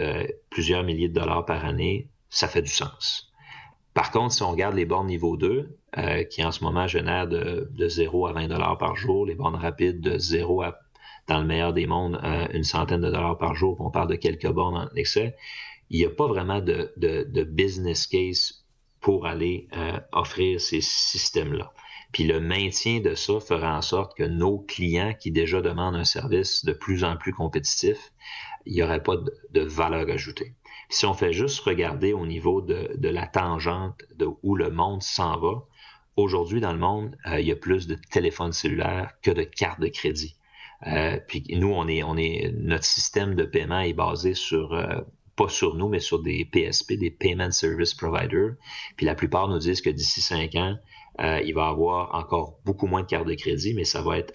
plusieurs 0.50 0.84
milliers 0.84 1.10
de 1.10 1.20
dollars 1.20 1.45
par 1.45 1.66
année, 1.66 2.08
ça 2.30 2.47
fait 2.47 2.62
du 2.62 2.72
sens. 2.72 3.32
Par 3.93 4.12
contre, 4.12 4.34
si 4.34 4.43
on 4.43 4.52
regarde 4.52 4.76
les 4.76 4.86
bornes 4.86 5.08
niveau 5.08 5.36
2, 5.36 5.78
qui 6.30 6.43
en 6.43 6.52
ce 6.52 6.64
moment 6.64 6.88
génèrent 6.88 7.28
de, 7.28 7.70
de 7.72 7.88
0 7.88 8.28
à 8.28 8.34
20 8.34 8.47
dollars 8.47 8.78
par 8.78 8.95
jour, 8.95 9.26
les 9.26 9.36
bornes 9.36 9.56
rapides 9.56 10.00
de 10.00 10.18
0 10.18 10.62
à 10.62 10.80
dans 11.30 11.39
le 11.39 11.45
meilleur 11.45 11.74
des 11.74 11.86
mondes, 11.86 12.20
euh, 12.24 12.47
une 12.54 12.64
centaine 12.64 13.02
de 13.02 13.10
dollars 13.10 13.38
par 13.38 13.56
jour, 13.56 13.78
on 13.80 13.91
parle 13.91 14.10
de 14.10 14.16
quelques 14.16 14.50
bornes 14.50 14.76
en 14.76 14.89
excès, 14.95 15.38
il 15.89 16.00
n'y 16.00 16.06
a 16.06 16.10
pas 16.10 16.28
vraiment 16.28 16.60
de, 16.60 17.43
business 17.43 18.08
case 18.08 18.66
pour 19.00 19.26
aller 19.26 19.68
euh, 19.78 20.00
offrir 20.12 20.60
ces 20.60 20.82
systèmes-là. 20.82 21.72
Puis 22.12 22.24
le 22.24 22.39
maintien 22.39 23.01
de 23.01 23.14
ça 23.14 23.39
fera 23.39 23.78
en 23.78 23.82
sorte 23.82 24.18
que 24.18 24.24
nos 24.24 24.60
clients 24.60 25.14
qui 25.14 25.32
déjà 25.32 25.62
demandent 25.62 25.95
un 25.95 26.05
service 26.05 26.66
de 26.66 26.74
plus 26.74 27.03
en 27.03 27.18
plus 27.18 27.34
compétitif, 27.34 28.12
il 28.66 28.74
n'y 28.74 28.84
aurait 28.84 29.03
pas 29.03 29.16
de, 29.18 29.62
valeur 29.62 30.10
ajoutée. 30.10 30.53
si 30.89 31.05
on 31.05 31.14
fait 31.14 31.34
juste 31.34 31.60
regarder 31.60 32.14
au 32.14 32.26
niveau 32.26 32.62
de, 32.62 32.97
la 33.01 33.28
tangente 33.28 34.01
de 34.16 34.28
où 34.43 34.55
le 34.55 34.72
monde 34.72 35.03
s'en 35.03 35.39
va, 35.39 35.66
aujourd'hui 36.16 36.62
dans 36.62 36.74
le 36.74 36.80
monde, 36.80 37.16
euh, 37.28 37.39
il 37.39 37.47
y 37.47 37.51
a 37.51 37.55
plus 37.55 37.88
de 37.88 37.95
téléphones 38.12 38.53
cellulaires 38.53 39.14
que 39.22 39.32
de 39.32 39.43
cartes 39.43 39.80
de 39.80 39.88
crédit. 39.88 40.36
Euh, 40.88 41.20
puis 41.28 41.43
nous, 41.49 41.72
on 41.72 41.88
est, 41.88 42.03
on 42.03 42.18
est, 42.18 42.51
notre 42.55 42.86
système 42.86 43.36
de 43.36 43.43
paiement 43.43 43.82
est 43.82 43.93
basé 43.93 44.34
sur, 44.34 44.74
euh, 44.74 45.01
pas 45.36 45.49
sur 45.49 45.76
nous, 45.76 45.89
mais 45.89 45.99
sur 45.99 46.22
des 46.22 46.45
PSP, 46.45 46.93
des 46.93 47.12
Payment 47.12 47.51
Service 47.51 47.93
Providers. 47.93 48.55
Puis 48.97 49.05
la 49.05 49.16
plupart 49.16 49.47
nous 49.47 49.60
disent 49.60 49.82
que 49.82 49.89
d'ici 49.89 50.22
cinq 50.22 50.55
ans, 50.55 50.78
euh, 51.20 51.41
il 51.43 51.53
va 51.53 51.67
avoir 51.67 52.15
encore 52.15 52.59
beaucoup 52.65 52.88
moins 52.88 53.01
de 53.01 53.07
cartes 53.07 53.28
de 53.28 53.34
crédit, 53.34 53.74
mais 53.74 53.84
ça 53.84 54.01
va 54.01 54.17
être 54.17 54.34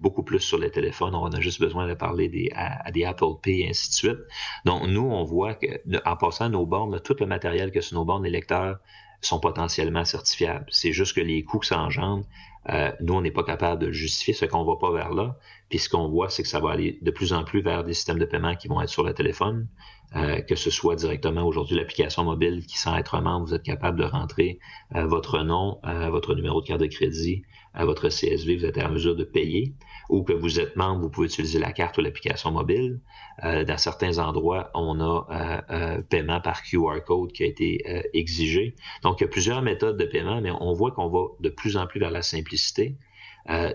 beaucoup 0.00 0.22
plus 0.22 0.40
sur 0.40 0.58
les 0.58 0.70
téléphones. 0.70 1.14
On 1.14 1.26
a 1.26 1.40
juste 1.40 1.60
besoin 1.60 1.88
de 1.88 1.94
parler 1.94 2.50
à, 2.54 2.90
des 2.90 3.04
Apple 3.04 3.40
Pay 3.42 3.60
et 3.60 3.70
ainsi 3.70 3.88
de 3.88 3.94
suite. 3.94 4.18
Donc, 4.64 4.86
nous, 4.86 5.02
on 5.02 5.24
voit 5.24 5.54
que 5.54 5.66
en 6.04 6.16
passant 6.16 6.48
nos 6.50 6.66
bornes, 6.66 7.00
tout 7.00 7.16
le 7.20 7.26
matériel 7.26 7.72
que 7.72 7.80
sur 7.80 7.96
nos 7.96 8.04
bornes, 8.04 8.24
les 8.24 8.30
lecteurs 8.30 8.78
sont 9.20 9.40
potentiellement 9.40 10.04
certifiables. 10.04 10.66
C'est 10.70 10.92
juste 10.92 11.14
que 11.14 11.20
les 11.20 11.44
coûts 11.44 11.58
que 11.58 11.66
ça 11.66 11.78
engendre, 11.78 12.24
euh, 12.68 12.92
nous, 13.00 13.14
on 13.14 13.20
n'est 13.22 13.30
pas 13.30 13.44
capable 13.44 13.82
de 13.82 13.90
justifier 13.90 14.34
ce 14.34 14.44
qu'on 14.44 14.64
va 14.64 14.76
pas 14.76 14.92
vers 14.92 15.12
là. 15.12 15.36
Puis 15.68 15.78
ce 15.78 15.88
qu'on 15.88 16.08
voit, 16.08 16.28
c'est 16.28 16.42
que 16.42 16.48
ça 16.48 16.60
va 16.60 16.70
aller 16.70 16.98
de 17.00 17.10
plus 17.10 17.32
en 17.32 17.44
plus 17.44 17.62
vers 17.62 17.84
des 17.84 17.94
systèmes 17.94 18.18
de 18.18 18.24
paiement 18.24 18.54
qui 18.54 18.68
vont 18.68 18.80
être 18.82 18.88
sur 18.88 19.04
le 19.04 19.14
téléphone, 19.14 19.68
euh, 20.16 20.40
que 20.40 20.56
ce 20.56 20.70
soit 20.70 20.96
directement 20.96 21.46
aujourd'hui 21.46 21.76
l'application 21.76 22.24
mobile 22.24 22.66
qui, 22.66 22.78
sans 22.78 22.96
être 22.96 23.20
membre, 23.20 23.46
vous 23.46 23.54
êtes 23.54 23.62
capable 23.62 24.00
de 24.00 24.04
rentrer 24.04 24.58
euh, 24.96 25.06
votre 25.06 25.42
nom, 25.42 25.80
votre 26.10 26.34
numéro 26.34 26.60
de 26.60 26.66
carte 26.66 26.80
de 26.80 26.86
crédit, 26.86 27.42
votre 27.78 28.08
CSV, 28.08 28.56
vous 28.56 28.64
êtes 28.64 28.78
en 28.78 28.90
mesure 28.90 29.14
de 29.14 29.24
payer 29.24 29.74
ou 30.10 30.24
que 30.24 30.32
vous 30.32 30.58
êtes 30.58 30.76
membre, 30.76 31.02
vous 31.02 31.10
pouvez 31.10 31.28
utiliser 31.28 31.58
la 31.58 31.72
carte 31.72 31.96
ou 31.98 32.00
l'application 32.00 32.50
mobile. 32.50 33.00
Euh, 33.44 33.64
dans 33.64 33.78
certains 33.78 34.18
endroits, 34.18 34.70
on 34.74 35.00
a 35.00 35.26
euh, 35.30 35.60
euh 35.70 36.02
paiement 36.02 36.40
par 36.40 36.62
QR 36.62 37.00
code 37.06 37.32
qui 37.32 37.44
a 37.44 37.46
été 37.46 37.82
euh, 37.88 38.02
exigé. 38.12 38.74
Donc, 39.02 39.20
il 39.20 39.24
y 39.24 39.26
a 39.26 39.28
plusieurs 39.28 39.62
méthodes 39.62 39.96
de 39.96 40.04
paiement, 40.04 40.40
mais 40.40 40.50
on 40.50 40.72
voit 40.74 40.90
qu'on 40.90 41.08
va 41.08 41.28
de 41.38 41.48
plus 41.48 41.76
en 41.76 41.86
plus 41.86 42.00
vers 42.00 42.10
la 42.10 42.22
simplicité. 42.22 42.96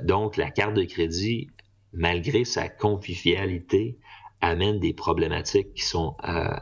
donc, 0.04 0.38
la 0.38 0.52
carte 0.52 0.74
de 0.76 0.84
crédit, 0.84 1.50
malgré 1.94 2.46
sa 2.46 2.68
convivialité, 2.70 3.98
amène 4.46 4.80
des 4.80 4.94
problématiques 4.94 5.74
qui 5.74 5.84
sont 5.84 6.16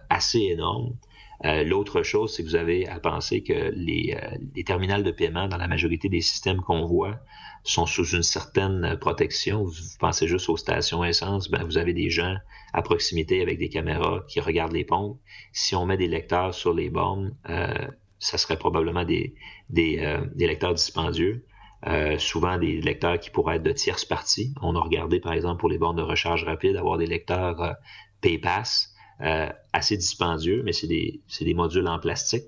assez 0.09 0.39
énormes. 0.39 0.95
L'autre 1.43 2.03
chose, 2.03 2.33
c'est 2.33 2.43
que 2.43 2.47
vous 2.47 2.55
avez 2.55 2.87
à 2.87 2.99
penser 2.99 3.43
que 3.43 3.71
les, 3.75 4.17
les, 4.55 4.63
terminales 4.63 5.03
de 5.03 5.11
paiement 5.11 5.47
dans 5.47 5.57
la 5.57 5.67
majorité 5.67 6.07
des 6.07 6.21
systèmes 6.21 6.61
qu'on 6.61 6.85
voit 6.85 7.19
sont 7.63 7.85
sous 7.85 8.05
une 8.15 8.23
certaine 8.23 8.97
protection. 8.99 9.63
Vous 9.63 9.73
pensez 9.99 10.27
juste 10.27 10.49
aux 10.49 10.57
stations 10.57 11.03
essence, 11.03 11.49
ben 11.49 11.63
vous 11.63 11.77
avez 11.77 11.93
des 11.93 12.09
gens 12.09 12.35
à 12.73 12.81
proximité 12.81 13.41
avec 13.41 13.57
des 13.57 13.69
caméras 13.69 14.23
qui 14.27 14.39
regardent 14.39 14.73
les 14.73 14.83
pompes. 14.83 15.19
Si 15.53 15.75
on 15.75 15.85
met 15.85 15.97
des 15.97 16.07
lecteurs 16.07 16.53
sur 16.53 16.73
les 16.73 16.89
bornes, 16.89 17.35
euh, 17.49 17.87
ça 18.19 18.37
serait 18.37 18.57
probablement 18.57 19.05
des, 19.05 19.35
des, 19.69 19.99
euh, 19.99 20.25
des 20.35 20.47
lecteurs 20.47 20.73
dispendieux. 20.73 21.45
Euh, 21.87 22.17
souvent 22.17 22.57
des 22.57 22.79
lecteurs 22.79 23.19
qui 23.19 23.29
pourraient 23.29 23.57
être 23.57 23.63
de 23.63 23.73
tierces 23.73 24.05
parties. 24.05 24.53
On 24.61 24.75
a 24.75 24.79
regardé, 24.79 25.19
par 25.19 25.33
exemple, 25.33 25.59
pour 25.59 25.67
les 25.67 25.77
bornes 25.77 25.97
de 25.97 26.01
recharge 26.01 26.45
rapide, 26.45 26.77
avoir 26.77 26.97
des 26.97 27.07
lecteurs 27.07 27.61
euh, 27.61 27.73
PayPass 28.21 28.93
euh, 29.19 29.49
assez 29.73 29.97
dispendieux, 29.97 30.63
mais 30.63 30.71
c'est 30.71 30.87
des, 30.87 31.19
des 31.41 31.53
modules 31.53 31.87
en 31.87 31.99
plastique 31.99 32.45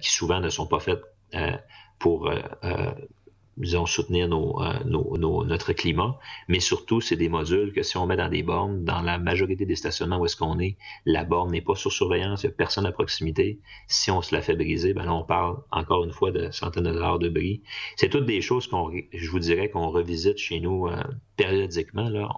qui 0.00 0.12
souvent 0.12 0.38
ne 0.38 0.48
sont 0.48 0.68
pas 0.68 0.78
faits 0.78 1.00
pour 1.98 2.30
disons, 3.56 3.86
soutenir 3.86 4.28
nos, 4.28 4.62
euh, 4.62 4.78
nos, 4.84 5.16
nos, 5.16 5.44
notre 5.44 5.72
climat, 5.72 6.18
mais 6.48 6.60
surtout, 6.60 7.00
c'est 7.00 7.16
des 7.16 7.28
modules 7.28 7.72
que 7.72 7.82
si 7.82 7.96
on 7.96 8.06
met 8.06 8.16
dans 8.16 8.28
des 8.28 8.42
bornes, 8.42 8.84
dans 8.84 9.00
la 9.00 9.18
majorité 9.18 9.64
des 9.64 9.76
stationnements 9.76 10.18
où 10.18 10.26
est-ce 10.26 10.36
qu'on 10.36 10.58
est, 10.58 10.76
la 11.06 11.24
borne 11.24 11.50
n'est 11.52 11.62
pas 11.62 11.74
sur 11.74 11.92
surveillance, 11.92 12.42
il 12.42 12.46
n'y 12.48 12.52
a 12.52 12.56
personne 12.56 12.86
à 12.86 12.92
proximité. 12.92 13.60
Si 13.86 14.10
on 14.10 14.20
se 14.20 14.34
la 14.34 14.42
fait 14.42 14.56
briser, 14.56 14.92
ben 14.92 15.04
là, 15.04 15.14
on 15.14 15.24
parle 15.24 15.56
encore 15.70 16.04
une 16.04 16.12
fois 16.12 16.30
de 16.30 16.50
centaines 16.50 16.84
de 16.84 16.92
dollars 16.92 17.18
de 17.18 17.28
bris. 17.28 17.62
C'est 17.96 18.10
toutes 18.10 18.26
des 18.26 18.40
choses 18.40 18.66
qu'on, 18.66 18.90
je 19.12 19.30
vous 19.30 19.38
dirais, 19.38 19.70
qu'on 19.70 19.88
revisite 19.88 20.38
chez 20.38 20.60
nous 20.60 20.86
euh, 20.88 21.02
périodiquement. 21.36 22.08
Là, 22.08 22.28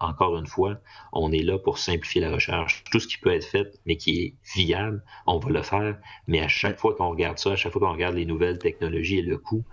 encore 0.00 0.36
une 0.36 0.46
fois, 0.46 0.78
on 1.12 1.32
est 1.32 1.42
là 1.42 1.58
pour 1.58 1.78
simplifier 1.78 2.20
la 2.20 2.30
recherche. 2.30 2.84
Tout 2.90 3.00
ce 3.00 3.08
qui 3.08 3.18
peut 3.18 3.32
être 3.32 3.44
fait, 3.44 3.80
mais 3.86 3.96
qui 3.96 4.20
est 4.20 4.34
viable, 4.54 5.02
on 5.26 5.38
va 5.38 5.50
le 5.50 5.62
faire. 5.62 5.98
Mais 6.26 6.40
à 6.40 6.48
chaque 6.48 6.78
fois 6.78 6.94
qu'on 6.94 7.10
regarde 7.10 7.38
ça, 7.38 7.52
à 7.52 7.56
chaque 7.56 7.72
fois 7.72 7.80
qu'on 7.80 7.92
regarde 7.92 8.14
les 8.14 8.26
nouvelles 8.26 8.58
technologies 8.58 9.18
et 9.18 9.22
le 9.22 9.38
coût, 9.38 9.64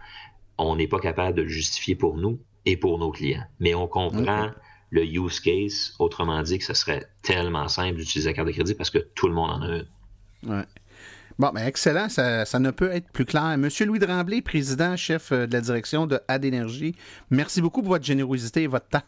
on 0.57 0.75
n'est 0.75 0.87
pas 0.87 0.99
capable 0.99 1.37
de 1.37 1.43
le 1.43 1.49
justifier 1.49 1.95
pour 1.95 2.17
nous 2.17 2.39
et 2.65 2.77
pour 2.77 2.97
nos 2.99 3.11
clients. 3.11 3.43
Mais 3.59 3.75
on 3.75 3.87
comprend 3.87 4.51
le 4.91 5.03
use 5.05 5.39
case, 5.39 5.93
autrement 5.99 6.41
dit 6.41 6.57
que 6.57 6.63
ce 6.63 6.73
serait 6.73 7.05
tellement 7.21 7.67
simple 7.67 7.97
d'utiliser 7.97 8.29
la 8.29 8.33
carte 8.33 8.47
de 8.47 8.53
crédit 8.53 8.75
parce 8.75 8.89
que 8.89 8.99
tout 8.99 9.27
le 9.27 9.33
monde 9.33 9.49
en 9.51 9.61
a 9.61 9.67
une. 9.67 9.87
Ouais. 10.43 10.65
Bon, 11.37 11.51
ben 11.53 11.65
excellent, 11.65 12.07
ça, 12.07 12.59
ne 12.59 12.71
peut 12.71 12.91
être 12.91 13.11
plus 13.11 13.25
clair. 13.25 13.57
Monsieur 13.57 13.85
Louis 13.85 13.99
Tremblay, 13.99 14.41
président, 14.41 14.95
chef 14.95 15.33
euh, 15.33 15.47
de 15.47 15.53
la 15.53 15.61
direction 15.61 16.07
de 16.07 16.19
Adénergie, 16.29 16.95
merci 17.29 17.61
beaucoup 17.61 17.81
pour 17.81 17.91
votre 17.91 18.05
générosité 18.05 18.63
et 18.63 18.67
votre 18.67 18.87
temps. 18.87 19.03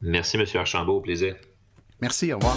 Merci, 0.00 0.38
Monsieur 0.38 0.60
Archambault, 0.60 0.98
au 0.98 1.00
plaisir. 1.00 1.34
Merci, 2.00 2.32
au 2.32 2.38
revoir. 2.38 2.56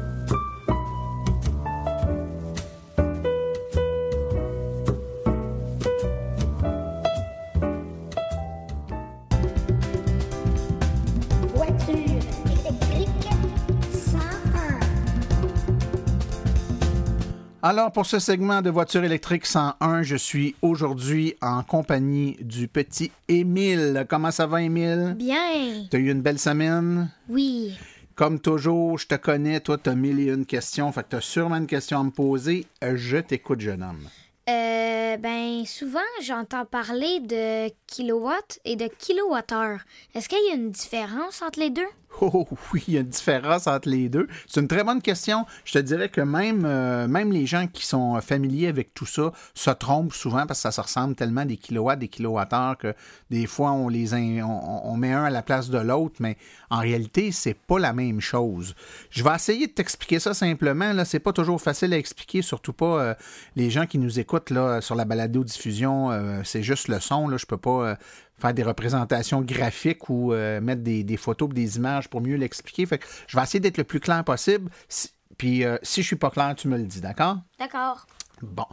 Alors, 17.71 17.93
pour 17.93 18.05
ce 18.05 18.19
segment 18.19 18.61
de 18.61 18.69
Voiture 18.69 19.05
électrique 19.05 19.45
101, 19.45 20.03
je 20.03 20.17
suis 20.17 20.57
aujourd'hui 20.61 21.37
en 21.41 21.63
compagnie 21.63 22.35
du 22.41 22.67
petit 22.67 23.13
Émile. 23.29 24.05
Comment 24.09 24.29
ça 24.31 24.45
va, 24.45 24.61
Émile? 24.61 25.15
Bien. 25.17 25.85
T'as 25.89 25.97
eu 25.97 26.11
une 26.11 26.21
belle 26.21 26.37
semaine? 26.37 27.09
Oui. 27.29 27.77
Comme 28.15 28.41
toujours, 28.41 28.97
je 28.97 29.07
te 29.07 29.15
connais, 29.15 29.61
toi, 29.61 29.77
t'as 29.77 29.95
mille 29.95 30.19
et 30.19 30.33
une 30.33 30.45
questions, 30.45 30.91
fait 30.91 31.03
que 31.03 31.11
t'as 31.11 31.21
sûrement 31.21 31.55
une 31.55 31.65
question 31.65 32.01
à 32.01 32.03
me 32.03 32.11
poser. 32.11 32.67
Je 32.81 33.19
t'écoute, 33.19 33.61
jeune 33.61 33.83
homme. 33.83 34.09
Euh, 34.49 35.15
ben, 35.15 35.63
souvent, 35.65 35.99
j'entends 36.21 36.65
parler 36.65 37.21
de 37.21 37.71
kilowatts 37.87 38.59
et 38.65 38.75
de 38.75 38.89
kilowattheure. 38.99 39.79
Est-ce 40.13 40.27
qu'il 40.27 40.45
y 40.49 40.51
a 40.51 40.55
une 40.55 40.71
différence 40.71 41.41
entre 41.41 41.61
les 41.61 41.69
deux? 41.69 41.87
Oh 42.23 42.47
oui, 42.71 42.83
il 42.87 42.93
y 42.93 42.97
a 42.97 43.01
une 43.01 43.07
différence 43.07 43.65
entre 43.65 43.89
les 43.89 44.07
deux. 44.07 44.27
C'est 44.47 44.61
une 44.61 44.67
très 44.67 44.83
bonne 44.83 45.01
question. 45.01 45.47
Je 45.65 45.73
te 45.73 45.79
dirais 45.79 46.07
que 46.07 46.21
même, 46.21 46.65
euh, 46.65 47.07
même 47.07 47.31
les 47.31 47.47
gens 47.47 47.65
qui 47.65 47.83
sont 47.83 48.21
familiers 48.21 48.67
avec 48.67 48.93
tout 48.93 49.07
ça 49.07 49.31
se 49.55 49.71
trompent 49.71 50.13
souvent 50.13 50.45
parce 50.45 50.59
que 50.59 50.63
ça 50.63 50.71
se 50.71 50.81
ressemble 50.81 51.15
tellement 51.15 51.45
des 51.45 51.57
kilowatts, 51.57 51.97
des 51.97 52.09
kilowattheures 52.09 52.77
que 52.77 52.93
des 53.31 53.47
fois 53.47 53.71
on 53.71 53.89
les 53.89 54.13
on, 54.43 54.95
met 54.97 55.13
un 55.13 55.23
à 55.23 55.29
la 55.31 55.41
place 55.41 55.69
de 55.69 55.79
l'autre, 55.79 56.17
mais 56.19 56.37
en 56.69 56.79
réalité, 56.79 57.31
c'est 57.31 57.55
pas 57.55 57.79
la 57.79 57.93
même 57.93 58.21
chose. 58.21 58.75
Je 59.09 59.23
vais 59.23 59.33
essayer 59.33 59.65
de 59.65 59.71
t'expliquer 59.71 60.19
ça 60.19 60.35
simplement. 60.35 60.93
Là, 60.93 61.05
c'est 61.05 61.19
pas 61.19 61.33
toujours 61.33 61.59
facile 61.59 61.91
à 61.93 61.97
expliquer, 61.97 62.43
surtout 62.43 62.73
pas 62.73 63.01
euh, 63.01 63.13
les 63.55 63.71
gens 63.71 63.87
qui 63.87 63.97
nous 63.97 64.19
écoutent 64.19 64.51
là, 64.51 64.79
sur 64.81 64.93
la 64.93 65.05
balado-diffusion. 65.05 66.11
euh, 66.11 66.41
c'est 66.43 66.61
juste 66.61 66.87
le 66.87 66.99
son. 66.99 67.27
Là, 67.27 67.37
je 67.37 67.45
peux 67.47 67.57
pas 67.57 67.97
faire 68.41 68.53
des 68.53 68.63
représentations 68.63 69.41
graphiques 69.41 70.09
ou 70.09 70.33
euh, 70.33 70.59
mettre 70.61 70.81
des, 70.81 71.03
des 71.03 71.17
photos 71.17 71.49
ou 71.49 71.53
des 71.53 71.77
images 71.77 72.09
pour 72.09 72.21
mieux 72.21 72.35
l'expliquer. 72.35 72.85
Fait 72.85 72.97
que 72.97 73.05
je 73.27 73.37
vais 73.37 73.43
essayer 73.43 73.59
d'être 73.59 73.77
le 73.77 73.83
plus 73.83 73.99
clair 73.99 74.23
possible. 74.23 74.69
Si- 74.89 75.09
puis 75.37 75.63
euh, 75.63 75.77
si 75.81 76.01
je 76.01 76.07
suis 76.07 76.15
pas 76.17 76.29
clair, 76.29 76.53
tu 76.55 76.67
me 76.67 76.77
le 76.77 76.83
dis, 76.83 77.01
d'accord? 77.01 77.37
D'accord. 77.57 78.05
Bon. 78.41 78.65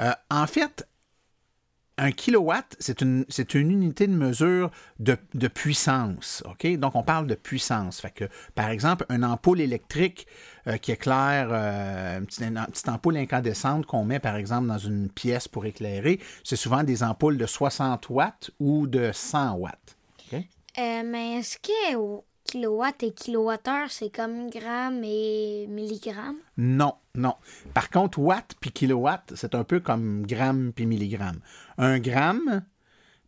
Euh, 0.00 0.12
en 0.30 0.46
fait, 0.46 0.86
un 1.98 2.12
kilowatt, 2.12 2.76
c'est 2.78 3.00
une, 3.00 3.24
une 3.54 3.70
unité 3.70 4.06
de 4.06 4.12
mesure 4.12 4.70
de, 4.98 5.16
de 5.34 5.48
puissance. 5.48 6.42
Donc, 6.78 6.94
on 6.94 7.02
parle 7.02 7.26
de 7.26 7.34
puissance. 7.34 8.00
Fait 8.00 8.28
par 8.54 8.68
exemple, 8.68 9.06
une 9.08 9.24
ampoule 9.24 9.60
électrique 9.60 10.26
euh, 10.66 10.76
qui 10.76 10.92
éclaire, 10.92 11.48
euh, 11.50 12.18
une, 12.18 12.26
petite, 12.26 12.88
ampoule 12.88 13.16
incandescente 13.16 13.86
qu'on 13.86 14.04
met, 14.04 14.18
par 14.18 14.36
exemple, 14.36 14.68
dans 14.68 14.78
une 14.78 15.08
pièce 15.08 15.48
pour 15.48 15.64
éclairer, 15.64 16.20
c'est 16.44 16.56
souvent 16.56 16.82
des 16.82 17.02
ampoules 17.02 17.38
de 17.38 17.46
60 17.46 18.10
watts 18.10 18.50
ou 18.60 18.86
de 18.86 19.10
100 19.12 19.54
watts. 19.54 19.96
Euh, 20.78 21.02
mais 21.06 21.38
est-ce 21.38 21.56
au- 22.46 22.52
kilowatt 22.52 23.02
et 23.02 23.12
kilowattheure, 23.12 23.90
c'est 23.90 24.10
comme 24.10 24.50
grammes 24.50 25.02
et 25.04 25.66
milligrammes? 25.68 26.36
Non, 26.56 26.94
non. 27.14 27.34
Par 27.74 27.90
contre, 27.90 28.18
watt 28.18 28.54
puis 28.60 28.70
kilowatt, 28.70 29.32
c'est 29.34 29.54
un 29.54 29.64
peu 29.64 29.80
comme 29.80 30.26
gramme 30.26 30.72
puis 30.74 30.86
milligramme. 30.86 31.40
Un 31.78 31.98
gramme 31.98 32.62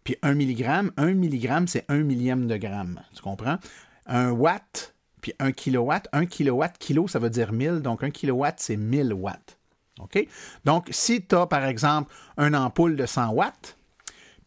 puis 0.04 0.16
un 0.22 0.34
milligramme, 0.34 0.92
un 0.96 1.12
milligramme, 1.12 1.66
c'est 1.68 1.84
un 1.88 1.98
millième 1.98 2.46
de 2.46 2.56
gramme. 2.56 3.00
Tu 3.14 3.22
comprends? 3.22 3.58
Un 4.06 4.30
watt 4.30 4.94
puis 5.20 5.34
un 5.40 5.52
kilowatt, 5.52 6.08
un 6.12 6.26
kilowatt, 6.26 6.78
kilo, 6.78 7.08
ça 7.08 7.18
veut 7.18 7.30
dire 7.30 7.52
1000, 7.52 7.80
donc 7.80 8.02
un 8.04 8.10
kilowatt, 8.10 8.54
c'est 8.58 8.76
1000 8.76 9.12
watts. 9.12 9.58
OK? 10.00 10.26
Donc, 10.64 10.86
si 10.92 11.26
tu 11.26 11.34
as, 11.34 11.46
par 11.46 11.64
exemple, 11.64 12.12
une 12.36 12.54
ampoule 12.54 12.94
de 12.94 13.04
100 13.04 13.30
watts, 13.30 13.76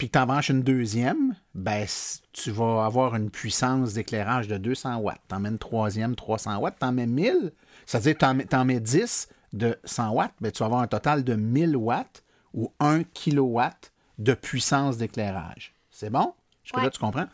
puis 0.02 0.08
que 0.10 0.14
tu 0.14 0.20
en 0.20 0.26
branches 0.26 0.50
une 0.50 0.64
deuxième, 0.64 1.36
ben, 1.54 1.86
tu 2.34 2.50
vas 2.50 2.86
avoir 2.86 3.16
une 3.16 3.30
puissance 3.30 3.94
d'éclairage 3.94 4.48
de 4.48 4.58
200 4.58 4.96
watts. 4.96 5.22
Tu 5.30 5.36
en 5.36 5.40
mets 5.40 5.50
une 5.50 5.60
troisième, 5.60 6.16
300 6.16 6.58
watts. 6.58 6.74
Tu 6.80 6.86
en 6.88 6.92
mets 6.92 7.06
1000, 7.06 7.52
c'est-à-dire 7.86 8.18
que 8.18 8.44
tu 8.48 8.56
en 8.56 8.66
mets 8.66 8.80
10 8.80 9.30
de 9.54 9.78
100 9.86 10.10
watts, 10.10 10.34
ben, 10.42 10.52
tu 10.52 10.58
vas 10.58 10.66
avoir 10.66 10.82
un 10.82 10.88
total 10.88 11.24
de 11.24 11.36
1000 11.36 11.78
watts 11.78 12.24
ou 12.56 12.74
1 12.80 13.04
kilowatt 13.04 13.94
de 14.18 14.34
puissance 14.34 14.98
d'éclairage. 14.98 15.76
C'est 15.92 16.10
bon? 16.10 16.34
Jusque-là, 16.64 16.86
Ouais. 16.86 16.90
tu 16.90 17.00
comprends? 17.00 17.28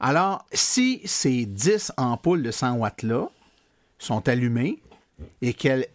Alors, 0.00 0.46
si 0.54 1.02
ces 1.04 1.44
10 1.44 1.92
ampoules 1.98 2.42
de 2.42 2.50
100 2.50 2.76
watts-là 2.78 3.28
sont 3.98 4.26
allumées 4.26 4.82
et 5.42 5.52
qu'elles 5.52 5.88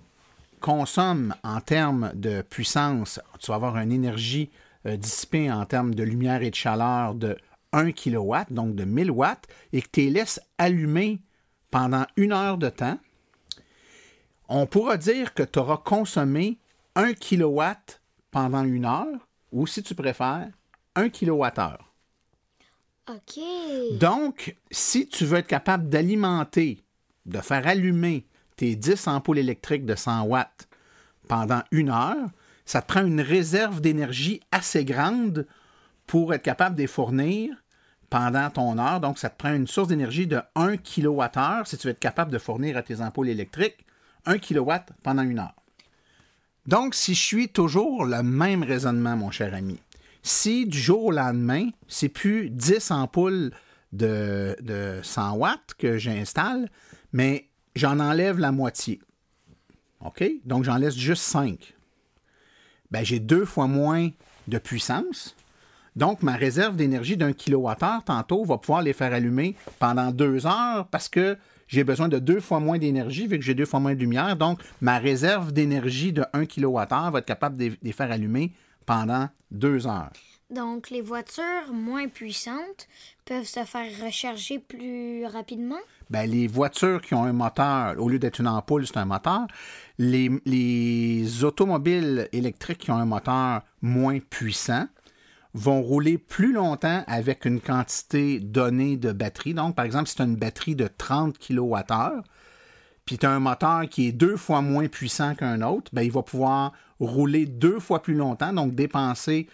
consomment 0.60 1.34
en 1.44 1.62
termes 1.62 2.12
de 2.14 2.44
puissance, 2.44 3.20
tu 3.40 3.50
vas 3.50 3.56
avoir 3.56 3.76
une 3.78 3.92
énergie 3.92 4.52
euh, 4.86 4.97
dissipée 4.97 5.51
en 5.51 5.65
termes 5.65 5.93
de 5.93 6.03
lumière 6.03 6.41
et 6.41 6.49
de 6.49 6.55
chaleur 6.55 7.15
de 7.15 7.38
1 7.73 7.91
kW, 7.91 8.34
donc 8.51 8.75
de 8.75 8.84
1000 8.84 9.11
watts, 9.11 9.47
et 9.73 9.82
que 9.82 9.88
tu 9.91 10.01
les 10.01 10.09
laisses 10.09 10.39
allumer 10.57 11.21
pendant 11.71 12.05
une 12.15 12.32
heure 12.32 12.57
de 12.57 12.69
temps, 12.69 12.99
on 14.47 14.65
pourra 14.65 14.97
dire 14.97 15.34
que 15.34 15.43
tu 15.43 15.59
auras 15.59 15.77
consommé 15.77 16.57
1 16.95 17.13
kW 17.13 17.61
pendant 18.32 18.63
une 18.63 18.86
heure, 18.86 19.27
ou 19.51 19.67
si 19.67 19.84
tu 19.84 19.95
préfères, 19.95 20.49
1 20.95 21.09
kWh. 21.09 21.77
OK. 23.09 23.43
Donc, 23.99 24.55
si 24.71 25.07
tu 25.07 25.25
veux 25.25 25.38
être 25.38 25.47
capable 25.47 25.89
d'alimenter, 25.89 26.84
de 27.25 27.39
faire 27.39 27.67
allumer 27.67 28.25
tes 28.55 28.75
10 28.75 29.07
ampoules 29.07 29.39
électriques 29.39 29.86
de 29.86 29.95
100 29.95 30.23
watts 30.23 30.67
pendant 31.27 31.61
une 31.71 31.89
heure, 31.89 32.30
ça 32.70 32.84
te 32.84 32.88
prend 32.88 33.03
une 33.03 33.20
réserve 33.20 33.82
d'énergie 33.82 34.41
assez 34.51 34.86
grande 34.86 35.47
pour 36.05 36.36
être 36.36 36.43
capable 36.43 36.76
de 36.76 36.82
les 36.82 36.88
fournir 36.88 37.55
pendant 38.11 38.47
ton 38.51 38.78
heure. 38.78 38.99
Donc, 38.99 39.17
ça 39.17 39.32
te 39.32 39.38
prend 39.39 39.55
une 39.55 39.65
source 39.65 39.88
d'énergie 39.88 40.28
de 40.28 40.39
1 40.53 40.78
kWh 40.78 41.65
si 41.65 41.80
tu 41.80 41.88
veux 41.88 41.93
être 41.93 41.99
capable 41.99 42.32
de 42.32 42.38
fournir 42.38 42.78
à 42.78 42.84
tes 42.84 43.01
ampoules 43.01 43.30
électriques 43.30 43.88
1 44.28 44.38
kW 44.38 44.72
pendant 45.01 45.24
une 45.24 45.39
heure. 45.39 45.55
Donc, 46.67 46.93
si 46.93 47.15
je 47.15 47.20
suis 47.24 47.49
toujours 47.49 48.05
le 48.05 48.22
même 48.22 48.61
raisonnement, 48.61 49.17
mon 49.17 49.32
cher 49.32 49.55
ami, 49.55 49.80
si 50.22 50.67
du 50.67 50.78
jour 50.78 51.05
au 51.05 51.11
lendemain, 51.11 51.70
c'est 51.88 52.07
plus 52.07 52.51
10 52.51 52.91
ampoules 52.91 53.49
de, 53.93 54.55
de 54.61 54.99
100 55.01 55.38
watts 55.38 55.74
que 55.80 55.97
j'installe, 55.97 56.70
mais 57.13 57.49
j'en 57.76 57.99
enlève 57.99 58.38
la 58.38 58.51
moitié. 58.51 59.01
OK? 60.01 60.24
Donc, 60.45 60.65
j'en 60.65 60.78
laisse 60.78 60.95
juste 60.95 61.24
5. 61.24 61.74
Ben, 62.92 63.04
j'ai 63.04 63.20
deux 63.20 63.46
fois 63.46 63.68
moins 63.68 64.10
de 64.48 64.58
puissance. 64.58 65.36
Donc, 65.96 66.24
ma 66.24 66.36
réserve 66.36 66.76
d'énergie 66.76 67.18
d'un 67.18 67.34
kilowattheure, 67.34 68.04
tantôt, 68.04 68.44
va 68.46 68.58
pouvoir 68.58 68.82
les 68.82 68.94
faire 68.94 69.14
allumer 69.14 69.56
pendant 69.80 70.12
deux 70.12 70.46
heures 70.46 70.88
parce 70.90 71.10
que 71.10 71.38
j'ai 71.68 71.84
besoin 71.84 72.08
de 72.08 72.20
deux 72.20 72.40
fois 72.40 72.60
moins 72.60 72.78
d'énergie 72.78 73.28
vu 73.28 73.38
que 73.38 73.46
j'ai 73.46 73.54
deux 73.54 73.66
fois 73.66 73.80
moins 73.80 73.94
de 73.94 74.00
lumière. 74.00 74.36
Donc, 74.36 74.60
ma 74.82 74.98
réserve 74.98 75.52
d'énergie 75.52 76.14
de 76.14 76.26
1 76.34 76.46
kWh 76.46 77.12
va 77.12 77.20
être 77.20 77.26
capable 77.26 77.58
de 77.58 77.72
les 77.82 77.92
faire 77.92 78.12
allumer 78.12 78.54
pendant 78.86 79.30
deux 79.52 79.86
heures. 79.86 80.12
Donc, 80.50 80.90
les 80.90 81.02
voitures 81.02 81.72
moins 81.72 82.08
puissantes 82.08 82.88
peuvent 83.26 83.46
se 83.46 83.64
faire 83.66 83.92
recharger 84.04 84.58
plus 84.58 85.26
rapidement? 85.28 85.78
Ben, 86.10 86.30
les 86.30 86.47
voitures 86.47 87.01
qui 87.01 87.14
ont 87.14 87.24
un 87.24 87.34
moteur, 87.34 87.95
au 87.99 88.10
lieu 88.10 88.18
d'être 88.18 88.39
une 88.39 88.47
ampoule, 88.47 88.88
c'est 88.88 88.97
un 88.97 89.05
moteur. 89.05 89.45
Les, 89.99 90.32
les 90.45 91.43
automobiles 91.43 92.28
électriques 92.32 92.80
qui 92.80 92.91
ont 92.91 92.97
un 92.97 93.05
moteur 93.05 93.62
moins 93.82 94.20
puissant 94.20 94.88
vont 95.53 95.82
rouler 95.82 96.18
plus 96.18 96.53
longtemps 96.53 97.03
avec 97.07 97.45
une 97.45 97.60
quantité 97.60 98.39
donnée 98.39 98.97
de 98.97 99.12
batterie. 99.12 99.53
Donc, 99.53 99.76
par 99.76 99.86
exemple, 99.86 100.07
si 100.07 100.16
tu 100.16 100.22
as 100.22 100.26
une 100.26 100.36
batterie 100.36 100.76
de 100.76 100.88
30 100.88 101.38
kWh, 101.38 102.22
puis 103.05 103.18
tu 103.18 103.26
as 103.26 103.32
un 103.32 103.39
moteur 103.39 103.88
qui 103.89 104.07
est 104.07 104.12
deux 104.12 104.38
fois 104.38 104.62
moins 104.62 104.88
puissant 104.88 105.36
qu'un 105.36 105.62
autre, 105.62 105.91
ben, 105.93 106.01
il 106.01 106.12
va 106.12 106.22
pouvoir 106.24 106.74
rouler 106.99 107.45
deux 107.45 107.80
fois 107.80 108.01
plus 108.01 108.14
longtemps, 108.14 108.53
donc 108.53 108.76
dépenser 108.76 109.47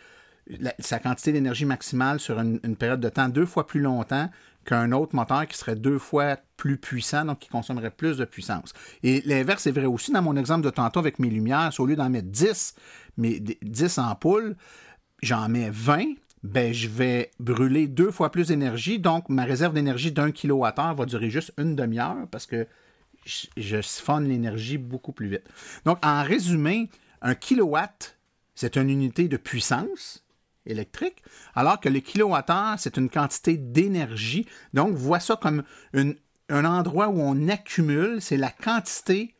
sa 0.80 0.99
quantité 0.99 1.32
d'énergie 1.32 1.66
maximale 1.66 2.20
sur 2.20 2.39
une 2.39 2.76
période 2.76 2.99
de 2.99 3.10
temps 3.10 3.30
deux 3.30 3.47
fois 3.47 3.66
plus 3.66 3.80
longtemps 3.80 4.30
qu'un 4.66 4.91
autre 4.91 5.16
moteur 5.16 5.47
qui 5.47 5.57
serait 5.57 5.76
deux 5.76 5.99
fois 5.99 6.38
plus 6.57 6.78
puissant, 6.78 7.26
donc 7.26 7.39
qui 7.39 7.49
consommerait 7.49 7.91
plus 7.91 8.18
de 8.18 8.26
puissance. 8.26 8.74
Et 9.03 9.22
l'inverse 9.26 9.68
est 9.68 9.72
vrai 9.72 9.86
aussi 9.86 10.11
dans 10.11 10.22
mon 10.22 10.36
exemple 10.36 10.66
de 10.66 10.70
tantôt 10.70 10.99
avec 10.99 11.20
mes 11.20 11.30
lumières. 11.30 11.72
Si 11.72 11.82
au 11.82 11.86
lieu 11.86 11.95
d'en 11.95 12.09
mettre 12.09 12.30
10, 12.30 12.76
mais 13.18 13.39
10 13.39 13.99
ampoules, 13.99 14.55
j'en 15.22 15.47
mets 15.49 15.70
20, 15.70 16.05
ben, 16.43 16.74
je 16.74 16.88
vais 16.88 17.32
brûler 17.39 17.88
deux 17.88 18.11
fois 18.11 18.32
plus 18.32 18.47
d'énergie. 18.47 18.99
Donc, 18.99 19.30
ma 19.30 19.45
réserve 19.45 19.74
d'énergie 19.74 20.11
d'un 20.11 20.32
kilowattheure 20.32 20.95
va 20.95 21.05
durer 21.05 21.30
juste 21.30 21.53
une 21.57 21.76
demi-heure 21.76 22.28
parce 22.32 22.45
que 22.45 22.68
je, 23.26 23.47
je 23.57 24.20
l'énergie 24.22 24.78
beaucoup 24.78 25.11
plus 25.11 25.28
vite. 25.28 25.49
Donc, 25.86 25.97
en 26.05 26.24
résumé, 26.24 26.89
un 27.22 27.36
kilowatt 27.36 28.16
c'est 28.55 28.78
une 28.78 28.89
unité 28.89 29.28
de 29.28 29.38
puissance 29.38 30.24
électrique, 30.66 31.24
alors 31.55 31.80
que 31.80 31.89
le 31.89 31.99
kilowattheure, 31.99 32.76
c'est 32.78 32.97
une 32.97 33.09
quantité 33.09 33.57
d'énergie. 33.57 34.47
Donc, 34.74 34.93
vois 34.95 35.20
ça 35.20 35.36
comme 35.36 35.63
un 35.93 36.66
endroit 36.66 37.09
où 37.09 37.20
on 37.20 37.47
accumule, 37.47 38.22
c'est 38.22 38.38
la 38.38 38.51
quantité 38.51 39.36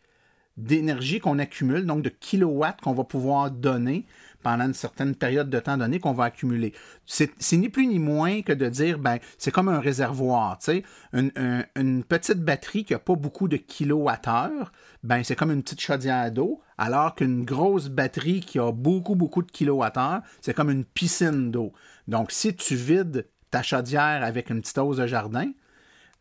d'énergie 0.58 1.20
qu'on 1.20 1.40
accumule, 1.40 1.86
donc 1.86 2.02
de 2.02 2.10
kilowatts 2.10 2.82
qu'on 2.82 2.94
va 2.94 3.04
pouvoir 3.04 3.52
donner 3.52 4.06
pendant 4.46 4.66
une 4.66 4.76
certaine 4.76 5.16
période 5.16 5.50
de 5.50 5.60
temps 5.60 5.76
donné 5.76 6.00
qu'on 6.00 6.14
va 6.14 6.26
accumuler. 6.26 6.72
C'est 7.08 7.32
ni 7.54 7.68
plus 7.68 7.88
ni 7.88 7.98
moins 7.98 8.44
que 8.44 8.54
de 8.54 8.70
dire, 8.70 9.00
ben, 9.00 9.18
c'est 9.40 9.50
comme 9.50 9.70
un 9.70 9.80
réservoir, 9.80 10.60
tu 10.60 10.84
une, 11.14 12.04
petite 12.04 12.42
batterie 12.42 12.86
qui 12.86 12.94
n'a 12.94 13.00
pas 13.00 13.16
beaucoup 13.16 13.48
de 13.48 13.58
kilowattheures, 13.58 14.72
ben, 15.02 15.24
c'est 15.24 15.36
comme 15.36 15.50
une 15.50 15.64
petite 15.64 15.82
chaudière 15.82 16.32
d'eau, 16.32 16.62
alors 16.78 17.16
qu'une 17.16 17.44
grosse 17.44 17.90
batterie 17.90 18.42
qui 18.42 18.60
a 18.60 18.72
beaucoup, 18.72 19.16
beaucoup 19.16 19.42
de 19.42 19.50
kilowattheures, 19.50 20.22
c'est 20.42 20.54
comme 20.54 20.70
une 20.70 20.86
piscine 20.86 21.50
d'eau. 21.50 21.74
Donc, 22.08 22.32
si 22.32 22.56
tu 22.56 22.76
vides 22.76 23.28
ta 23.50 23.64
chaudière 23.64 24.24
avec 24.24 24.52
une 24.52 24.62
petite 24.62 24.78
hausse 24.78 24.98
de 24.98 25.08
jardin, 25.08 25.50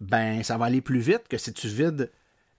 ben, 0.01 0.43
ça 0.43 0.57
va 0.57 0.65
aller 0.65 0.81
plus 0.81 1.01
vite 1.01 1.29
que 1.29 1.37
si 1.37 1.53
tu 1.53 1.69
vides 1.69 2.11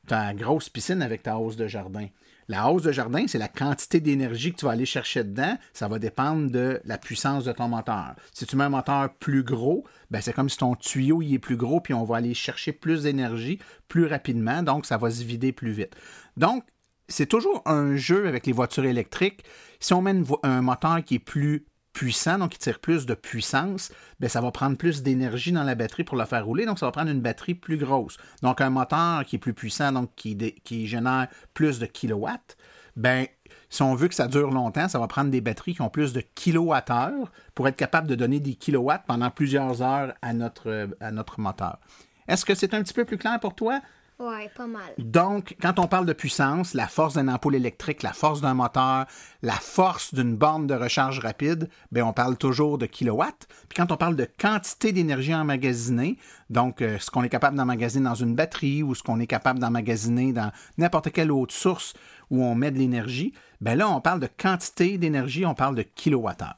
ta 0.06 0.36
grosse 0.36 0.70
piscine 0.70 1.02
avec 1.02 1.24
ta 1.24 1.40
hausse 1.40 1.56
de 1.56 1.66
jardin. 1.66 2.06
La 2.48 2.70
hausse 2.70 2.84
de 2.84 2.92
jardin, 2.92 3.26
c'est 3.28 3.40
la 3.40 3.48
quantité 3.48 4.00
d'énergie 4.00 4.52
que 4.52 4.58
tu 4.58 4.66
vas 4.66 4.72
aller 4.72 4.86
chercher 4.86 5.24
dedans. 5.24 5.58
Ça 5.74 5.88
va 5.88 5.98
dépendre 5.98 6.52
de 6.52 6.80
la 6.86 6.98
puissance 6.98 7.44
de 7.44 7.52
ton 7.52 7.68
moteur. 7.68 8.16
Si 8.34 8.46
tu 8.46 8.56
mets 8.56 8.66
un 8.66 8.70
moteur 8.70 9.14
plus 9.16 9.44
gros, 9.44 9.84
ben 10.12 10.22
c'est 10.22 10.34
comme 10.34 10.50
si 10.50 10.58
ton 10.58 10.76
tuyau 10.76 11.22
il 11.22 11.34
est 11.34 11.40
plus 11.40 11.58
gros, 11.58 11.82
puis 11.82 11.94
on 11.94 12.04
va 12.04 12.18
aller 12.18 12.34
chercher 12.34 12.72
plus 12.72 13.04
d'énergie 13.04 13.60
plus 13.88 14.06
rapidement, 14.06 14.62
donc 14.62 14.86
ça 14.86 14.98
va 14.98 15.10
se 15.10 15.24
vider 15.24 15.52
plus 15.52 15.72
vite. 15.72 15.96
Donc, 16.38 16.64
c'est 17.08 17.28
toujours 17.28 17.62
un 17.66 17.96
jeu 17.96 18.28
avec 18.28 18.46
les 18.46 18.54
voitures 18.54 18.86
électriques. 18.86 19.44
Si 19.80 19.94
on 19.94 20.02
met 20.02 20.16
un 20.44 20.62
moteur 20.62 21.04
qui 21.04 21.16
est 21.16 21.20
plus 21.20 21.66
puissant, 21.96 22.38
donc 22.38 22.52
qui 22.52 22.60
tire 22.60 22.80
plus 22.80 23.06
de 23.06 23.14
puissance, 23.16 23.92
bien, 24.20 24.28
ça 24.28 24.42
va 24.42 24.52
prendre 24.52 24.78
plus 24.78 25.02
d'énergie 25.02 25.54
dans 25.54 25.64
la 25.64 25.76
batterie 25.76 26.04
pour 26.04 26.18
la 26.18 26.26
faire 26.26 26.46
rouler, 26.46 26.66
donc 26.66 26.78
ça 26.78 26.86
va 26.86 26.92
prendre 26.92 27.10
une 27.10 27.22
batterie 27.22 27.56
plus 27.56 27.78
grosse. 27.78 28.18
Donc 28.44 28.60
un 28.60 28.70
moteur 28.70 29.24
qui 29.24 29.38
est 29.38 29.40
plus 29.40 29.54
puissant, 29.54 29.94
donc 29.94 30.12
qui, 30.14 30.88
génère 30.88 31.30
plus 31.54 31.80
de 31.80 31.86
kilowatts, 31.86 32.58
ben 32.98 33.26
si 33.70 33.82
on 33.82 33.96
veut 33.96 34.10
que 34.10 34.14
ça 34.14 34.28
dure 34.28 34.52
longtemps, 34.52 34.90
ça 34.90 35.00
va 35.00 35.08
prendre 35.08 35.32
des 35.32 35.40
batteries 35.40 35.74
qui 35.74 35.82
ont 35.82 35.90
plus 35.90 36.12
de 36.12 36.22
kilowattheures 36.36 37.32
pour 37.56 37.68
être 37.70 37.78
capable 37.78 38.08
de 38.08 38.16
donner 38.16 38.42
des 38.42 38.56
kilowatts 38.56 39.06
pendant 39.08 39.32
plusieurs 39.32 39.82
heures 39.82 40.14
à 40.22 40.34
notre, 40.34 40.90
à 41.00 41.12
notre 41.12 41.40
moteur. 41.40 41.80
Est-ce 42.28 42.44
que 42.44 42.56
c'est 42.56 42.74
un 42.74 42.84
petit 42.84 42.94
peu 42.94 43.06
plus 43.06 43.18
clair 43.18 43.40
pour 43.40 43.56
toi? 43.56 43.80
Oui, 44.18 44.48
pas 44.56 44.68
mal. 44.68 44.94
Donc, 44.98 45.58
quand 45.62 45.78
on 45.78 45.88
parle 45.88 46.06
de 46.06 46.14
puissance, 46.14 46.74
la 46.74 46.88
force 46.88 47.18
d'une 47.18 47.30
ampoule 47.30 47.56
électrique, 47.56 48.02
la 48.02 48.14
force 48.14 48.40
d'un 48.40 48.54
moteur, 48.54 49.06
la 49.42 49.54
force 49.54 50.14
d'une 50.14 50.38
borne 50.38 50.68
de 50.68 50.74
recharge 50.74 51.20
rapide, 51.20 51.70
bien, 51.92 52.06
on 52.06 52.14
parle 52.14 52.38
toujours 52.38 52.78
de 52.78 52.86
kilowatts. 52.86 53.48
Puis 53.68 53.76
quand 53.76 53.92
on 53.92 53.98
parle 53.98 54.16
de 54.16 54.28
quantité 54.40 54.94
d'énergie 54.94 55.36
emmagasinée, 55.36 56.18
donc 56.50 56.82
euh, 56.82 56.98
ce 56.98 57.12
qu'on 57.12 57.24
est 57.24 57.30
capable 57.30 57.58
d'emmagasiner 57.58 58.06
dans 58.06 58.16
une 58.16 58.36
batterie 58.36 58.84
ou 58.84 58.96
ce 58.96 59.04
qu'on 59.04 59.20
est 59.20 59.28
capable 59.28 59.60
d'emmagasiner 59.60 60.32
dans 60.32 60.52
n'importe 60.78 61.12
quelle 61.12 61.32
autre 61.32 61.54
source 61.54 61.94
où 62.32 62.42
on 62.42 62.56
met 62.56 62.72
de 62.72 62.78
l'énergie, 62.78 63.34
bien 63.60 63.76
là, 63.76 63.90
on 63.90 64.00
parle 64.00 64.22
de 64.22 64.30
quantité 64.42 64.98
d'énergie, 64.98 65.46
on 65.46 65.56
parle 65.56 65.76
de 65.76 65.84
kilowattheure. 65.84 66.56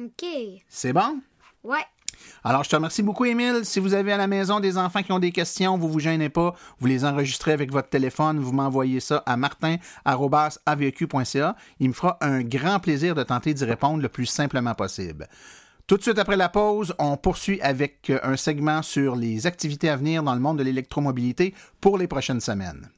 OK. 0.00 0.26
C'est 0.68 0.92
bon? 0.92 1.20
Ouais. 1.62 1.84
Alors, 2.44 2.64
je 2.64 2.70
te 2.70 2.76
remercie 2.76 3.02
beaucoup, 3.02 3.24
Émile. 3.24 3.60
Si 3.64 3.80
vous 3.80 3.94
avez 3.94 4.12
à 4.12 4.16
la 4.16 4.26
maison 4.26 4.60
des 4.60 4.78
enfants 4.78 5.02
qui 5.02 5.12
ont 5.12 5.18
des 5.18 5.32
questions, 5.32 5.78
vous 5.78 5.86
ne 5.86 5.92
vous 5.92 6.00
gênez 6.00 6.28
pas, 6.28 6.54
vous 6.78 6.86
les 6.86 7.04
enregistrez 7.04 7.52
avec 7.52 7.72
votre 7.72 7.88
téléphone, 7.88 8.38
vous 8.38 8.52
m'envoyez 8.52 9.00
ça 9.00 9.22
à 9.26 9.36
martin.aveq.ca. 9.36 11.56
Il 11.80 11.88
me 11.88 11.94
fera 11.94 12.18
un 12.20 12.42
grand 12.42 12.80
plaisir 12.80 13.14
de 13.14 13.22
tenter 13.22 13.54
d'y 13.54 13.64
répondre 13.64 14.02
le 14.02 14.08
plus 14.08 14.26
simplement 14.26 14.74
possible. 14.74 15.28
Tout 15.86 15.96
de 15.96 16.02
suite 16.02 16.18
après 16.18 16.36
la 16.36 16.48
pause, 16.48 16.94
on 16.98 17.16
poursuit 17.16 17.60
avec 17.60 18.12
un 18.22 18.36
segment 18.36 18.82
sur 18.82 19.16
les 19.16 19.46
activités 19.46 19.88
à 19.88 19.96
venir 19.96 20.22
dans 20.22 20.34
le 20.34 20.40
monde 20.40 20.58
de 20.58 20.62
l'électromobilité 20.62 21.54
pour 21.80 21.98
les 21.98 22.06
prochaines 22.06 22.40
semaines. 22.40 22.88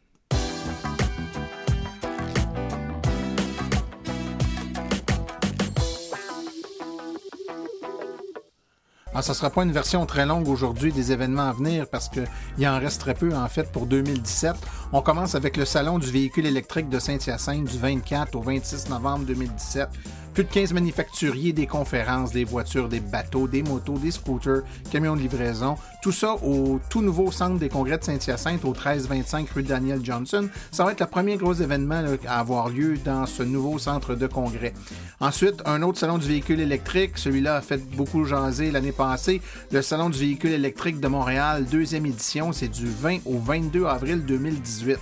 Ah, 9.16 9.22
ça 9.22 9.30
ne 9.30 9.36
sera 9.36 9.50
pas 9.50 9.62
une 9.62 9.70
version 9.70 10.04
très 10.06 10.26
longue 10.26 10.48
aujourd'hui 10.48 10.92
des 10.92 11.12
événements 11.12 11.48
à 11.48 11.52
venir 11.52 11.86
parce 11.86 12.08
qu'il 12.08 12.66
en 12.66 12.80
reste 12.80 13.00
très 13.00 13.14
peu 13.14 13.32
en 13.32 13.46
fait 13.46 13.70
pour 13.70 13.86
2017. 13.86 14.56
On 14.92 15.02
commence 15.02 15.36
avec 15.36 15.56
le 15.56 15.64
Salon 15.64 16.00
du 16.00 16.10
véhicule 16.10 16.46
électrique 16.46 16.88
de 16.88 16.98
Saint-Hyacinthe 16.98 17.64
du 17.64 17.78
24 17.78 18.34
au 18.34 18.42
26 18.42 18.88
novembre 18.90 19.24
2017. 19.26 19.88
Plus 20.34 20.42
de 20.42 20.48
15 20.48 20.72
manufacturiers, 20.72 21.52
des 21.52 21.68
conférences, 21.68 22.32
des 22.32 22.42
voitures, 22.42 22.88
des 22.88 22.98
bateaux, 22.98 23.46
des 23.46 23.62
motos, 23.62 23.98
des 23.98 24.10
scooters, 24.10 24.62
camions 24.90 25.14
de 25.14 25.20
livraison. 25.20 25.76
Tout 26.02 26.10
ça 26.10 26.34
au 26.42 26.80
tout 26.90 27.02
nouveau 27.02 27.30
centre 27.30 27.56
des 27.56 27.68
congrès 27.68 27.98
de 27.98 28.02
Saint-Hyacinthe 28.02 28.64
au 28.64 28.72
1325 28.72 29.48
rue 29.50 29.62
Daniel 29.62 30.04
Johnson. 30.04 30.48
Ça 30.72 30.84
va 30.84 30.90
être 30.90 30.98
le 30.98 31.06
premier 31.06 31.36
gros 31.36 31.54
événement 31.54 32.02
à 32.26 32.40
avoir 32.40 32.68
lieu 32.68 32.98
dans 33.04 33.26
ce 33.26 33.44
nouveau 33.44 33.78
centre 33.78 34.16
de 34.16 34.26
congrès. 34.26 34.74
Ensuite, 35.20 35.62
un 35.66 35.82
autre 35.82 36.00
salon 36.00 36.18
du 36.18 36.26
véhicule 36.26 36.58
électrique. 36.58 37.12
Celui-là 37.16 37.58
a 37.58 37.60
fait 37.60 37.80
beaucoup 37.94 38.24
jaser 38.24 38.72
l'année 38.72 38.90
passée. 38.90 39.40
Le 39.70 39.82
salon 39.82 40.10
du 40.10 40.18
véhicule 40.18 40.50
électrique 40.50 40.98
de 40.98 41.06
Montréal, 41.06 41.64
deuxième 41.70 42.06
édition. 42.06 42.52
C'est 42.52 42.66
du 42.66 42.86
20 42.86 43.18
au 43.24 43.38
22 43.38 43.84
avril 43.84 44.24
2018. 44.26 44.98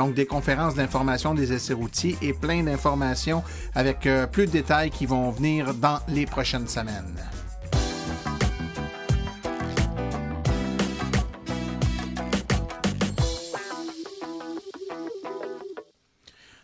Donc, 0.00 0.14
des 0.14 0.24
conférences 0.24 0.76
d'information 0.76 1.34
des 1.34 1.52
essais 1.52 1.74
routiers 1.74 2.16
et 2.22 2.32
plein 2.32 2.62
d'informations 2.62 3.44
avec 3.74 4.06
euh, 4.06 4.26
plus 4.26 4.46
de 4.46 4.52
détails 4.52 4.88
qui 4.88 5.04
vont 5.04 5.30
venir 5.30 5.74
dans 5.74 5.98
les 6.08 6.24
prochaines 6.24 6.66
semaines. 6.66 7.18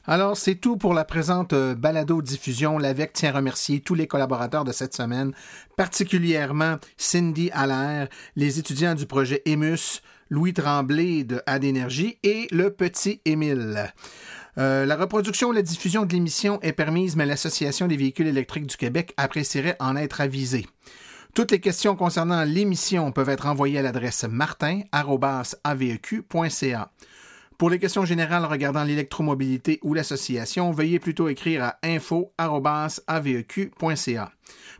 Alors, 0.07 0.39
c'est 0.39 0.55
tout 0.55 0.79
pour 0.79 0.95
la 0.95 1.05
présente 1.05 1.53
euh, 1.53 1.75
balado-diffusion. 1.75 2.79
L'AVEC 2.79 3.13
tient 3.13 3.35
à 3.35 3.37
remercier 3.37 3.81
tous 3.81 3.95
les 3.95 4.07
collaborateurs 4.07 4.65
de 4.65 4.73
cette 4.73 4.95
semaine, 4.95 5.33
particulièrement 5.77 6.77
Cindy 6.97 7.51
Allaire, 7.53 8.09
les 8.35 8.59
étudiants 8.59 8.95
du 8.95 9.05
projet 9.05 9.43
EMUS, 9.45 10.01
Louis 10.31 10.53
Tremblay 10.53 11.25
de 11.25 11.43
Adénergie 11.47 12.19
et 12.23 12.47
le 12.51 12.71
petit 12.71 13.21
Émile. 13.25 13.93
Euh, 14.59 14.87
la 14.87 14.97
reproduction 14.97 15.49
ou 15.49 15.53
la 15.53 15.63
diffusion 15.63 16.07
de 16.07 16.13
l'émission 16.13 16.59
est 16.63 16.73
permise, 16.73 17.17
mais 17.17 17.27
l'Association 17.27 17.87
des 17.87 17.97
véhicules 17.97 18.27
électriques 18.27 18.67
du 18.67 18.77
Québec 18.77 19.15
apprécierait 19.17 19.77
en 19.81 19.97
être 19.97 20.21
avisée. 20.21 20.67
Toutes 21.35 21.51
les 21.51 21.61
questions 21.61 21.97
concernant 21.97 22.45
l'émission 22.45 23.13
peuvent 23.13 23.29
être 23.29 23.47
envoyées 23.47 23.79
à 23.79 23.83
l'adresse 23.83 24.25
martin.aveq.ca. 24.25 26.91
Pour 27.59 27.71
les 27.71 27.79
questions 27.79 28.05
générales 28.05 28.45
regardant 28.45 28.85
l'électromobilité 28.85 29.79
ou 29.83 29.95
l'association, 29.95 30.73
veuillez 30.73 30.99
plutôt 30.99 31.29
écrire 31.29 31.65
à 31.65 31.79
info.aveq.ca. 31.83 32.33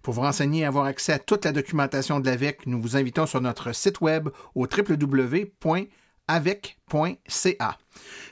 Pour 0.03 0.13
vous 0.13 0.21
renseigner 0.21 0.61
et 0.61 0.67
avoir 0.67 0.85
accès 0.85 1.15
à 1.15 1.19
toute 1.19 1.47
la 1.47 1.53
documentation 1.53 2.21
de 2.21 2.27
l'AVEC, 2.27 2.67
nous 2.67 2.79
vous 2.79 2.99
invitons 2.99 3.25
sur 3.25 3.41
notre 3.41 3.75
site 3.75 4.03
web 4.03 4.29
au 4.55 4.67
www.avec.ca. 6.29 7.79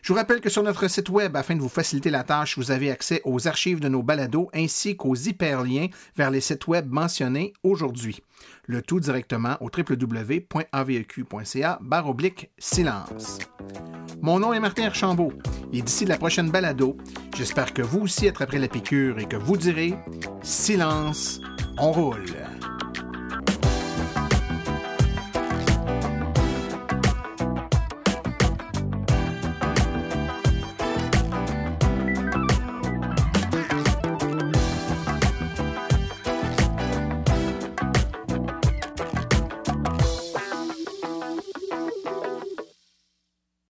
Je 0.03 0.13
vous 0.13 0.19
rappelle 0.19 0.41
que 0.41 0.51
sur 0.51 0.63
notre 0.63 0.89
site 0.89 1.09
web, 1.09 1.35
afin 1.37 1.57
de 1.57 1.61
vous 1.61 1.69
faciliter 1.69 2.11
la 2.11 2.25
tâche, 2.25 2.59
vous 2.59 2.71
avez 2.71 2.91
accès 2.91 3.23
aux 3.25 3.49
archives 3.49 3.81
de 3.81 3.89
nos 3.89 4.03
balados 4.03 4.51
ainsi 4.53 4.97
qu'aux 4.97 5.15
hyperliens 5.15 5.87
vers 6.17 6.31
les 6.31 6.41
sites 6.41 6.67
web 6.67 6.91
mentionnés 6.91 7.55
aujourd'hui. 7.63 8.21
Le 8.67 8.83
tout 8.83 9.01
directement 9.01 9.57
au 9.61 9.71
www.aveq.ca 9.75 10.19
oblique 12.05 12.51
silence. 12.59 13.39
Mon 14.21 14.39
nom 14.39 14.53
est 14.53 14.61
Martin 14.61 14.85
Archambault 14.85 15.33
et 15.73 15.81
d'ici 15.81 16.05
la 16.05 16.19
prochaine 16.19 16.51
balado, 16.51 16.99
j'espère 17.37 17.73
que 17.73 17.83
vous 17.83 18.01
aussi 18.01 18.29
attraperez 18.29 18.59
la 18.59 18.69
piqûre 18.69 19.19
et 19.19 19.27
que 19.27 19.37
vous 19.37 19.57
direz 19.57 19.95
silence, 20.43 21.41
on 21.79 21.91
roule. 21.93 22.25